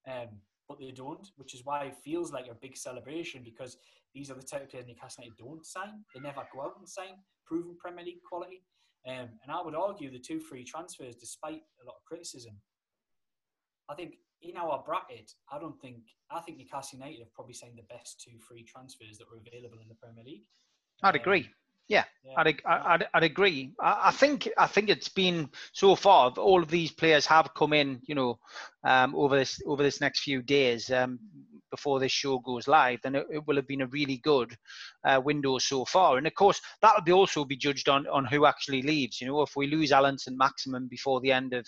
um, 0.06 0.40
but 0.68 0.78
they 0.78 0.90
don't, 0.90 1.26
which 1.36 1.54
is 1.54 1.64
why 1.64 1.84
it 1.84 1.96
feels 1.96 2.32
like 2.32 2.48
a 2.50 2.54
big 2.54 2.76
celebration 2.76 3.42
because 3.42 3.76
these 4.14 4.30
are 4.30 4.34
the 4.34 4.42
type 4.42 4.64
of 4.64 4.70
players 4.70 4.86
Newcastle 4.86 5.24
United 5.24 5.38
don't 5.38 5.66
sign. 5.66 6.04
They 6.14 6.20
never 6.20 6.46
go 6.52 6.62
out 6.62 6.76
and 6.78 6.88
sign 6.88 7.16
proven 7.46 7.76
Premier 7.78 8.04
League 8.04 8.22
quality. 8.28 8.62
Um, 9.06 9.28
and 9.42 9.50
I 9.52 9.62
would 9.62 9.74
argue 9.74 10.10
the 10.10 10.18
two 10.18 10.40
free 10.40 10.64
transfers, 10.64 11.16
despite 11.16 11.62
a 11.82 11.86
lot 11.86 11.96
of 11.96 12.04
criticism, 12.06 12.54
I 13.88 13.94
think 13.94 14.16
in 14.42 14.56
our 14.56 14.82
bracket, 14.84 15.32
I 15.50 15.58
don't 15.58 15.80
think 15.80 16.02
I 16.30 16.40
think 16.40 16.58
Newcastle 16.58 16.98
United 16.98 17.20
have 17.20 17.34
probably 17.34 17.54
signed 17.54 17.78
the 17.78 17.94
best 17.94 18.20
two 18.20 18.38
free 18.46 18.62
transfers 18.64 19.18
that 19.18 19.30
were 19.30 19.38
available 19.38 19.78
in 19.80 19.88
the 19.88 19.94
Premier 19.94 20.24
League. 20.24 20.44
I'd 21.02 21.14
um, 21.14 21.20
agree. 21.20 21.48
Yeah, 21.88 22.04
yeah. 22.22 22.34
I'd, 22.36 22.60
I'd, 22.66 23.08
I'd 23.14 23.22
agree. 23.24 23.72
I, 23.80 24.10
think 24.10 24.46
I 24.58 24.66
think 24.66 24.90
it's 24.90 25.08
been 25.08 25.48
so 25.72 25.94
far. 25.94 26.30
All 26.32 26.62
of 26.62 26.68
these 26.68 26.90
players 26.90 27.24
have 27.26 27.54
come 27.54 27.72
in, 27.72 28.02
you 28.04 28.14
know, 28.14 28.38
um, 28.84 29.14
over 29.14 29.36
this 29.36 29.60
over 29.66 29.82
this 29.82 30.00
next 30.00 30.20
few 30.20 30.42
days. 30.42 30.90
Um, 30.90 31.18
before 31.70 32.00
this 32.00 32.12
show 32.12 32.38
goes 32.38 32.68
live, 32.68 33.00
then 33.02 33.14
it, 33.14 33.26
it 33.30 33.46
will 33.46 33.56
have 33.56 33.66
been 33.66 33.82
a 33.82 33.86
really 33.86 34.18
good 34.18 34.56
uh, 35.04 35.20
window 35.22 35.58
so 35.58 35.84
far. 35.84 36.18
And 36.18 36.26
of 36.26 36.34
course, 36.34 36.60
that'll 36.80 37.02
be 37.02 37.12
also 37.12 37.44
be 37.44 37.56
judged 37.56 37.88
on 37.88 38.06
on 38.08 38.24
who 38.24 38.46
actually 38.46 38.82
leaves. 38.82 39.20
You 39.20 39.28
know, 39.28 39.42
if 39.42 39.56
we 39.56 39.66
lose 39.66 39.92
Allan 39.92 40.18
Saint-Maximin 40.18 40.88
before 40.88 41.20
the 41.20 41.32
end 41.32 41.54
of 41.54 41.66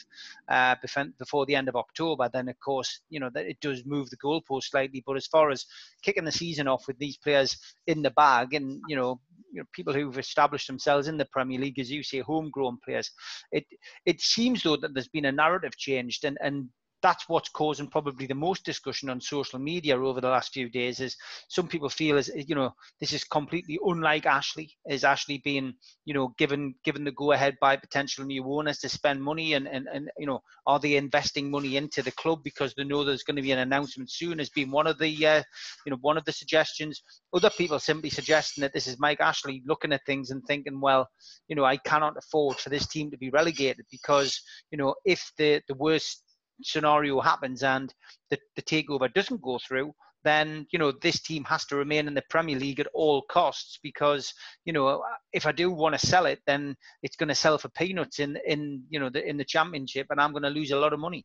uh, 0.49 0.77
before 1.19 1.47
the 1.47 1.55
end 1.55 1.69
of 1.69 1.77
October, 1.77 2.29
then 2.33 2.49
of 2.49 2.59
course, 2.61 3.01
you 3.11 3.21
know 3.21 3.31
that 3.35 3.47
it 3.47 3.61
does 3.61 3.85
move 3.85 4.11
the 4.11 4.17
goalpost 4.17 4.65
slightly. 4.65 5.03
But 5.07 5.17
as 5.17 5.27
far 5.27 5.51
as 5.51 5.67
kicking 6.03 6.25
the 6.25 6.33
season 6.33 6.69
off 6.69 6.87
with 6.87 6.99
these 6.99 7.17
players 7.17 7.57
in 7.87 8.03
the 8.03 8.11
bag, 8.11 8.55
and 8.55 8.81
you 8.89 8.97
know, 8.97 9.21
you 9.53 9.61
know 9.61 9.67
people 9.73 9.93
who've 9.93 10.19
established 10.19 10.67
themselves 10.67 11.09
in 11.09 11.17
the 11.17 11.25
Premier 11.27 11.61
League, 11.61 11.79
as 11.79 11.91
you 11.91 12.03
say, 12.03 12.21
homegrown 12.21 12.79
players, 12.85 13.11
it 13.53 13.65
it 14.07 14.21
seems 14.21 14.63
though 14.63 14.77
that 14.77 14.95
there's 14.95 15.09
been 15.09 15.27
a 15.27 15.33
narrative 15.33 15.77
changed, 15.77 16.25
and 16.25 16.39
and 16.41 16.69
that's 17.03 17.29
what's 17.29 17.49
causing 17.49 17.87
probably 17.87 18.27
the 18.27 18.35
most 18.35 18.65
discussion 18.65 19.09
on 19.11 19.21
social 19.21 19.59
media 19.59 19.99
over 19.99 20.21
the 20.21 20.29
last 20.29 20.53
few 20.53 20.69
days 20.69 21.01
is 21.01 21.17
some 21.49 21.67
people 21.67 21.89
feel 21.89 22.17
as 22.17 22.31
you 22.35 22.55
know 22.55 22.73
this 23.01 23.13
is 23.13 23.25
completely 23.25 23.79
unlike 23.85 24.27
ashley 24.27 24.71
is 24.89 25.05
ashley 25.05 25.41
being 25.45 25.73
you 26.05 26.15
know 26.15 26.35
given 26.39 26.75
given 26.85 27.05
the 27.05 27.13
go 27.13 27.33
ahead 27.33 27.57
by 27.61 27.77
potential 27.77 28.25
new 28.25 28.45
owners 28.45 28.79
to 28.79 28.89
spend 28.89 29.23
money 29.23 29.55
and, 29.55 29.67
and 29.67 29.87
and 29.93 30.11
you 30.19 30.27
know 30.27 30.41
are 30.67 30.79
they 30.79 30.97
investing 30.97 31.51
money 31.51 31.77
into 31.77 32.03
the 32.03 32.13
club 32.13 32.41
because 32.45 32.75
they 32.75 32.85
know 32.85 33.05
there's 33.05 33.23
going 33.23 33.37
to 33.37 33.43
be 33.43 33.53
an 33.53 33.59
announcement 33.59 34.11
soon 34.11 34.39
has 34.39 34.51
been 34.51 34.71
one 34.71 34.87
of 34.87 34.99
the 34.99 35.27
uh, 35.27 35.43
you 35.87 35.91
know 35.91 35.99
one 36.01 36.17
of 36.17 36.25
the 36.25 36.33
suggestions. 36.33 37.03
Other 37.33 37.51
people 37.51 37.79
simply 37.79 38.11
suggesting 38.11 38.63
that 38.63 38.73
this 38.73 38.87
is 38.87 38.99
mike 38.99 39.21
ashley 39.21 39.63
looking 39.67 39.93
at 39.93 40.05
things 40.05 40.31
and 40.31 40.43
thinking 40.47 40.81
well 40.81 41.09
you 41.49 41.57
know 41.57 41.65
i 41.65 41.77
cannot 41.77 42.17
afford 42.17 42.57
for 42.59 42.71
this 42.71 42.87
team 42.87 43.11
to 43.11 43.17
be 43.17 43.31
relegated 43.31 43.85
because 43.91 44.41
you 44.71 44.79
know 44.79 44.95
if 45.05 45.33
the 45.39 45.61
the 45.69 45.75
worst 45.75 46.25
scenario 46.63 47.21
happens 47.21 47.63
and 47.63 47.93
the, 48.31 48.39
the 48.57 48.63
takeover 48.63 49.13
doesn't 49.13 49.43
go 49.43 49.59
through, 49.59 49.93
then 50.23 50.67
you 50.71 50.79
know 50.79 50.93
this 50.93 51.21
team 51.21 51.45
has 51.45 51.65
to 51.67 51.77
remain 51.77 52.07
in 52.07 52.15
the 52.15 52.23
Premier 52.29 52.59
League 52.59 52.81
at 52.81 52.87
all 52.93 53.23
costs 53.23 53.79
because 53.83 54.33
you 54.65 54.73
know 54.73 55.03
if 55.33 55.47
I 55.47 55.53
do 55.53 55.71
want 55.71 55.99
to 55.99 56.07
sell 56.07 56.27
it, 56.27 56.41
then 56.47 56.77
it's 57.03 57.17
going 57.17 57.29
to 57.29 57.35
sell 57.35 57.59
for 57.59 57.69
peanuts 57.71 58.19
in 58.19 58.39
in 58.47 58.83
you 58.91 59.01
know 59.01 59.09
the, 59.09 59.27
in 59.27 59.37
the 59.37 59.45
Championship, 59.45 60.07
and 60.11 60.21
I'm 60.21 60.33
going 60.33 60.43
to 60.43 60.51
lose 60.51 60.71
a 60.71 60.79
lot 60.79 60.93
of 60.93 61.01
money. 61.01 61.25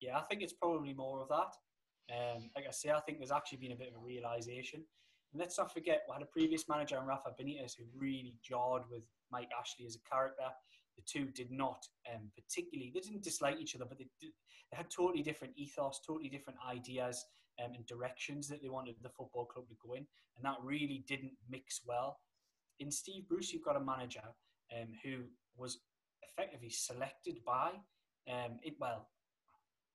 Yeah, 0.00 0.18
I 0.18 0.22
think 0.22 0.42
it's 0.42 0.52
probably 0.52 0.92
more 0.92 1.20
of 1.20 1.28
that. 1.28 1.54
Um, 2.14 2.50
like 2.54 2.66
I 2.68 2.70
say, 2.70 2.90
I 2.90 3.00
think 3.00 3.18
there's 3.18 3.32
actually 3.32 3.58
been 3.58 3.72
a 3.72 3.76
bit 3.76 3.88
of 3.88 4.02
a 4.02 4.04
realization. 4.04 4.84
And 5.32 5.40
let's 5.40 5.56
not 5.58 5.72
forget, 5.72 6.02
we 6.06 6.12
had 6.12 6.22
a 6.22 6.26
previous 6.26 6.68
manager 6.68 7.00
Rafa 7.04 7.30
Benitez 7.40 7.72
who 7.78 7.84
really 7.96 8.34
jarred 8.42 8.82
with 8.90 9.02
Mike 9.32 9.48
Ashley 9.58 9.86
as 9.86 9.96
a 9.96 10.08
character 10.08 10.44
the 10.96 11.02
two 11.06 11.26
did 11.26 11.50
not 11.50 11.86
um, 12.12 12.22
particularly 12.34 12.90
they 12.94 13.00
didn't 13.00 13.22
dislike 13.22 13.56
each 13.60 13.74
other 13.74 13.84
but 13.88 13.98
they, 13.98 14.06
did, 14.20 14.32
they 14.70 14.76
had 14.76 14.90
totally 14.90 15.22
different 15.22 15.54
ethos 15.56 16.00
totally 16.06 16.28
different 16.28 16.58
ideas 16.68 17.24
um, 17.64 17.72
and 17.74 17.86
directions 17.86 18.48
that 18.48 18.62
they 18.62 18.68
wanted 18.68 18.96
the 19.02 19.08
football 19.08 19.44
club 19.44 19.68
to 19.68 19.74
go 19.84 19.94
in 19.94 20.06
and 20.36 20.44
that 20.44 20.56
really 20.62 21.04
didn't 21.06 21.32
mix 21.48 21.80
well. 21.86 22.18
In 22.80 22.90
steve 22.90 23.28
bruce 23.28 23.52
you've 23.52 23.64
got 23.64 23.76
a 23.76 23.80
manager 23.80 24.22
um, 24.74 24.88
who 25.04 25.24
was 25.56 25.78
effectively 26.22 26.70
selected 26.70 27.38
by 27.44 27.70
um, 28.30 28.58
it 28.62 28.74
well 28.80 29.08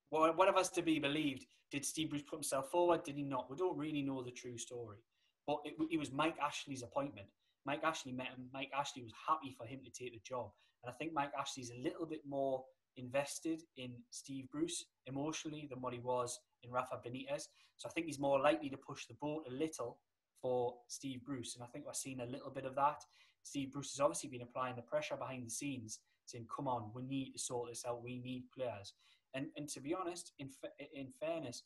whatever 0.10 0.60
is 0.60 0.70
to 0.70 0.82
be 0.82 1.00
believed? 1.00 1.46
Did 1.72 1.86
steve 1.86 2.10
bruce 2.10 2.24
put 2.24 2.38
himself 2.38 2.72
forward? 2.72 3.04
Did 3.04 3.16
he 3.16 3.24
not? 3.24 3.50
We 3.50 3.58
don't 3.58 3.78
really 3.78 4.02
know 4.02 4.24
the 4.24 4.32
true 4.32 4.58
story. 4.58 4.98
But 5.46 5.58
it, 5.66 5.74
it 5.92 6.00
was 6.00 6.12
mike 6.12 6.36
ashley's 6.42 6.84
appointment. 6.84 7.28
Mike 7.66 7.84
Ashley 7.84 8.12
met 8.12 8.28
him. 8.28 8.50
Mike 8.54 8.72
Ashley 8.76 9.04
was 9.04 9.14
happy 9.28 9.54
for 9.58 9.66
him 9.66 9.80
to 9.84 9.92
take 9.92 10.14
the 10.14 10.22
job. 10.26 10.52
And 10.84 10.90
I 10.90 10.94
think 10.94 11.14
Mike 11.14 11.32
Ashley's 11.38 11.72
a 11.72 11.82
little 11.82 12.06
bit 12.06 12.22
more 12.28 12.64
invested 12.98 13.62
in 13.78 13.92
Steve 14.10 14.50
Bruce 14.52 14.86
emotionally 15.06 15.68
than 15.70 15.82
what 15.82 15.94
he 15.94 16.00
was 16.00 16.40
in 16.64 16.72
Rafa 16.72 17.00
Benitez. 17.06 17.44
So 17.78 17.88
I 17.88 17.92
think 17.92 18.08
he's 18.08 18.20
more 18.20 18.40
likely 18.40 18.70
to 18.70 18.78
push 18.78 19.06
the 19.06 19.16
boat 19.22 19.46
a 19.50 19.54
little 19.54 20.00
for 20.42 20.76
Steve 20.88 21.24
Bruce. 21.26 21.56
And 21.56 21.64
I 21.64 21.68
think 21.68 21.86
we're 21.86 21.94
seeing 21.94 22.22
a 22.22 22.26
little 22.26 22.52
bit 22.52 22.66
of 22.66 22.76
that. 22.76 23.02
Steve 23.44 23.72
Bruce 23.72 23.94
has 23.94 24.00
obviously 24.00 24.30
been 24.30 24.42
applying 24.42 24.76
the 24.76 24.82
pressure 24.82 25.16
behind 25.16 25.46
the 25.46 25.52
scenes, 25.52 26.00
saying, 26.26 26.48
"Come 26.56 26.68
on, 26.68 26.92
we 26.94 27.04
need 27.04 27.32
to 27.32 27.40
sort 27.40 27.70
this 27.70 27.86
out. 27.86 28.04
We 28.04 28.20
need 28.20 28.52
players." 28.52 28.94
And 29.34 29.48
and 29.56 29.68
to 29.70 29.80
be 29.80 29.94
honest, 29.94 30.34
in 30.40 30.50
in 30.94 31.12
fairness, 31.20 31.64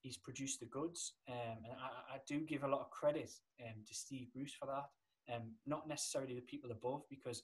he's 0.00 0.16
produced 0.16 0.60
the 0.60 0.66
goods, 0.66 1.14
um, 1.28 1.58
and 1.64 1.72
I, 1.72 2.14
I, 2.14 2.18
do 2.28 2.40
give 2.40 2.62
a 2.62 2.68
lot 2.68 2.80
of 2.80 2.90
credit 2.90 3.30
um, 3.60 3.82
to 3.86 3.94
Steve 3.94 4.28
Bruce 4.32 4.54
for 4.54 4.66
that. 4.66 5.34
Um, 5.34 5.54
not 5.66 5.88
necessarily 5.88 6.34
the 6.34 6.42
people 6.42 6.70
above, 6.70 7.02
because 7.10 7.42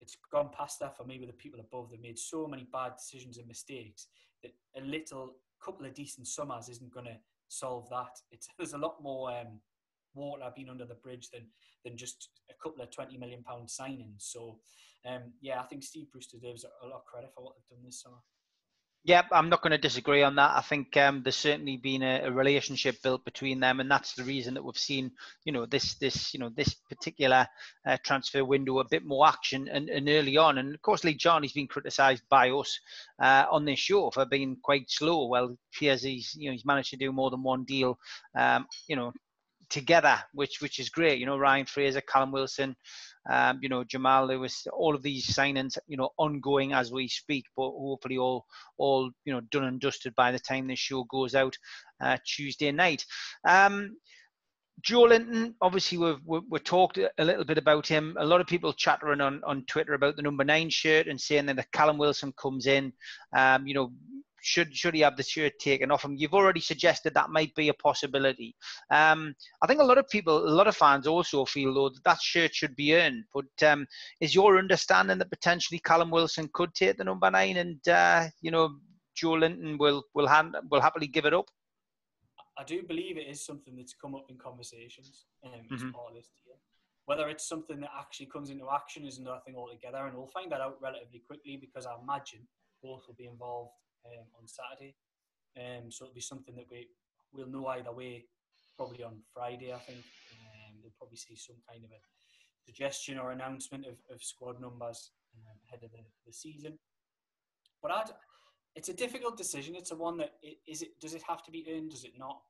it's 0.00 0.16
gone 0.30 0.50
past 0.56 0.80
that 0.80 0.96
for 0.96 1.04
me 1.04 1.18
with 1.18 1.28
the 1.28 1.34
people 1.34 1.60
above. 1.60 1.90
They've 1.90 2.00
made 2.00 2.18
so 2.18 2.46
many 2.46 2.66
bad 2.72 2.92
decisions 2.98 3.38
and 3.38 3.46
mistakes 3.46 4.08
that 4.42 4.52
a 4.76 4.84
little 4.84 5.36
couple 5.64 5.86
of 5.86 5.94
decent 5.94 6.26
summers 6.26 6.68
isn't 6.68 6.92
going 6.92 7.06
to 7.06 7.16
solve 7.48 7.88
that. 7.90 8.12
It's, 8.30 8.48
there's 8.58 8.74
a 8.74 8.78
lot 8.78 9.02
more 9.02 9.30
um, 9.30 9.60
water 10.14 10.50
being 10.54 10.68
under 10.68 10.84
the 10.84 10.94
bridge 10.94 11.28
than 11.30 11.42
than 11.84 11.96
just 11.96 12.30
a 12.50 12.54
couple 12.62 12.82
of 12.82 12.90
twenty 12.90 13.16
million 13.16 13.42
pound 13.42 13.68
signings. 13.68 14.22
So, 14.22 14.58
um, 15.06 15.32
yeah, 15.40 15.60
I 15.60 15.64
think 15.64 15.82
Steve 15.82 16.10
Bruce 16.10 16.26
deserves 16.26 16.64
a 16.64 16.86
lot 16.86 16.96
of 16.96 17.04
credit 17.04 17.30
for 17.34 17.44
what 17.44 17.54
they've 17.54 17.76
done 17.76 17.84
this 17.84 18.02
summer. 18.02 18.18
Yeah, 19.06 19.22
I'm 19.30 19.48
not 19.48 19.62
going 19.62 19.70
to 19.70 19.78
disagree 19.78 20.24
on 20.24 20.34
that. 20.34 20.56
I 20.56 20.60
think 20.62 20.96
um, 20.96 21.22
there's 21.22 21.36
certainly 21.36 21.76
been 21.76 22.02
a, 22.02 22.22
a, 22.24 22.32
relationship 22.32 23.00
built 23.04 23.24
between 23.24 23.60
them, 23.60 23.78
and 23.78 23.88
that's 23.88 24.14
the 24.14 24.24
reason 24.24 24.52
that 24.54 24.64
we've 24.64 24.76
seen, 24.76 25.12
you 25.44 25.52
know, 25.52 25.64
this 25.64 25.94
this 25.94 26.34
you 26.34 26.40
know 26.40 26.48
this 26.48 26.74
particular 26.74 27.46
uh, 27.86 27.98
transfer 28.02 28.44
window 28.44 28.80
a 28.80 28.88
bit 28.88 29.04
more 29.04 29.28
action 29.28 29.68
and, 29.68 29.88
and 29.90 30.08
early 30.08 30.36
on. 30.36 30.58
And 30.58 30.74
of 30.74 30.82
course, 30.82 31.04
Lee 31.04 31.14
Charnley's 31.14 31.52
been 31.52 31.68
criticised 31.68 32.24
by 32.28 32.50
us 32.50 32.80
uh, 33.22 33.44
on 33.48 33.64
this 33.64 33.78
show 33.78 34.10
for 34.10 34.26
being 34.26 34.56
quite 34.60 34.90
slow. 34.90 35.28
Well, 35.28 35.56
here's 35.78 36.02
he's 36.02 36.34
you 36.34 36.46
know 36.46 36.52
he's 36.54 36.66
managed 36.66 36.90
to 36.90 36.96
do 36.96 37.12
more 37.12 37.30
than 37.30 37.44
one 37.44 37.62
deal, 37.62 38.00
um, 38.34 38.66
you 38.88 38.96
know, 38.96 39.12
together, 39.70 40.18
which 40.32 40.60
which 40.60 40.80
is 40.80 40.90
great. 40.90 41.20
You 41.20 41.26
know, 41.26 41.38
Ryan 41.38 41.66
Fraser, 41.66 42.00
Callum 42.00 42.32
Wilson, 42.32 42.74
um, 43.30 43.58
you 43.62 43.68
know, 43.68 43.84
Jamal 43.84 44.26
Lewis, 44.26 44.66
all 44.72 44.94
of 44.94 45.02
these 45.02 45.26
signings, 45.26 45.76
you 45.86 45.96
know, 45.96 46.10
ongoing 46.16 46.72
as 46.72 46.92
we 46.92 47.08
speak, 47.08 47.44
but 47.56 47.70
hopefully 47.70 48.18
all, 48.18 48.44
all, 48.78 49.10
you 49.24 49.32
know, 49.32 49.40
done 49.50 49.64
and 49.64 49.80
dusted 49.80 50.14
by 50.14 50.32
the 50.32 50.38
time 50.38 50.66
this 50.66 50.78
show 50.78 51.04
goes 51.04 51.34
out 51.34 51.56
uh, 52.00 52.16
Tuesday 52.24 52.70
night. 52.72 53.04
Um, 53.46 53.96
Joelinton, 54.82 55.54
obviously, 55.62 55.98
we've, 55.98 56.20
we've, 56.24 56.64
talked 56.64 56.98
a 56.98 57.24
little 57.24 57.44
bit 57.44 57.58
about 57.58 57.86
him. 57.86 58.14
A 58.20 58.26
lot 58.26 58.42
of 58.42 58.46
people 58.46 58.72
chattering 58.74 59.22
on, 59.22 59.40
on 59.44 59.64
Twitter 59.64 59.94
about 59.94 60.16
the 60.16 60.22
number 60.22 60.44
nine 60.44 60.68
shirt 60.68 61.08
and 61.08 61.20
saying 61.20 61.46
that 61.46 61.72
Callum 61.72 61.96
Wilson 61.96 62.32
comes 62.40 62.66
in, 62.66 62.92
um, 63.34 63.66
you 63.66 63.72
know, 63.74 63.90
should 64.42 64.74
should 64.74 64.94
he 64.94 65.00
have 65.00 65.16
the 65.16 65.22
shirt 65.22 65.58
taken 65.58 65.90
off 65.90 66.04
him? 66.04 66.16
You've 66.16 66.34
already 66.34 66.60
suggested 66.60 67.14
that 67.14 67.30
might 67.30 67.54
be 67.54 67.68
a 67.68 67.74
possibility. 67.74 68.54
Um, 68.90 69.34
I 69.62 69.66
think 69.66 69.80
a 69.80 69.84
lot 69.84 69.98
of 69.98 70.08
people, 70.08 70.46
a 70.46 70.50
lot 70.50 70.68
of 70.68 70.76
fans 70.76 71.06
also 71.06 71.44
feel 71.44 71.74
though 71.74 71.88
that, 71.88 72.04
that 72.04 72.20
shirt 72.20 72.54
should 72.54 72.76
be 72.76 72.94
earned. 72.94 73.24
But 73.34 73.68
um, 73.68 73.86
is 74.20 74.34
your 74.34 74.58
understanding 74.58 75.18
that 75.18 75.30
potentially 75.30 75.80
Callum 75.80 76.10
Wilson 76.10 76.48
could 76.52 76.74
take 76.74 76.96
the 76.96 77.04
number 77.04 77.30
nine, 77.30 77.56
and 77.56 77.88
uh, 77.88 78.28
you 78.40 78.50
know 78.50 78.76
Joelinton 79.20 79.78
will 79.78 80.04
will 80.14 80.26
hand 80.26 80.56
will 80.70 80.80
happily 80.80 81.06
give 81.06 81.26
it 81.26 81.34
up? 81.34 81.46
I 82.58 82.64
do 82.64 82.82
believe 82.82 83.18
it 83.18 83.28
is 83.28 83.44
something 83.44 83.76
that's 83.76 83.94
come 83.94 84.14
up 84.14 84.30
in 84.30 84.38
conversations 84.38 85.26
um, 85.44 85.52
mm-hmm. 85.70 85.90
part 85.90 86.10
of 86.10 86.14
this 86.14 86.30
deal. 86.44 86.56
Whether 87.04 87.28
it's 87.28 87.46
something 87.46 87.80
that 87.80 87.90
actually 87.98 88.26
comes 88.26 88.50
into 88.50 88.64
action 88.72 89.06
is 89.06 89.18
another 89.18 89.40
thing 89.44 89.56
altogether, 89.56 90.06
and 90.06 90.16
we'll 90.16 90.26
find 90.26 90.50
that 90.52 90.60
out 90.60 90.78
relatively 90.80 91.22
quickly 91.26 91.56
because 91.56 91.86
I 91.86 91.94
imagine 92.02 92.40
both 92.82 93.04
will 93.06 93.14
be 93.14 93.26
involved 93.26 93.72
um, 94.14 94.26
on 94.38 94.46
Saturday. 94.46 94.94
Um, 95.56 95.90
so 95.90 96.04
it'll 96.04 96.14
be 96.14 96.20
something 96.20 96.54
that 96.56 96.70
we 96.70 96.88
we'll 97.32 97.48
know 97.48 97.66
either 97.68 97.92
way, 97.92 98.24
probably 98.76 99.02
on 99.02 99.18
Friday. 99.32 99.72
I 99.72 99.78
think 99.78 99.98
um, 99.98 100.74
we'll 100.82 100.92
probably 100.98 101.16
see 101.16 101.36
some 101.36 101.56
kind 101.68 101.84
of 101.84 101.90
a 101.90 102.00
suggestion 102.64 103.18
or 103.18 103.32
announcement 103.32 103.86
of, 103.86 103.96
of 104.12 104.22
squad 104.22 104.60
numbers 104.60 105.10
um, 105.34 105.58
ahead 105.68 105.84
of 105.84 105.92
the, 105.92 106.04
the 106.26 106.32
season. 106.32 106.78
But 107.82 107.90
I'd, 107.92 108.10
it's 108.74 108.88
a 108.88 108.94
difficult 108.94 109.36
decision. 109.36 109.74
It's 109.76 109.92
a 109.92 109.96
one 109.96 110.18
that 110.18 110.32
is 110.66 110.82
it. 110.82 111.00
Does 111.00 111.14
it 111.14 111.22
have 111.28 111.42
to 111.44 111.50
be 111.50 111.66
earned? 111.70 111.90
Does 111.90 112.04
it 112.04 112.12
not? 112.18 112.40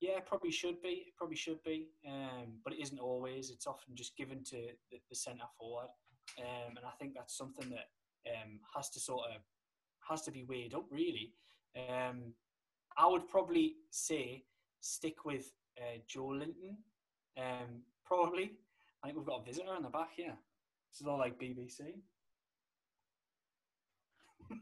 Yeah, 0.00 0.20
probably 0.24 0.50
should 0.50 0.80
be. 0.80 1.04
It 1.08 1.16
probably 1.18 1.36
should 1.36 1.62
be. 1.62 1.88
Um, 2.08 2.60
but 2.64 2.72
it 2.72 2.80
isn't 2.80 2.98
always. 2.98 3.50
It's 3.50 3.66
often 3.66 3.94
just 3.94 4.16
given 4.16 4.42
to 4.44 4.56
the, 4.90 4.98
the 5.10 5.16
centre 5.16 5.44
forward, 5.58 5.88
um, 6.38 6.76
and 6.76 6.86
I 6.86 6.92
think 6.98 7.12
that's 7.14 7.36
something 7.36 7.68
that 7.68 7.88
um, 8.30 8.60
has 8.74 8.88
to 8.90 9.00
sort 9.00 9.26
of 9.34 9.42
has 10.10 10.22
to 10.22 10.30
be 10.30 10.44
weighed 10.44 10.74
up, 10.74 10.84
really. 10.90 11.32
Um, 11.76 12.34
I 12.98 13.06
would 13.06 13.28
probably 13.28 13.76
say 13.90 14.44
stick 14.80 15.24
with 15.24 15.52
uh, 15.78 15.98
Joelinton, 16.12 16.76
Um, 17.38 17.82
probably. 18.04 18.52
I 19.02 19.06
think 19.06 19.16
we've 19.16 19.26
got 19.26 19.40
a 19.40 19.44
visitor 19.44 19.74
in 19.76 19.82
the 19.82 19.88
back 19.88 20.10
here. 20.14 20.34
This 20.90 21.00
is 21.00 21.06
all 21.06 21.18
like 21.18 21.38
BBC. 21.38 21.94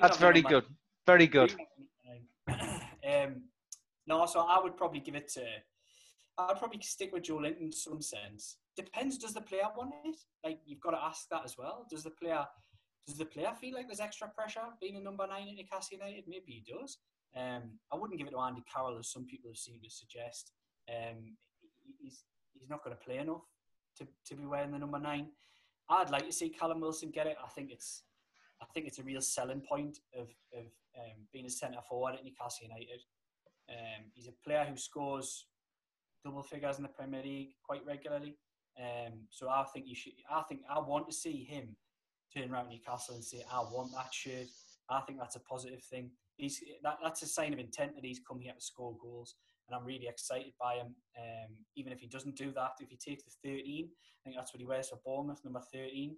That's 0.00 0.18
very 0.18 0.42
good. 0.42 0.64
Very 1.06 1.26
good. 1.26 1.54
um, 2.48 3.42
no, 4.06 4.26
so 4.26 4.40
I 4.40 4.60
would 4.62 4.76
probably 4.76 5.00
give 5.00 5.14
it 5.14 5.28
to. 5.34 5.44
I'd 6.36 6.58
probably 6.58 6.80
stick 6.82 7.12
with 7.12 7.22
Joelinton 7.22 7.60
in 7.60 7.72
some 7.72 8.02
sense 8.02 8.56
depends. 8.76 9.18
Does 9.18 9.34
the 9.34 9.40
player 9.40 9.68
want 9.76 9.94
it? 10.04 10.16
Like 10.44 10.60
you've 10.66 10.80
got 10.80 10.92
to 10.92 11.02
ask 11.02 11.28
that 11.30 11.42
as 11.44 11.56
well. 11.58 11.86
Does 11.90 12.04
the 12.04 12.10
player 12.10 12.44
does 13.06 13.18
the 13.18 13.24
player 13.24 13.52
feel 13.60 13.74
like 13.74 13.88
there's 13.88 14.00
extra 14.00 14.28
pressure 14.28 14.60
being 14.80 14.96
a 14.96 15.00
number 15.00 15.26
nine 15.26 15.48
at 15.48 15.56
Newcastle 15.56 15.98
United? 15.98 16.24
Maybe 16.28 16.62
he 16.64 16.72
does. 16.72 16.98
Um, 17.36 17.78
I 17.92 17.96
wouldn't 17.96 18.18
give 18.18 18.28
it 18.28 18.30
to 18.30 18.40
Andy 18.40 18.62
Carroll 18.72 18.98
as 18.98 19.10
some 19.10 19.24
people 19.24 19.50
have 19.50 19.56
seemed 19.56 19.82
to 19.82 19.90
suggest. 19.90 20.52
Um, 20.88 21.36
he's 22.00 22.24
he's 22.52 22.70
not 22.70 22.84
going 22.84 22.96
to 22.96 23.04
play 23.04 23.18
enough 23.18 23.42
to, 23.98 24.06
to 24.26 24.34
be 24.36 24.46
wearing 24.46 24.70
the 24.70 24.78
number 24.78 24.98
nine. 24.98 25.28
I'd 25.88 26.10
like 26.10 26.26
to 26.26 26.32
see 26.32 26.48
Callum 26.48 26.80
Wilson 26.80 27.10
get 27.10 27.26
it. 27.26 27.36
I 27.42 27.48
think 27.48 27.70
it's 27.70 28.04
I 28.60 28.66
think 28.72 28.86
it's 28.86 28.98
a 28.98 29.02
real 29.02 29.20
selling 29.20 29.62
point 29.62 29.98
of 30.14 30.28
of 30.56 30.66
um, 30.96 31.26
being 31.32 31.46
a 31.46 31.50
centre 31.50 31.80
forward 31.88 32.14
at 32.14 32.24
Newcastle 32.24 32.68
United. 32.68 33.02
Um, 33.68 34.10
he's 34.14 34.28
a 34.28 34.44
player 34.44 34.66
who 34.68 34.76
scores 34.76 35.46
double 36.24 36.42
figures 36.42 36.76
in 36.76 36.82
the 36.82 36.88
Premier 36.88 37.22
League 37.22 37.54
quite 37.64 37.84
regularly. 37.86 38.36
Um, 38.80 39.26
so 39.30 39.48
I 39.48 39.64
think 39.72 39.86
you 39.86 39.94
should. 39.94 40.12
I 40.30 40.42
think 40.48 40.62
I 40.68 40.78
want 40.78 41.06
to 41.08 41.14
see 41.14 41.44
him 41.44 41.76
turn 42.34 42.50
around 42.50 42.68
Newcastle 42.70 43.14
and 43.14 43.24
say, 43.24 43.42
"I 43.50 43.60
want 43.60 43.92
that 43.94 44.12
shirt." 44.12 44.46
I 44.88 45.00
think 45.00 45.18
that's 45.18 45.36
a 45.36 45.40
positive 45.40 45.82
thing. 45.82 46.10
He's 46.36 46.62
that, 46.82 46.98
that's 47.02 47.22
a 47.22 47.26
sign 47.26 47.52
of 47.52 47.58
intent 47.58 47.94
that 47.94 48.04
he's 48.04 48.20
coming 48.26 48.44
here 48.44 48.54
to 48.54 48.60
score 48.60 48.96
goals, 49.00 49.36
and 49.68 49.76
I'm 49.76 49.86
really 49.86 50.08
excited 50.08 50.52
by 50.60 50.76
him. 50.76 50.94
Um, 51.18 51.56
even 51.76 51.92
if 51.92 52.00
he 52.00 52.06
doesn't 52.06 52.36
do 52.36 52.52
that, 52.52 52.72
if 52.80 52.88
he 52.88 52.96
takes 52.96 53.24
the 53.24 53.30
13, 53.44 53.88
I 53.88 54.20
think 54.24 54.36
that's 54.36 54.52
what 54.52 54.60
he 54.60 54.66
wears 54.66 54.88
for 54.88 55.00
Bournemouth, 55.04 55.40
number 55.44 55.62
13. 55.72 56.16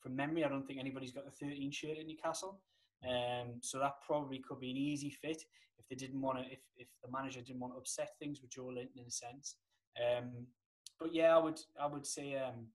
From 0.00 0.16
memory, 0.16 0.44
I 0.44 0.48
don't 0.48 0.66
think 0.66 0.80
anybody's 0.80 1.12
got 1.12 1.24
the 1.24 1.46
13 1.46 1.70
shirt 1.72 1.98
at 1.98 2.06
Newcastle. 2.06 2.60
Um, 3.06 3.60
so 3.62 3.78
that 3.78 3.94
probably 4.06 4.42
could 4.46 4.60
be 4.60 4.70
an 4.70 4.76
easy 4.76 5.10
fit 5.10 5.42
if 5.78 5.88
they 5.88 5.96
didn't 5.96 6.20
want 6.20 6.38
to, 6.38 6.44
if, 6.44 6.60
if 6.76 6.88
the 7.02 7.10
manager 7.10 7.40
didn't 7.40 7.60
want 7.60 7.74
to 7.74 7.78
upset 7.78 8.10
things 8.18 8.40
with 8.40 8.50
Joelinton 8.50 8.96
in 8.96 9.06
a 9.06 9.10
sense. 9.10 9.56
Um, 9.98 10.46
but 11.00 11.14
yeah, 11.14 11.34
I 11.34 11.38
would 11.38 11.60
I 11.80 11.86
would 11.86 12.06
say 12.06 12.36
um, 12.36 12.66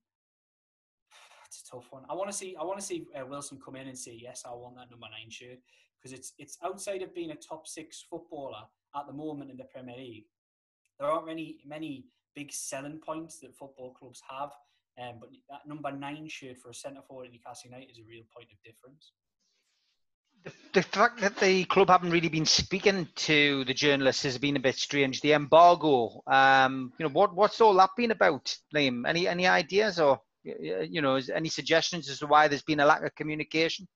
it's 1.46 1.62
a 1.66 1.70
tough 1.70 1.86
one. 1.90 2.02
I 2.10 2.14
want 2.14 2.30
to 2.30 2.36
see 2.36 2.56
I 2.60 2.64
want 2.64 2.78
to 2.80 2.84
see 2.84 3.06
uh, 3.18 3.24
Wilson 3.24 3.58
come 3.64 3.76
in 3.76 3.86
and 3.86 3.96
say 3.96 4.18
yes, 4.20 4.42
I 4.44 4.54
want 4.54 4.76
that 4.76 4.90
number 4.90 5.06
nine 5.10 5.30
shirt 5.30 5.58
because 5.96 6.12
it's 6.18 6.32
it's 6.38 6.58
outside 6.64 7.02
of 7.02 7.14
being 7.14 7.30
a 7.30 7.36
top 7.36 7.66
six 7.68 8.04
footballer 8.10 8.64
at 8.96 9.06
the 9.06 9.12
moment 9.12 9.50
in 9.50 9.56
the 9.56 9.64
Premier 9.64 9.96
League. 9.96 10.26
There 10.98 11.08
aren't 11.08 11.26
many 11.26 11.58
many 11.64 12.06
big 12.34 12.52
selling 12.52 12.98
points 12.98 13.38
that 13.38 13.54
football 13.54 13.94
clubs 13.94 14.20
have, 14.28 14.50
um, 15.00 15.16
but 15.20 15.30
that 15.48 15.66
number 15.66 15.90
nine 15.92 16.28
shirt 16.28 16.58
for 16.58 16.70
a 16.70 16.74
centre 16.74 17.02
forward 17.06 17.26
at 17.26 17.32
Newcastle 17.32 17.70
United 17.70 17.90
is 17.90 17.98
a 17.98 18.08
real 18.08 18.24
point 18.34 18.48
of 18.52 18.62
difference 18.64 19.12
the, 20.72 20.82
fact 20.82 21.20
that 21.20 21.36
the 21.38 21.64
club 21.64 21.88
haven't 21.88 22.10
really 22.10 22.28
been 22.28 22.46
speaking 22.46 23.08
to 23.16 23.64
the 23.64 23.74
journalists 23.74 24.22
has 24.22 24.38
been 24.38 24.56
a 24.56 24.60
bit 24.60 24.76
strange. 24.76 25.20
The 25.20 25.32
embargo, 25.32 26.22
um, 26.26 26.92
you 26.98 27.04
know, 27.04 27.12
what 27.12 27.34
what's 27.34 27.60
all 27.60 27.74
that 27.74 27.90
been 27.96 28.10
about, 28.10 28.54
Liam? 28.74 29.08
Any 29.08 29.26
any 29.26 29.46
ideas 29.46 29.98
or 29.98 30.20
you 30.44 31.02
know, 31.02 31.20
any 31.34 31.48
suggestions 31.48 32.08
as 32.08 32.20
to 32.20 32.26
why 32.26 32.48
there's 32.48 32.62
been 32.62 32.80
a 32.80 32.86
lack 32.86 33.02
of 33.02 33.14
communication? 33.14 33.88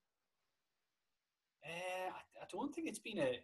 Uh, 1.64 2.11
I, 2.11 2.42
I 2.42 2.46
don't 2.51 2.74
think 2.74 2.88
it's 2.88 2.98
been 2.98 3.18
a. 3.18 3.38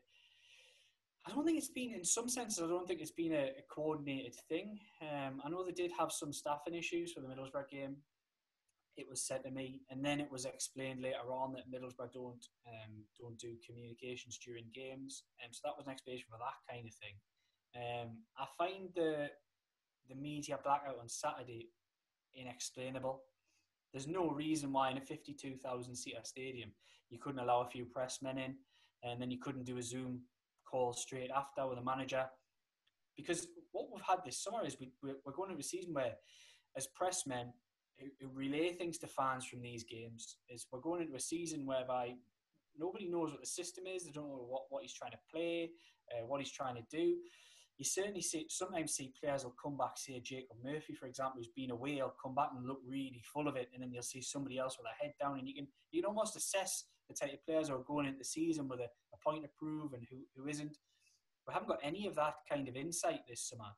I 1.29 1.33
don't 1.33 1.45
think 1.45 1.59
it's 1.59 1.69
been, 1.69 1.93
in 1.93 2.05
some 2.05 2.29
senses, 2.29 2.63
I 2.63 2.69
don't 2.69 2.87
think 2.87 3.01
it's 3.01 3.11
been 3.11 3.33
a, 3.33 3.47
a 3.59 3.63
coordinated 3.69 4.37
thing. 4.49 4.79
Um, 5.03 5.43
I 5.45 5.49
know 5.49 5.65
they 5.65 5.73
did 5.73 5.91
have 5.99 6.13
some 6.13 6.33
staffing 6.33 6.75
issues 6.75 7.13
for 7.13 7.21
the 7.21 7.27
Middlesbrough 7.27 7.69
game 7.69 7.97
it 8.97 9.07
was 9.09 9.23
said 9.23 9.45
to 9.45 9.51
me, 9.51 9.83
and 9.91 10.05
then 10.05 10.21
it 10.21 10.31
was 10.31 10.45
explained 10.45 11.03
later 11.03 11.31
on 11.31 11.53
that 11.53 11.71
Middlesbrough 11.71 12.13
don't 12.13 12.47
um, 12.67 12.93
don't 13.19 13.39
do 13.39 13.55
communications 13.67 14.39
during 14.39 14.65
games, 14.75 15.25
and 15.41 15.51
um, 15.51 15.53
so 15.53 15.61
that 15.65 15.77
was 15.77 15.87
an 15.87 15.93
explanation 15.93 16.27
for 16.31 16.39
that 16.39 16.73
kind 16.73 16.87
of 16.87 16.95
thing. 16.95 17.17
Um, 17.77 18.19
I 18.39 18.47
find 18.57 18.89
the 18.95 19.29
the 20.09 20.15
media 20.15 20.59
blackout 20.63 20.99
on 21.01 21.09
Saturday 21.09 21.69
inexplainable. 22.35 23.23
There's 23.93 24.07
no 24.07 24.29
reason 24.29 24.73
why 24.73 24.91
in 24.91 24.99
a 24.99 25.01
52,000 25.01 25.97
seater 25.97 26.21
stadium 26.23 26.71
you 27.11 27.19
couldn't 27.19 27.41
allow 27.41 27.63
a 27.63 27.69
few 27.69 27.87
pressmen 27.87 28.39
in, 28.39 28.55
and 29.03 29.21
then 29.21 29.31
you 29.31 29.39
couldn't 29.39 29.65
do 29.65 29.79
a 29.79 29.83
Zoom 29.83 30.21
call 30.65 30.93
straight 30.93 31.31
after 31.35 31.67
with 31.67 31.79
a 31.79 31.85
manager. 31.85 32.25
Because 33.17 33.47
what 33.73 33.87
we've 33.93 34.05
had 34.05 34.19
this 34.25 34.43
summer 34.43 34.65
is 34.65 34.77
we, 34.81 34.91
we're 35.03 35.33
going 35.33 35.51
into 35.51 35.61
a 35.61 35.65
season 35.65 35.95
where, 35.95 36.15
as 36.77 36.89
pressmen, 37.01 37.53
relay 38.35 38.73
things 38.73 38.99
to 38.99 39.07
fans 39.07 39.45
from 39.47 39.63
these 39.63 39.85
games, 39.85 40.39
is 40.49 40.67
we're 40.71 40.81
going 40.81 41.03
into 41.03 41.17
a 41.17 41.21
season 41.21 41.67
whereby 41.67 42.15
nobody 42.79 43.07
knows 43.07 43.31
what 43.31 43.41
the 43.41 43.47
system 43.47 43.85
is. 43.87 44.05
They 44.05 44.13
don't 44.13 44.29
know 44.29 44.47
what, 44.49 44.65
what 44.69 44.83
he's 44.83 44.93
trying 44.93 45.13
to 45.13 45.19
play, 45.33 45.71
uh, 46.13 46.27
what 46.27 46.41
he's 46.41 46.53
trying 46.53 46.77
to 46.77 46.85
do. 46.91 47.17
You 47.79 47.85
certainly 47.85 48.23
see 48.23 48.47
sometimes 48.49 48.95
see 48.95 49.13
players 49.23 49.45
will 49.45 49.55
come 49.63 49.77
back, 49.77 49.97
say 49.97 50.19
Jacob 50.21 50.57
Murphy, 50.65 50.95
for 50.95 51.07
example, 51.07 51.35
who's 51.39 51.49
been 51.49 51.71
away, 51.71 51.95
he'll 51.97 52.15
come 52.23 52.35
back 52.35 52.49
and 52.57 52.67
look 52.67 52.81
really 52.87 53.23
full 53.33 53.49
of 53.49 53.57
it, 53.57 53.69
and 53.75 53.83
then 53.83 53.93
you'll 53.93 54.03
see 54.03 54.23
somebody 54.23 54.59
else 54.59 54.79
with 54.79 54.87
a 54.87 55.05
head 55.05 55.13
down, 55.21 55.39
and 55.39 55.47
you 55.47 55.55
can 55.55 55.67
you 55.91 56.01
can 56.01 56.09
almost 56.09 56.37
assess 56.37 56.85
the 57.09 57.15
type 57.15 57.35
of 57.35 57.45
players 57.45 57.69
who 57.69 57.75
are 57.75 57.85
going 57.85 58.07
into 58.07 58.19
the 58.19 58.25
season 58.25 58.67
with 58.67 58.81
a, 58.81 58.85
a 58.85 59.19
point 59.25 59.43
to 59.43 59.51
prove 59.59 59.93
and 59.93 60.07
who, 60.11 60.17
who 60.35 60.49
isn't. 60.49 60.79
We 61.47 61.53
haven't 61.55 61.69
got 61.69 61.81
any 61.83 62.07
of 62.07 62.15
that 62.17 62.35
kind 62.51 62.67
of 62.67 62.77
insight 62.77 63.21
this 63.29 63.49
summer. 63.49 63.71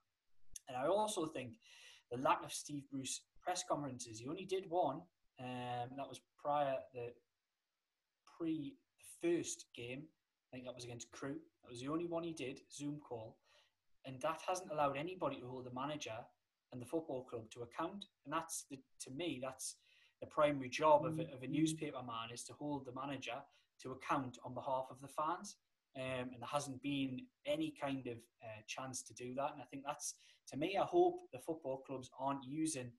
And 0.69 0.77
I 0.77 0.87
also 0.87 1.27
think 1.27 1.53
the 2.11 2.19
lack 2.19 2.43
of 2.45 2.53
Steve 2.53 2.85
Bruce 2.91 3.21
press 3.49 3.64
conferences. 3.66 4.18
He 4.18 4.28
only 4.28 4.44
did 4.44 4.64
one, 4.68 5.01
um, 5.40 5.88
that 5.96 6.07
was 6.07 6.20
prior 6.38 6.76
the 6.92 7.07
pre 8.36 8.74
first 9.22 9.64
game. 9.74 10.03
I 10.03 10.49
think 10.53 10.66
that 10.66 10.74
was 10.74 10.84
against 10.84 11.11
Crewe. 11.12 11.40
That 11.62 11.70
was 11.70 11.80
the 11.80 11.88
only 11.88 12.07
one 12.07 12.24
he 12.24 12.34
did, 12.34 12.61
Zoom 12.70 13.01
call, 13.01 13.38
and 14.05 14.20
that 14.20 14.42
hasn't 14.46 14.70
allowed 14.70 14.99
anybody 14.99 15.40
to 15.40 15.46
hold 15.46 15.64
the 15.64 15.72
manager 15.72 16.18
and 16.72 16.82
the 16.82 16.84
football 16.84 17.24
club 17.24 17.44
to 17.53 17.62
account. 17.62 18.05
And 18.26 18.34
that's 18.34 18.66
the, 18.70 18.78
to 19.05 19.11
me, 19.11 19.40
that's 19.42 19.76
the 20.20 20.26
primary 20.26 20.68
job 20.68 21.07
of 21.07 21.18
a, 21.18 21.22
of 21.22 21.28
a 21.28 21.46
mm-hmm. 21.46 21.53
newspaper 21.53 22.03
man 22.03 22.28
is 22.34 22.44
to 22.44 22.53
hold 22.53 22.84
the 22.84 22.92
manager 22.92 23.40
to 23.82 23.92
account 23.92 24.36
on 24.44 24.53
behalf 24.53 24.88
of 24.90 25.01
the 25.01 25.09
fans. 25.09 25.57
Um, 25.96 26.28
and 26.32 26.42
there 26.42 26.53
hasn't 26.53 26.82
been 26.82 27.22
any 27.46 27.72
kind 27.80 28.07
of 28.09 28.18
uh, 28.44 28.61
chance 28.66 29.03
to 29.05 29.14
do 29.14 29.32
that. 29.36 29.53
And 29.55 29.62
I 29.62 29.64
think 29.70 29.84
that's, 29.86 30.16
to 30.49 30.59
me, 30.59 30.76
I 30.76 30.84
hope 30.84 31.20
the 31.32 31.38
football 31.38 31.78
clubs 31.86 32.11
aren't 32.20 32.44
using 32.44 32.92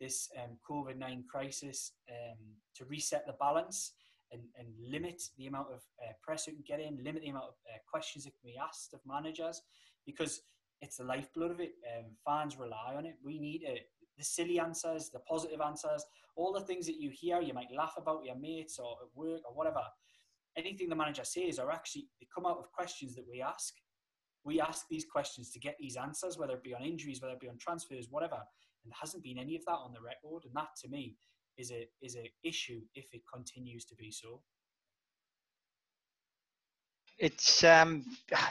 this 0.00 0.28
um, 0.42 0.56
COVID 0.68 0.98
9 0.98 1.24
crisis 1.30 1.92
um, 2.10 2.38
to 2.76 2.84
reset 2.86 3.26
the 3.26 3.34
balance 3.34 3.92
and, 4.32 4.42
and 4.58 4.68
limit 4.90 5.22
the 5.38 5.46
amount 5.46 5.68
of 5.68 5.80
uh, 6.02 6.12
press 6.22 6.46
you 6.46 6.52
can 6.54 6.64
get 6.66 6.80
in, 6.80 7.02
limit 7.02 7.22
the 7.22 7.28
amount 7.28 7.46
of 7.46 7.54
uh, 7.72 7.78
questions 7.90 8.24
that 8.24 8.32
can 8.40 8.50
be 8.50 8.58
asked 8.58 8.92
of 8.92 9.00
managers, 9.06 9.62
because 10.04 10.40
it's 10.80 10.96
the 10.96 11.04
lifeblood 11.04 11.50
of 11.50 11.60
it. 11.60 11.72
Um, 11.96 12.06
fans 12.24 12.58
rely 12.58 12.94
on 12.96 13.06
it. 13.06 13.16
We 13.24 13.38
need 13.38 13.62
it. 13.62 13.88
The 14.18 14.24
silly 14.24 14.58
answers, 14.58 15.10
the 15.10 15.20
positive 15.20 15.60
answers, 15.60 16.04
all 16.36 16.52
the 16.52 16.60
things 16.60 16.86
that 16.86 17.00
you 17.00 17.10
hear, 17.10 17.40
you 17.40 17.54
might 17.54 17.72
laugh 17.74 17.94
about 17.96 18.24
your 18.24 18.36
mates 18.36 18.78
or 18.78 18.96
at 19.02 19.08
work 19.14 19.40
or 19.48 19.54
whatever. 19.54 19.82
Anything 20.56 20.88
the 20.88 20.96
manager 20.96 21.24
says 21.24 21.58
are 21.58 21.70
actually, 21.70 22.08
they 22.20 22.26
come 22.34 22.46
out 22.46 22.58
of 22.58 22.72
questions 22.72 23.14
that 23.14 23.26
we 23.30 23.42
ask. 23.42 23.74
We 24.44 24.60
ask 24.60 24.86
these 24.88 25.04
questions 25.04 25.50
to 25.50 25.58
get 25.58 25.76
these 25.78 25.96
answers, 25.96 26.38
whether 26.38 26.54
it 26.54 26.62
be 26.62 26.74
on 26.74 26.82
injuries, 26.82 27.20
whether 27.20 27.34
it 27.34 27.40
be 27.40 27.48
on 27.48 27.58
transfers, 27.58 28.08
whatever. 28.10 28.38
And 28.86 28.92
there 28.92 28.98
hasn't 29.00 29.24
been 29.24 29.38
any 29.38 29.56
of 29.56 29.64
that 29.66 29.72
on 29.72 29.92
the 29.92 30.00
record. 30.00 30.44
And 30.44 30.54
that 30.54 30.68
to 30.82 30.88
me 30.88 31.16
is 31.58 31.72
a 31.72 31.88
is 32.00 32.16
a 32.16 32.30
issue 32.44 32.82
if 32.94 33.06
it 33.12 33.22
continues 33.32 33.84
to 33.86 33.96
be 33.96 34.12
so. 34.12 34.42
It's 37.18 37.64
um, 37.64 38.04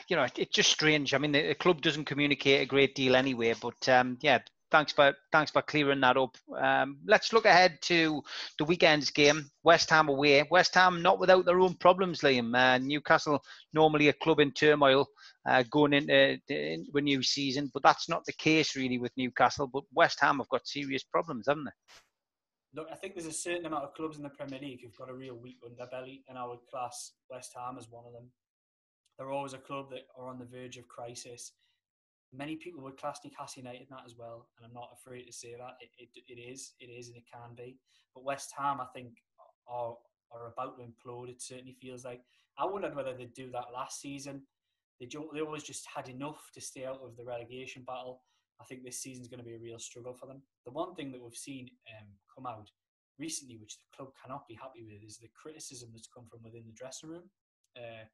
you 0.10 0.18
know, 0.18 0.28
it's 0.36 0.54
just 0.54 0.72
strange. 0.72 1.14
I 1.14 1.20
mean, 1.20 1.32
the, 1.32 1.48
the 1.48 1.56
club 1.56 1.82
doesn't 1.82 2.04
communicate 2.04 2.62
a 2.62 2.66
great 2.66 2.96
deal 2.96 3.16
anyway. 3.16 3.54
But 3.62 3.88
um, 3.88 4.18
yeah, 4.20 4.40
thanks 4.72 4.92
for 4.92 5.14
thanks 5.32 5.52
for 5.52 5.62
clearing 5.62 6.02
that 6.02 6.18
up. 6.18 6.36
Um, 6.58 6.98
let's 7.06 7.34
look 7.34 7.46
ahead 7.46 7.78
to 7.84 8.22
the 8.58 8.66
weekend's 8.66 9.12
game, 9.12 9.50
West 9.64 9.90
Ham 9.90 10.10
away. 10.10 10.44
West 10.50 10.76
Ham 10.76 11.02
not 11.02 11.20
without 11.20 11.46
their 11.46 11.60
own 11.60 11.76
problems, 11.76 12.22
Liam. 12.22 12.56
Uh, 12.56 12.78
Newcastle 12.78 13.42
normally 13.74 14.10
a 14.10 14.14
club 14.14 14.40
in 14.40 14.52
turmoil 14.52 15.08
uh, 15.48 15.64
going 15.70 15.94
into, 15.94 16.38
into 16.50 16.92
a 16.96 17.02
new 17.02 17.22
season, 17.24 17.70
but 17.74 17.84
that's 17.84 18.10
not 18.10 18.26
the 18.26 18.34
case 18.34 18.76
really 18.76 18.98
with 18.98 19.12
Newcastle. 19.18 19.68
But 19.68 19.84
West 19.94 20.20
Ham 20.22 20.38
have 20.38 20.50
got 20.50 20.68
serious 20.68 21.04
problems, 21.04 21.46
haven't 21.48 21.66
they? 21.66 22.82
Look, 22.82 22.90
I 22.92 22.96
think 22.96 23.16
there's 23.16 23.26
a 23.26 23.32
certain 23.32 23.66
amount 23.66 23.86
of 23.86 23.94
clubs 23.94 24.18
in 24.18 24.24
the 24.24 24.30
Premier 24.30 24.60
League 24.60 24.82
who've 24.84 24.98
got 24.98 25.10
a 25.10 25.14
real 25.14 25.36
weak 25.36 25.58
underbelly, 25.64 26.24
and 26.28 26.38
I 26.38 26.46
would 26.46 26.60
class 26.70 27.14
West 27.30 27.54
Ham 27.56 27.78
as 27.80 27.88
one 27.90 28.04
of 28.06 28.12
them. 28.12 28.30
They're 29.18 29.32
always 29.32 29.54
a 29.54 29.60
club 29.60 29.92
that 29.92 30.08
are 30.18 30.28
on 30.28 30.40
the 30.40 30.46
verge 30.46 30.76
of 30.76 30.86
crisis 30.90 31.54
Many 32.38 32.56
people 32.56 32.82
would 32.84 32.98
class 32.98 33.20
Newcastle 33.24 33.64
United 33.64 33.88
that 33.90 34.04
as 34.06 34.16
well, 34.18 34.48
and 34.58 34.66
I'm 34.66 34.74
not 34.74 34.90
afraid 34.94 35.26
to 35.26 35.34
say 35.34 35.56
that 35.58 35.78
it, 35.80 35.90
it, 35.98 36.10
it 36.28 36.40
is, 36.40 36.74
it 36.80 36.86
is, 36.86 37.08
and 37.08 37.18
it 37.18 37.24
can 37.32 37.56
be. 37.56 37.78
But 38.14 38.26
West 38.26 38.54
Ham, 38.58 38.82
I 38.82 38.88
think, 38.94 39.14
are 39.68 39.96
are 40.32 40.52
about 40.52 40.78
to 40.78 40.84
implode. 40.84 41.30
It 41.30 41.42
certainly 41.42 41.78
feels 41.82 42.04
like. 42.04 42.22
I 42.58 42.66
wondered 42.66 42.96
whether 42.96 43.14
they'd 43.14 43.34
do 43.34 43.52
that 43.52 43.74
last 43.74 44.00
season. 44.02 44.44
They 45.00 45.08
they 45.34 45.42
always 45.42 45.64
just 45.64 45.86
had 45.94 46.08
enough 46.10 46.50
to 46.54 46.62
stay 46.62 46.86
out 46.86 47.02
of 47.04 47.16
the 47.18 47.26
relegation 47.26 47.84
battle. 47.86 48.22
I 48.62 48.64
think 48.64 48.84
this 48.84 49.02
season's 49.02 49.28
going 49.28 49.40
to 49.42 49.46
be 49.46 49.56
a 49.56 49.60
real 49.60 49.80
struggle 49.80 50.14
for 50.14 50.28
them. 50.28 50.42
The 50.66 50.72
one 50.72 50.96
thing 50.96 51.12
that 51.12 51.22
we've 51.22 51.36
seen 51.36 51.70
um, 52.00 52.08
come 52.34 52.46
out 52.46 52.70
recently, 53.20 53.58
which 53.58 53.78
the 53.78 53.98
club 53.98 54.14
cannot 54.22 54.48
be 54.48 54.56
happy 54.56 54.84
with, 54.84 55.04
is 55.06 55.18
the 55.18 55.30
criticism 55.36 55.90
that's 55.94 56.08
come 56.08 56.26
from 56.30 56.40
within 56.44 56.64
the 56.66 56.74
dressing 56.74 57.10
room. 57.10 57.24
Uh, 57.76 58.06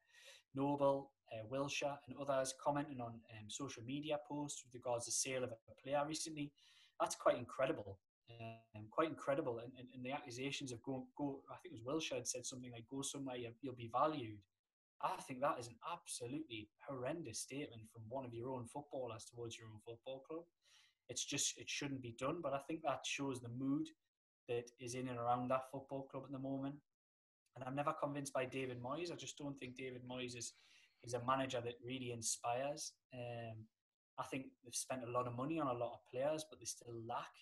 Noble, 0.54 1.12
uh, 1.32 1.44
Wilshere, 1.52 1.96
and 2.06 2.16
others 2.20 2.54
commenting 2.62 3.00
on 3.00 3.12
um, 3.12 3.48
social 3.48 3.82
media 3.84 4.18
posts 4.28 4.62
with 4.64 4.74
regards 4.74 5.06
to 5.06 5.12
sale 5.12 5.44
of 5.44 5.50
a 5.50 5.82
player 5.82 6.02
recently. 6.06 6.52
That's 7.00 7.14
quite 7.14 7.38
incredible. 7.38 7.98
Um, 8.40 8.86
quite 8.90 9.08
incredible. 9.08 9.58
And, 9.58 9.72
and, 9.78 9.88
and, 9.94 10.04
the 10.04 10.12
accusations 10.12 10.72
of 10.72 10.82
go, 10.82 11.06
go, 11.16 11.40
I 11.50 11.56
think 11.56 11.74
it 11.74 11.80
was 11.84 12.04
Wilshere 12.04 12.16
had 12.16 12.28
said 12.28 12.46
something 12.46 12.70
like, 12.72 12.86
go 12.90 13.02
somewhere, 13.02 13.36
you'll 13.36 13.74
be 13.74 13.90
valued. 13.92 14.38
I 15.02 15.20
think 15.22 15.40
that 15.40 15.58
is 15.58 15.66
an 15.66 15.76
absolutely 15.90 16.68
horrendous 16.86 17.40
statement 17.40 17.82
from 17.92 18.02
one 18.08 18.24
of 18.24 18.32
your 18.32 18.50
own 18.50 18.66
footballers 18.66 19.24
towards 19.24 19.58
your 19.58 19.66
own 19.66 19.80
football 19.84 20.22
club. 20.28 20.44
It's 21.08 21.24
just, 21.24 21.58
it 21.58 21.68
shouldn't 21.68 22.02
be 22.02 22.14
done. 22.18 22.38
But 22.42 22.54
I 22.54 22.60
think 22.68 22.80
that 22.84 23.00
shows 23.04 23.40
the 23.40 23.48
mood 23.48 23.88
that 24.48 24.70
is 24.80 24.94
in 24.94 25.08
and 25.08 25.18
around 25.18 25.48
that 25.48 25.70
football 25.70 26.06
club 26.10 26.24
at 26.26 26.32
the 26.32 26.38
moment. 26.38 26.76
And 27.56 27.64
I'm 27.64 27.74
never 27.74 27.92
convinced 28.00 28.32
by 28.32 28.44
David 28.44 28.82
Moyes. 28.82 29.12
I 29.12 29.16
just 29.16 29.36
don't 29.36 29.58
think 29.58 29.76
David 29.76 30.02
Moyes 30.08 30.36
is 30.36 30.54
is 31.04 31.14
a 31.14 31.24
manager 31.24 31.60
that 31.60 31.74
really 31.84 32.12
inspires. 32.12 32.92
Um, 33.14 33.64
I 34.18 34.24
think 34.24 34.46
they've 34.62 34.74
spent 34.74 35.04
a 35.04 35.10
lot 35.10 35.26
of 35.26 35.36
money 35.36 35.58
on 35.58 35.66
a 35.66 35.72
lot 35.72 35.94
of 35.94 36.10
players, 36.10 36.44
but 36.48 36.58
they 36.58 36.66
still 36.66 36.94
lack 37.06 37.32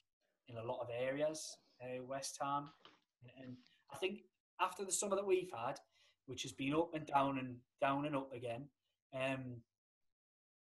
in 0.48 0.56
a 0.56 0.64
lot 0.64 0.80
of 0.80 0.88
areas. 0.98 1.56
Uh, 1.82 2.02
West 2.04 2.38
Ham, 2.40 2.70
and 3.40 3.56
I 3.92 3.96
think 3.96 4.20
after 4.60 4.84
the 4.84 4.92
summer 4.92 5.16
that 5.16 5.26
we've 5.26 5.50
had, 5.50 5.78
which 6.26 6.42
has 6.42 6.52
been 6.52 6.74
up 6.74 6.94
and 6.94 7.06
down 7.06 7.38
and 7.38 7.56
down 7.80 8.06
and 8.06 8.14
up 8.14 8.32
again, 8.32 8.68
um, 9.14 9.62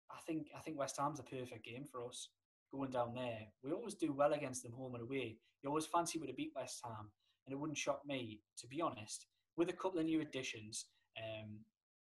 I 0.10 0.20
think 0.26 0.47
I 0.56 0.60
think 0.60 0.80
West 0.80 0.97
Ham's 0.97 1.20
a 1.20 1.24
perfect 1.24 1.66
game 1.66 1.86
for 1.86 2.06
us 2.06 2.30
going 2.72 2.91
down 2.91 3.14
there. 3.14 3.47
We 3.64 3.72
always 3.72 3.95
do 3.95 4.14
well 4.14 4.34
against 4.34 4.64
them 4.64 4.72
home 4.74 4.95
and 4.95 5.04
away. 5.04 5.38
You 5.62 5.70
always 5.70 5.86
fancy 5.86 6.20
we'd 6.20 6.28
have 6.28 6.38
beat 6.38 6.54
West 6.56 6.80
Ham, 6.84 7.12
and 7.45 7.54
it 7.54 7.60
wouldn't 7.60 7.78
shock 7.78 8.02
me, 8.06 8.41
to 8.58 8.68
be 8.68 8.82
honest, 8.82 9.26
with 9.58 9.70
a 9.70 9.74
couple 9.74 10.00
of 10.00 10.06
new 10.06 10.22
additions, 10.22 10.86
um, 11.18 11.60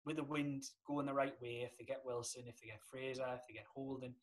with 0.05 0.17
the 0.17 0.23
wind 0.23 0.63
going 0.85 1.07
the 1.07 1.13
right 1.13 1.33
way, 1.41 1.63
if 1.63 1.77
they 1.77 1.83
get 1.83 2.01
Wilson, 2.05 2.43
if 2.47 2.59
they 2.61 2.67
get 2.67 2.81
Fraser, 2.83 3.25
if 3.33 3.47
they 3.47 3.53
get 3.53 3.65
Holding, 3.73 4.13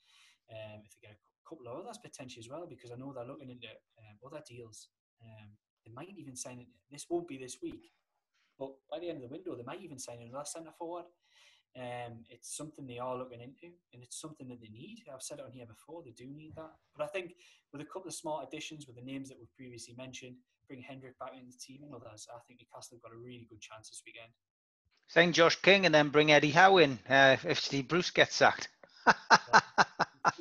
um, 0.50 0.80
if 0.84 0.92
they 0.94 1.08
get 1.08 1.16
a 1.16 1.48
couple 1.48 1.66
of 1.66 1.84
others 1.84 1.98
potentially 1.98 2.40
as 2.40 2.48
well, 2.48 2.66
because 2.68 2.92
I 2.92 2.96
know 2.96 3.12
they're 3.12 3.26
looking 3.26 3.50
into 3.50 3.66
um, 3.66 4.16
other 4.24 4.42
deals. 4.48 4.88
Um, 5.22 5.50
they 5.84 5.92
might 5.92 6.14
even 6.16 6.36
sign 6.36 6.60
it. 6.60 6.68
This 6.90 7.06
won't 7.10 7.28
be 7.28 7.38
this 7.38 7.58
week, 7.62 7.90
but 8.58 8.70
by 8.90 9.00
the 9.00 9.08
end 9.08 9.22
of 9.22 9.28
the 9.28 9.34
window, 9.34 9.56
they 9.56 9.64
might 9.66 9.82
even 9.82 9.98
sign 9.98 10.22
another 10.22 10.44
centre 10.44 10.70
forward. 10.78 11.04
Um, 11.74 12.22
it's 12.28 12.54
something 12.54 12.86
they 12.86 12.98
are 12.98 13.16
looking 13.16 13.40
into, 13.40 13.72
and 13.92 14.02
it's 14.02 14.20
something 14.20 14.46
that 14.48 14.60
they 14.60 14.68
need. 14.68 15.04
I've 15.08 15.22
said 15.22 15.38
it 15.38 15.46
on 15.46 15.52
here 15.52 15.66
before; 15.66 16.02
they 16.04 16.12
do 16.12 16.28
need 16.30 16.54
that. 16.56 16.70
But 16.94 17.04
I 17.04 17.08
think 17.08 17.34
with 17.72 17.80
a 17.80 17.86
couple 17.86 18.08
of 18.08 18.14
smart 18.14 18.46
additions, 18.46 18.86
with 18.86 18.96
the 18.96 19.02
names 19.02 19.28
that 19.30 19.38
we've 19.40 19.56
previously 19.56 19.94
mentioned, 19.96 20.36
bring 20.68 20.82
Hendrick 20.82 21.18
back 21.18 21.32
into 21.34 21.50
the 21.50 21.58
team 21.58 21.82
and 21.82 21.94
others, 21.94 22.28
I 22.30 22.38
think 22.46 22.60
Newcastle 22.60 22.98
have 22.98 23.02
got 23.02 23.16
a 23.16 23.18
really 23.18 23.46
good 23.48 23.60
chance 23.60 23.88
this 23.88 24.02
weekend. 24.06 24.30
Sign 25.12 25.34
Josh 25.34 25.56
King 25.56 25.84
and 25.84 25.94
then 25.94 26.08
bring 26.08 26.32
Eddie 26.32 26.52
Howe 26.52 26.78
in 26.78 26.98
uh, 27.06 27.36
if 27.44 27.60
Steve 27.60 27.86
Bruce 27.86 28.10
gets 28.10 28.34
sacked. 28.34 28.70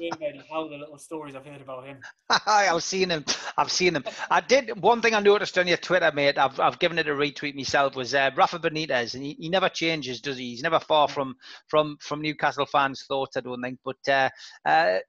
Eddie 0.01 0.41
Howe, 0.49 0.69
the 0.69 0.78
little 0.78 0.97
stories 0.97 1.36
I've 1.36 1.45
heard 1.45 1.59
about 1.59 1.86
him. 1.86 1.99
I've 2.47 2.82
seen 2.82 3.09
him. 3.09 3.26
I've 3.57 3.69
seen 3.69 3.97
him. 3.97 4.05
I 4.30 4.39
did 4.39 4.82
one 4.82 5.01
thing 5.01 5.13
I 5.13 5.19
noticed 5.19 5.57
on 5.57 5.67
your 5.67 5.76
Twitter, 5.76 6.09
mate. 6.13 6.38
I've 6.38 6.57
I've 6.57 6.80
given 6.80 6.99
it 6.99 7.09
a 7.09 7.11
retweet 7.11 7.53
myself. 7.53 7.97
Was 7.97 8.15
uh, 8.15 8.32
Rafa 8.34 8.59
Benitez, 8.59 9.13
and 9.13 9.24
he, 9.24 9.36
he 9.38 9.49
never 9.49 9.67
changes, 9.67 10.22
does 10.22 10.38
he? 10.38 10.51
He's 10.51 10.63
never 10.63 10.80
far 10.80 11.09
from 11.09 11.36
from 11.67 11.97
from 11.99 12.22
Newcastle 12.22 12.65
fans' 12.65 13.03
thoughts, 13.05 13.36
I 13.36 13.41
don't 13.41 13.61
think. 13.61 13.78
But 13.84 14.07
uh, 14.07 14.30
uh, 14.65 14.99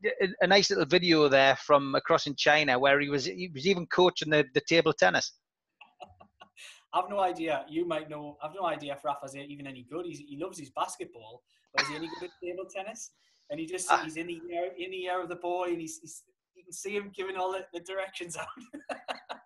a 0.41 0.47
nice 0.49 0.71
little 0.71 0.87
video 0.87 1.29
there 1.29 1.55
from 1.55 1.95
across 1.95 2.27
in 2.27 2.35
China 2.35 2.81
where 2.81 2.99
he 2.99 3.09
was 3.09 3.27
he 3.27 3.49
was 3.55 3.69
even 3.69 3.87
coaching 3.87 4.31
the, 4.31 4.45
the 4.55 4.63
table 4.69 4.93
tennis. 4.93 5.35
I've 6.95 7.09
no 7.09 7.21
idea. 7.21 7.65
You 7.69 7.87
might 7.87 8.11
know. 8.11 8.37
I've 8.43 8.55
no 8.55 8.67
idea 8.67 8.95
if 8.95 9.05
Rafa's 9.05 9.37
even 9.37 9.67
any 9.67 9.87
good. 9.91 10.07
He's, 10.07 10.19
he 10.19 10.37
loves 10.37 10.59
his 10.59 10.71
basketball, 10.71 11.43
but 11.75 11.83
is 11.83 11.89
he 11.89 11.97
any 11.97 12.09
good 12.21 12.29
at 12.29 12.31
table 12.43 12.65
tennis? 12.75 13.11
And 13.51 13.59
he 13.59 13.67
just 13.67 13.91
uh, 13.91 13.99
he's 13.99 14.17
in 14.17 14.27
the 14.27 14.41
air, 14.53 14.67
in 14.79 14.91
the 14.91 15.09
air 15.09 15.23
of 15.23 15.29
the 15.29 15.37
boy, 15.37 15.69
and 15.69 15.81
he's, 15.81 15.99
he's 16.01 16.23
you 16.55 16.65
can 16.65 16.73
see 16.73 16.95
him 16.95 17.11
giving 17.15 17.37
all 17.37 17.53
the, 17.53 17.65
the 17.73 17.81
directions 17.81 18.37
out. 18.37 18.47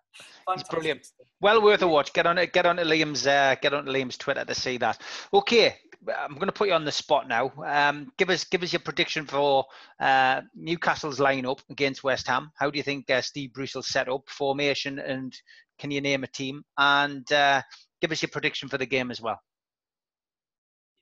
He's 0.53 0.63
brilliant. 0.63 1.07
Well 1.41 1.61
worth 1.61 1.81
a 1.81 1.87
watch. 1.87 2.13
Get 2.13 2.25
on 2.25 2.37
it. 2.37 2.53
Get 2.53 2.65
on 2.65 2.77
to 2.77 2.83
Liam's. 2.83 3.27
Uh, 3.27 3.55
get 3.61 3.73
on 3.73 3.85
to 3.85 3.91
Liam's 3.91 4.17
Twitter 4.17 4.45
to 4.45 4.55
see 4.55 4.77
that. 4.77 4.99
Okay, 5.33 5.75
I'm 6.17 6.35
going 6.35 6.47
to 6.47 6.53
put 6.53 6.69
you 6.69 6.73
on 6.73 6.85
the 6.85 6.91
spot 6.91 7.27
now. 7.27 7.51
Um, 7.65 8.11
give 8.17 8.29
us 8.29 8.43
give 8.43 8.63
us 8.63 8.71
your 8.71 8.79
prediction 8.79 9.25
for 9.25 9.65
uh, 9.99 10.41
Newcastle's 10.55 11.19
lineup 11.19 11.59
against 11.69 12.03
West 12.03 12.27
Ham. 12.27 12.51
How 12.55 12.69
do 12.69 12.77
you 12.77 12.83
think 12.83 13.09
uh, 13.09 13.21
Steve 13.21 13.53
Bruce 13.53 13.75
will 13.75 13.83
set 13.83 14.09
up 14.09 14.27
formation, 14.27 14.99
and 14.99 15.35
can 15.79 15.91
you 15.91 16.01
name 16.01 16.23
a 16.23 16.27
team? 16.27 16.63
And 16.77 17.29
uh, 17.31 17.61
give 18.01 18.11
us 18.11 18.21
your 18.21 18.29
prediction 18.29 18.69
for 18.69 18.77
the 18.77 18.85
game 18.85 19.11
as 19.11 19.21
well. 19.21 19.39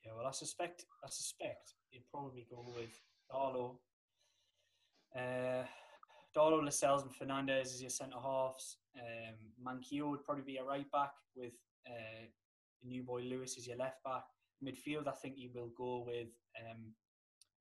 Yeah, 0.06 0.12
well, 0.18 0.28
I 0.28 0.32
suspect 0.32 0.86
I 1.04 1.10
suspect 1.10 1.74
you'd 1.92 2.10
probably 2.12 2.46
go 2.50 2.66
with 2.76 2.90
Darlow, 3.32 3.78
uh, 5.16 5.66
Darlow, 6.36 6.64
Lascelles, 6.64 7.04
and 7.04 7.16
Fernandez 7.16 7.74
as 7.74 7.82
your 7.82 7.90
centre 7.90 8.20
halves. 8.22 8.78
Um, 8.96 9.36
Manquillo 9.64 10.12
would 10.12 10.24
probably 10.24 10.44
be 10.44 10.58
a 10.58 10.64
right 10.64 10.90
back 10.92 11.12
with 11.36 11.54
uh, 11.88 12.26
new 12.84 13.04
boy 13.04 13.22
Lewis 13.22 13.58
as 13.58 13.68
your 13.68 13.78
left 13.78 14.04
back. 14.04 14.24
Midfield, 14.64 15.08
I 15.08 15.12
think 15.12 15.36
he 15.36 15.50
will 15.54 15.72
go 15.78 16.04
with 16.06 16.30
um, 16.60 16.94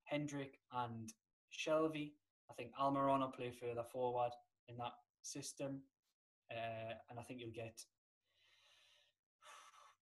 Hendrick 0.05 0.59
and 0.73 1.13
Shelvey. 1.53 2.13
I 2.51 2.55
think 2.55 2.71
Almiron 2.81 3.21
will 3.21 3.29
play 3.29 3.51
further 3.51 3.85
forward 3.91 4.31
in 4.69 4.77
that 4.79 4.93
system. 5.23 5.81
Uh, 6.55 6.95
and 7.11 7.19
I 7.19 7.23
think 7.23 7.41
you'll 7.41 7.51
get 7.51 7.81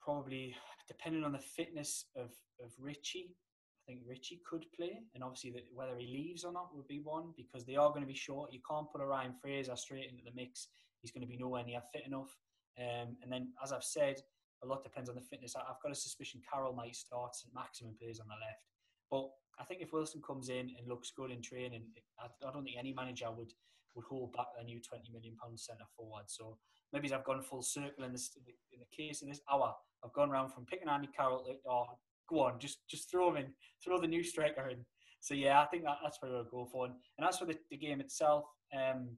probably, 0.01 0.55
depending 0.89 1.25
on 1.25 1.33
the 1.33 1.39
fitness 1.39 2.07
of, 2.17 2.31
of 2.63 2.73
Ritchie, 2.79 3.35
I 3.83 3.83
think 3.87 4.03
Ritchie 4.07 4.43
could 4.49 4.67
play. 4.77 5.01
And 5.15 5.25
obviously, 5.25 5.51
the, 5.51 5.63
whether 5.75 5.97
he 5.97 6.07
leaves 6.07 6.45
or 6.45 6.53
not 6.53 6.75
would 6.75 6.87
be 6.87 7.01
one 7.01 7.33
because 7.37 7.65
they 7.65 7.77
are 7.77 7.89
going 7.89 8.03
to 8.03 8.07
be 8.07 8.15
short. 8.15 8.53
You 8.53 8.61
can't 8.69 8.91
put 8.91 9.01
a 9.01 9.07
Ryan 9.07 9.35
Fraser 9.41 9.77
straight 9.77 10.11
into 10.11 10.25
the 10.25 10.35
mix. 10.35 10.69
He's 11.01 11.11
going 11.11 11.27
to 11.27 11.29
be 11.29 11.37
nowhere 11.39 11.65
near 11.65 11.81
fit 11.93 12.07
enough. 12.07 12.37
Um, 12.79 13.17
and 13.23 13.31
then, 13.31 13.49
as 13.63 13.73
I've 13.73 13.85
said, 13.85 14.17
a 14.63 14.67
lot 14.67 14.85
depends 14.85 15.09
on 15.09 15.17
the 15.17 15.23
fitness. 15.23 15.57
I've 15.57 15.83
got 15.83 15.93
a 15.93 15.97
suspicion 15.97 16.41
Carroll 16.51 16.73
might 16.73 16.95
start 16.95 17.35
St 17.35 17.53
Maximin 17.55 17.95
plays 17.99 18.21
on 18.21 18.29
the 18.29 18.35
left. 18.35 18.67
But 19.11 19.29
I 19.61 19.65
think 19.65 19.83
if 19.83 19.93
Wilson 19.93 20.23
comes 20.27 20.49
in 20.49 20.71
and 20.79 20.89
looks 20.89 21.13
good 21.15 21.31
in 21.31 21.43
training, 21.43 21.83
I, 22.19 22.29
don't 22.41 22.65
think 22.65 22.77
any 22.79 22.93
manager 22.93 23.31
would 23.31 23.53
would 23.95 24.07
hold 24.09 24.33
back 24.33 24.47
a 24.61 24.65
new 24.65 24.81
twenty 24.81 25.11
million 25.13 25.37
pound 25.43 25.59
centre 25.59 25.85
forward. 25.97 26.25
So 26.27 26.59
maybe 26.93 27.13
I've 27.13 27.25
gone 27.25 27.43
full 27.43 27.63
circle 27.63 28.05
in 28.05 28.13
this 28.13 28.31
in 28.73 28.81
the 28.81 28.97
case 28.97 29.23
in 29.23 29.29
this 29.29 29.41
hour. 29.51 29.75
I've 30.05 30.13
gone 30.13 30.31
around 30.31 30.51
from 30.51 30.67
picking 30.67 30.89
Andy 30.89 31.09
Carroll. 31.17 31.45
To, 31.45 31.55
oh, 31.71 31.87
go 32.29 32.41
on, 32.41 32.59
just 32.59 32.79
just 32.89 33.11
throw 33.11 33.31
him 33.31 33.37
in, 33.37 33.47
throw 33.85 34.01
the 34.01 34.07
new 34.07 34.23
striker 34.23 34.69
in. 34.69 34.85
So 35.21 35.35
yeah, 35.35 35.61
I 35.61 35.67
think 35.67 35.85
that, 35.85 35.99
that's 36.03 36.19
where 36.21 36.33
we'll 36.33 36.45
go 36.45 36.69
for. 36.71 36.87
And 36.87 37.29
as 37.29 37.39
for 37.39 37.45
the, 37.45 37.57
the 37.71 37.77
game 37.77 38.01
itself, 38.01 38.45
um, 38.75 39.17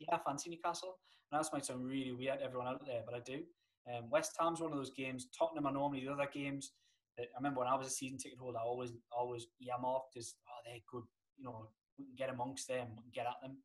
yeah, 0.00 0.16
I 0.16 0.18
fancy 0.26 0.50
Newcastle. 0.50 0.98
And 1.30 1.40
that 1.40 1.52
might 1.52 1.64
sound 1.64 1.86
really 1.86 2.12
weird, 2.12 2.40
everyone 2.42 2.66
out 2.66 2.84
there, 2.84 3.02
but 3.06 3.14
I 3.14 3.20
do. 3.20 3.42
Um, 3.86 4.10
West 4.10 4.32
Ham's 4.40 4.60
one 4.60 4.72
of 4.72 4.76
those 4.76 4.90
games. 4.90 5.28
Tottenham 5.36 5.66
are 5.66 5.72
normally 5.72 6.04
the 6.04 6.12
other 6.12 6.28
games. 6.32 6.72
That 7.16 7.28
I 7.34 7.38
remember 7.38 7.60
when 7.60 7.68
I 7.68 7.76
was 7.76 7.86
a 7.86 7.90
season 7.90 8.18
ticket 8.18 8.38
holder, 8.38 8.58
I 8.58 8.62
always 8.62 8.92
always 9.16 9.46
earmarked 9.60 10.16
as 10.16 10.34
oh 10.48 10.60
they're 10.64 10.80
good. 10.90 11.04
You 11.36 11.44
know, 11.44 11.68
we 11.98 12.04
can 12.04 12.14
get 12.16 12.30
amongst 12.30 12.68
them, 12.68 12.88
we 12.96 13.02
can 13.02 13.12
get 13.14 13.26
at 13.26 13.40
them, 13.42 13.58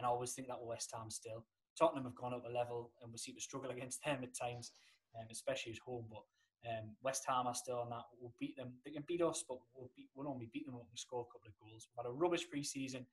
and 0.00 0.06
I 0.06 0.08
always 0.08 0.32
think 0.32 0.48
that 0.48 0.58
will 0.58 0.72
West 0.72 0.88
Ham 0.96 1.10
still. 1.10 1.44
Tottenham 1.78 2.04
have 2.04 2.14
gone 2.14 2.32
up 2.32 2.44
a 2.48 2.50
level, 2.50 2.90
and 3.02 3.12
we 3.12 3.18
seem 3.18 3.34
to 3.34 3.40
struggle 3.40 3.70
against 3.76 4.02
them 4.02 4.20
at 4.22 4.32
times, 4.32 4.72
um, 5.14 5.26
especially 5.30 5.72
at 5.72 5.78
home. 5.84 6.06
But 6.08 6.24
um, 6.64 6.96
West 7.04 7.24
Ham 7.28 7.46
are 7.46 7.54
still 7.54 7.76
on 7.80 7.90
that. 7.90 8.08
We'll 8.18 8.32
beat 8.40 8.56
them. 8.56 8.72
They 8.82 8.92
can 8.92 9.04
beat 9.06 9.20
us, 9.20 9.44
but 9.46 9.58
we'll, 9.74 9.90
we'll 10.14 10.32
only 10.32 10.48
beat 10.54 10.64
them 10.64 10.76
when 10.76 10.88
we 10.90 10.96
score 10.96 11.28
a 11.28 11.32
couple 11.32 11.52
of 11.52 11.60
goals. 11.60 11.88
We've 11.92 12.02
had 12.02 12.08
a 12.08 12.16
rubbish 12.16 12.48
pre-season. 12.48 13.04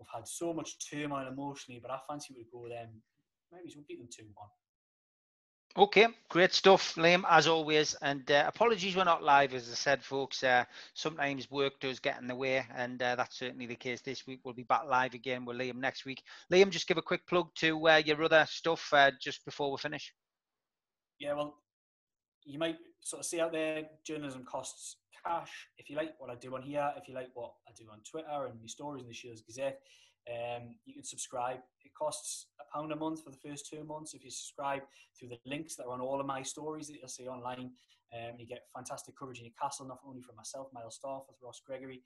We've 0.00 0.10
had 0.12 0.26
so 0.26 0.52
much 0.52 0.90
turmoil 0.90 1.28
emotionally, 1.28 1.78
but 1.80 1.92
I 1.92 1.98
fancy 2.08 2.34
we'd 2.36 2.50
go 2.50 2.68
them. 2.68 2.88
Maybe 3.52 3.70
we'll 3.76 3.84
beat 3.86 3.98
them 3.98 4.08
two 4.10 4.26
one. 4.34 4.50
Okay, 5.78 6.08
great 6.28 6.52
stuff, 6.52 6.96
Liam, 6.96 7.22
as 7.30 7.46
always. 7.46 7.94
And 8.02 8.28
uh, 8.28 8.44
apologies 8.48 8.96
we're 8.96 9.04
not 9.04 9.22
live, 9.22 9.54
as 9.54 9.70
I 9.70 9.74
said, 9.74 10.02
folks. 10.02 10.42
Uh, 10.42 10.64
sometimes 10.94 11.48
work 11.48 11.78
does 11.80 12.00
get 12.00 12.20
in 12.20 12.26
the 12.26 12.34
way, 12.34 12.66
and 12.76 13.00
uh, 13.00 13.14
that's 13.14 13.38
certainly 13.38 13.66
the 13.66 13.76
case 13.76 14.00
this 14.00 14.26
week. 14.26 14.40
We'll 14.42 14.52
be 14.52 14.64
back 14.64 14.82
live 14.88 15.14
again 15.14 15.44
with 15.44 15.58
Liam 15.58 15.76
next 15.76 16.04
week. 16.04 16.24
Liam, 16.52 16.70
just 16.70 16.88
give 16.88 16.98
a 16.98 17.02
quick 17.02 17.24
plug 17.28 17.54
to 17.58 17.88
uh, 17.88 18.02
your 18.04 18.20
other 18.24 18.44
stuff 18.48 18.92
uh, 18.92 19.12
just 19.20 19.44
before 19.44 19.70
we 19.70 19.78
finish. 19.78 20.12
Yeah, 21.20 21.34
well, 21.34 21.54
you 22.44 22.58
might 22.58 22.78
sort 23.00 23.20
of 23.20 23.26
see 23.26 23.40
out 23.40 23.52
there 23.52 23.84
journalism 24.04 24.44
costs 24.44 24.96
cash. 25.24 25.68
If 25.78 25.88
you 25.88 25.96
like 25.96 26.14
what 26.18 26.30
I 26.30 26.34
do 26.34 26.56
on 26.56 26.62
here, 26.62 26.90
if 26.96 27.06
you 27.06 27.14
like 27.14 27.30
what 27.34 27.52
I 27.68 27.72
do 27.78 27.84
on 27.92 28.00
Twitter 28.10 28.46
and 28.46 28.60
my 28.60 28.66
stories 28.66 29.02
in 29.02 29.08
the 29.08 29.14
Shields 29.14 29.42
Gazette, 29.42 29.80
um, 30.28 30.74
you 30.84 30.94
can 30.94 31.04
subscribe. 31.04 31.58
It 31.84 31.92
costs 31.94 32.46
a 32.60 32.76
pound 32.76 32.92
a 32.92 32.96
month 32.96 33.24
for 33.24 33.30
the 33.30 33.38
first 33.38 33.68
two 33.70 33.84
months. 33.84 34.14
If 34.14 34.24
you 34.24 34.30
subscribe 34.30 34.82
through 35.18 35.28
the 35.28 35.38
links 35.46 35.76
that 35.76 35.84
are 35.84 35.92
on 35.92 36.00
all 36.00 36.20
of 36.20 36.26
my 36.26 36.42
stories 36.42 36.88
that 36.88 36.96
you'll 36.98 37.08
see 37.08 37.28
online, 37.28 37.70
um, 38.12 38.34
you 38.38 38.46
get 38.46 38.66
fantastic 38.74 39.16
coverage 39.16 39.38
in 39.38 39.44
Newcastle, 39.44 39.86
not 39.86 40.00
only 40.06 40.20
from 40.20 40.36
myself, 40.36 40.68
Miles 40.72 40.98
Starforth, 41.02 41.40
Ross 41.42 41.60
Gregory, 41.64 42.02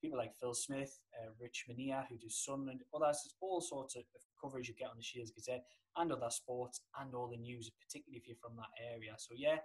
people 0.00 0.18
like 0.18 0.34
Phil 0.34 0.54
Smith, 0.54 1.00
uh, 1.14 1.30
Rich 1.40 1.66
Mennear, 1.68 2.04
who 2.08 2.16
do 2.16 2.28
Sunderland, 2.28 2.82
others. 2.94 3.20
There's 3.24 3.34
all 3.40 3.60
sorts 3.60 3.96
of 3.96 4.04
coverage 4.40 4.68
you 4.68 4.74
get 4.74 4.90
on 4.90 4.96
the 4.96 5.02
Shields 5.02 5.32
Gazette 5.32 5.64
and 5.96 6.12
other 6.12 6.30
sports 6.30 6.80
and 7.00 7.14
all 7.14 7.28
the 7.28 7.36
news, 7.36 7.70
particularly 7.84 8.18
if 8.18 8.28
you're 8.28 8.36
from 8.36 8.56
that 8.56 8.70
area. 8.92 9.14
So, 9.18 9.34
yeah, 9.36 9.56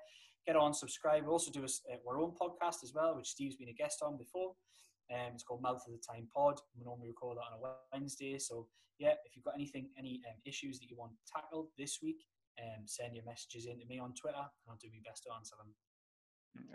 get 0.47 0.55
on, 0.55 0.73
subscribe. 0.73 1.23
We 1.23 1.29
also 1.29 1.51
do 1.51 1.61
a, 1.61 1.93
uh, 1.93 2.09
our 2.09 2.17
own 2.17 2.31
podcast 2.31 2.83
as 2.83 2.93
well, 2.93 3.15
which 3.15 3.29
Steve's 3.29 3.55
been 3.55 3.69
a 3.69 3.73
guest 3.73 4.01
on 4.01 4.17
before. 4.17 4.53
Um, 5.11 5.33
it's 5.33 5.43
called 5.43 5.61
Mouth 5.61 5.83
of 5.87 5.93
the 5.93 5.99
Tyne 5.99 6.27
Pod. 6.33 6.59
We 6.77 6.83
normally 6.85 7.07
record 7.07 7.37
that 7.37 7.51
on 7.51 7.59
a 7.59 7.73
Wednesday. 7.93 8.37
So 8.39 8.67
yeah, 8.99 9.13
if 9.25 9.35
you've 9.35 9.45
got 9.45 9.55
anything, 9.55 9.89
any 9.97 10.21
um, 10.29 10.37
issues 10.45 10.79
that 10.79 10.89
you 10.89 10.97
want 10.97 11.13
tackled 11.33 11.67
this 11.77 11.99
week, 12.01 12.25
um, 12.61 12.83
send 12.85 13.15
your 13.15 13.25
messages 13.25 13.65
in 13.65 13.79
to 13.79 13.85
me 13.85 13.99
on 13.99 14.13
Twitter, 14.13 14.37
and 14.37 14.69
I'll 14.69 14.77
do 14.81 14.89
my 14.91 15.01
best 15.09 15.23
to 15.23 15.33
answer 15.33 15.55
them. 15.57 15.73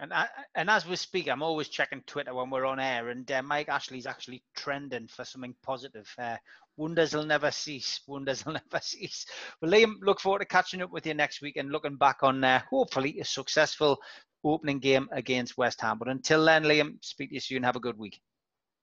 And 0.01 0.12
I, 0.12 0.29
and 0.57 0.68
as 0.68 0.87
we 0.87 0.97
speak, 0.97 1.29
I'm 1.29 1.43
always 1.43 1.68
checking 1.68 2.03
Twitter 2.03 2.35
when 2.35 2.51
we're 2.51 2.66
on 2.66 2.81
air, 2.81 3.09
and 3.11 3.31
uh, 3.31 3.43
Mike 3.43 3.68
Ashley's 3.68 4.07
actually 4.07 4.43
trending 4.57 5.07
for 5.07 5.24
something 5.24 5.55
positive. 5.62 6.12
Uh, 6.18 6.37
wonders 6.76 7.14
will 7.14 7.26
never 7.26 7.51
cease. 7.51 8.01
Wonders 8.07 8.45
will 8.45 8.53
never 8.72 8.83
cease. 8.83 9.26
Well, 9.61 9.70
Liam, 9.70 9.95
look 10.03 10.20
forward 10.20 10.41
to 10.41 10.47
catching 10.47 10.83
up 10.83 10.91
with 10.91 11.07
you 11.07 11.14
next 11.14 11.43
week 11.43 11.57
and 11.57 11.70
looking 11.70 11.97
back 11.97 12.18
on 12.22 12.43
uh, 12.43 12.61
hopefully 12.70 13.20
a 13.20 13.24
successful 13.24 13.99
opening 14.45 14.78
game 14.78 15.09
against 15.12 15.57
West 15.57 15.80
Ham. 15.80 15.99
But 15.99 16.09
until 16.09 16.45
then, 16.45 16.64
Liam, 16.64 17.05
speak 17.05 17.30
to 17.30 17.34
you 17.34 17.41
soon. 17.41 17.62
Have 17.62 17.76
a 17.76 17.80
good 17.80 17.99
week. 17.99 18.20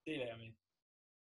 See 0.08 0.14
you 0.14 0.20
later, 0.20 0.36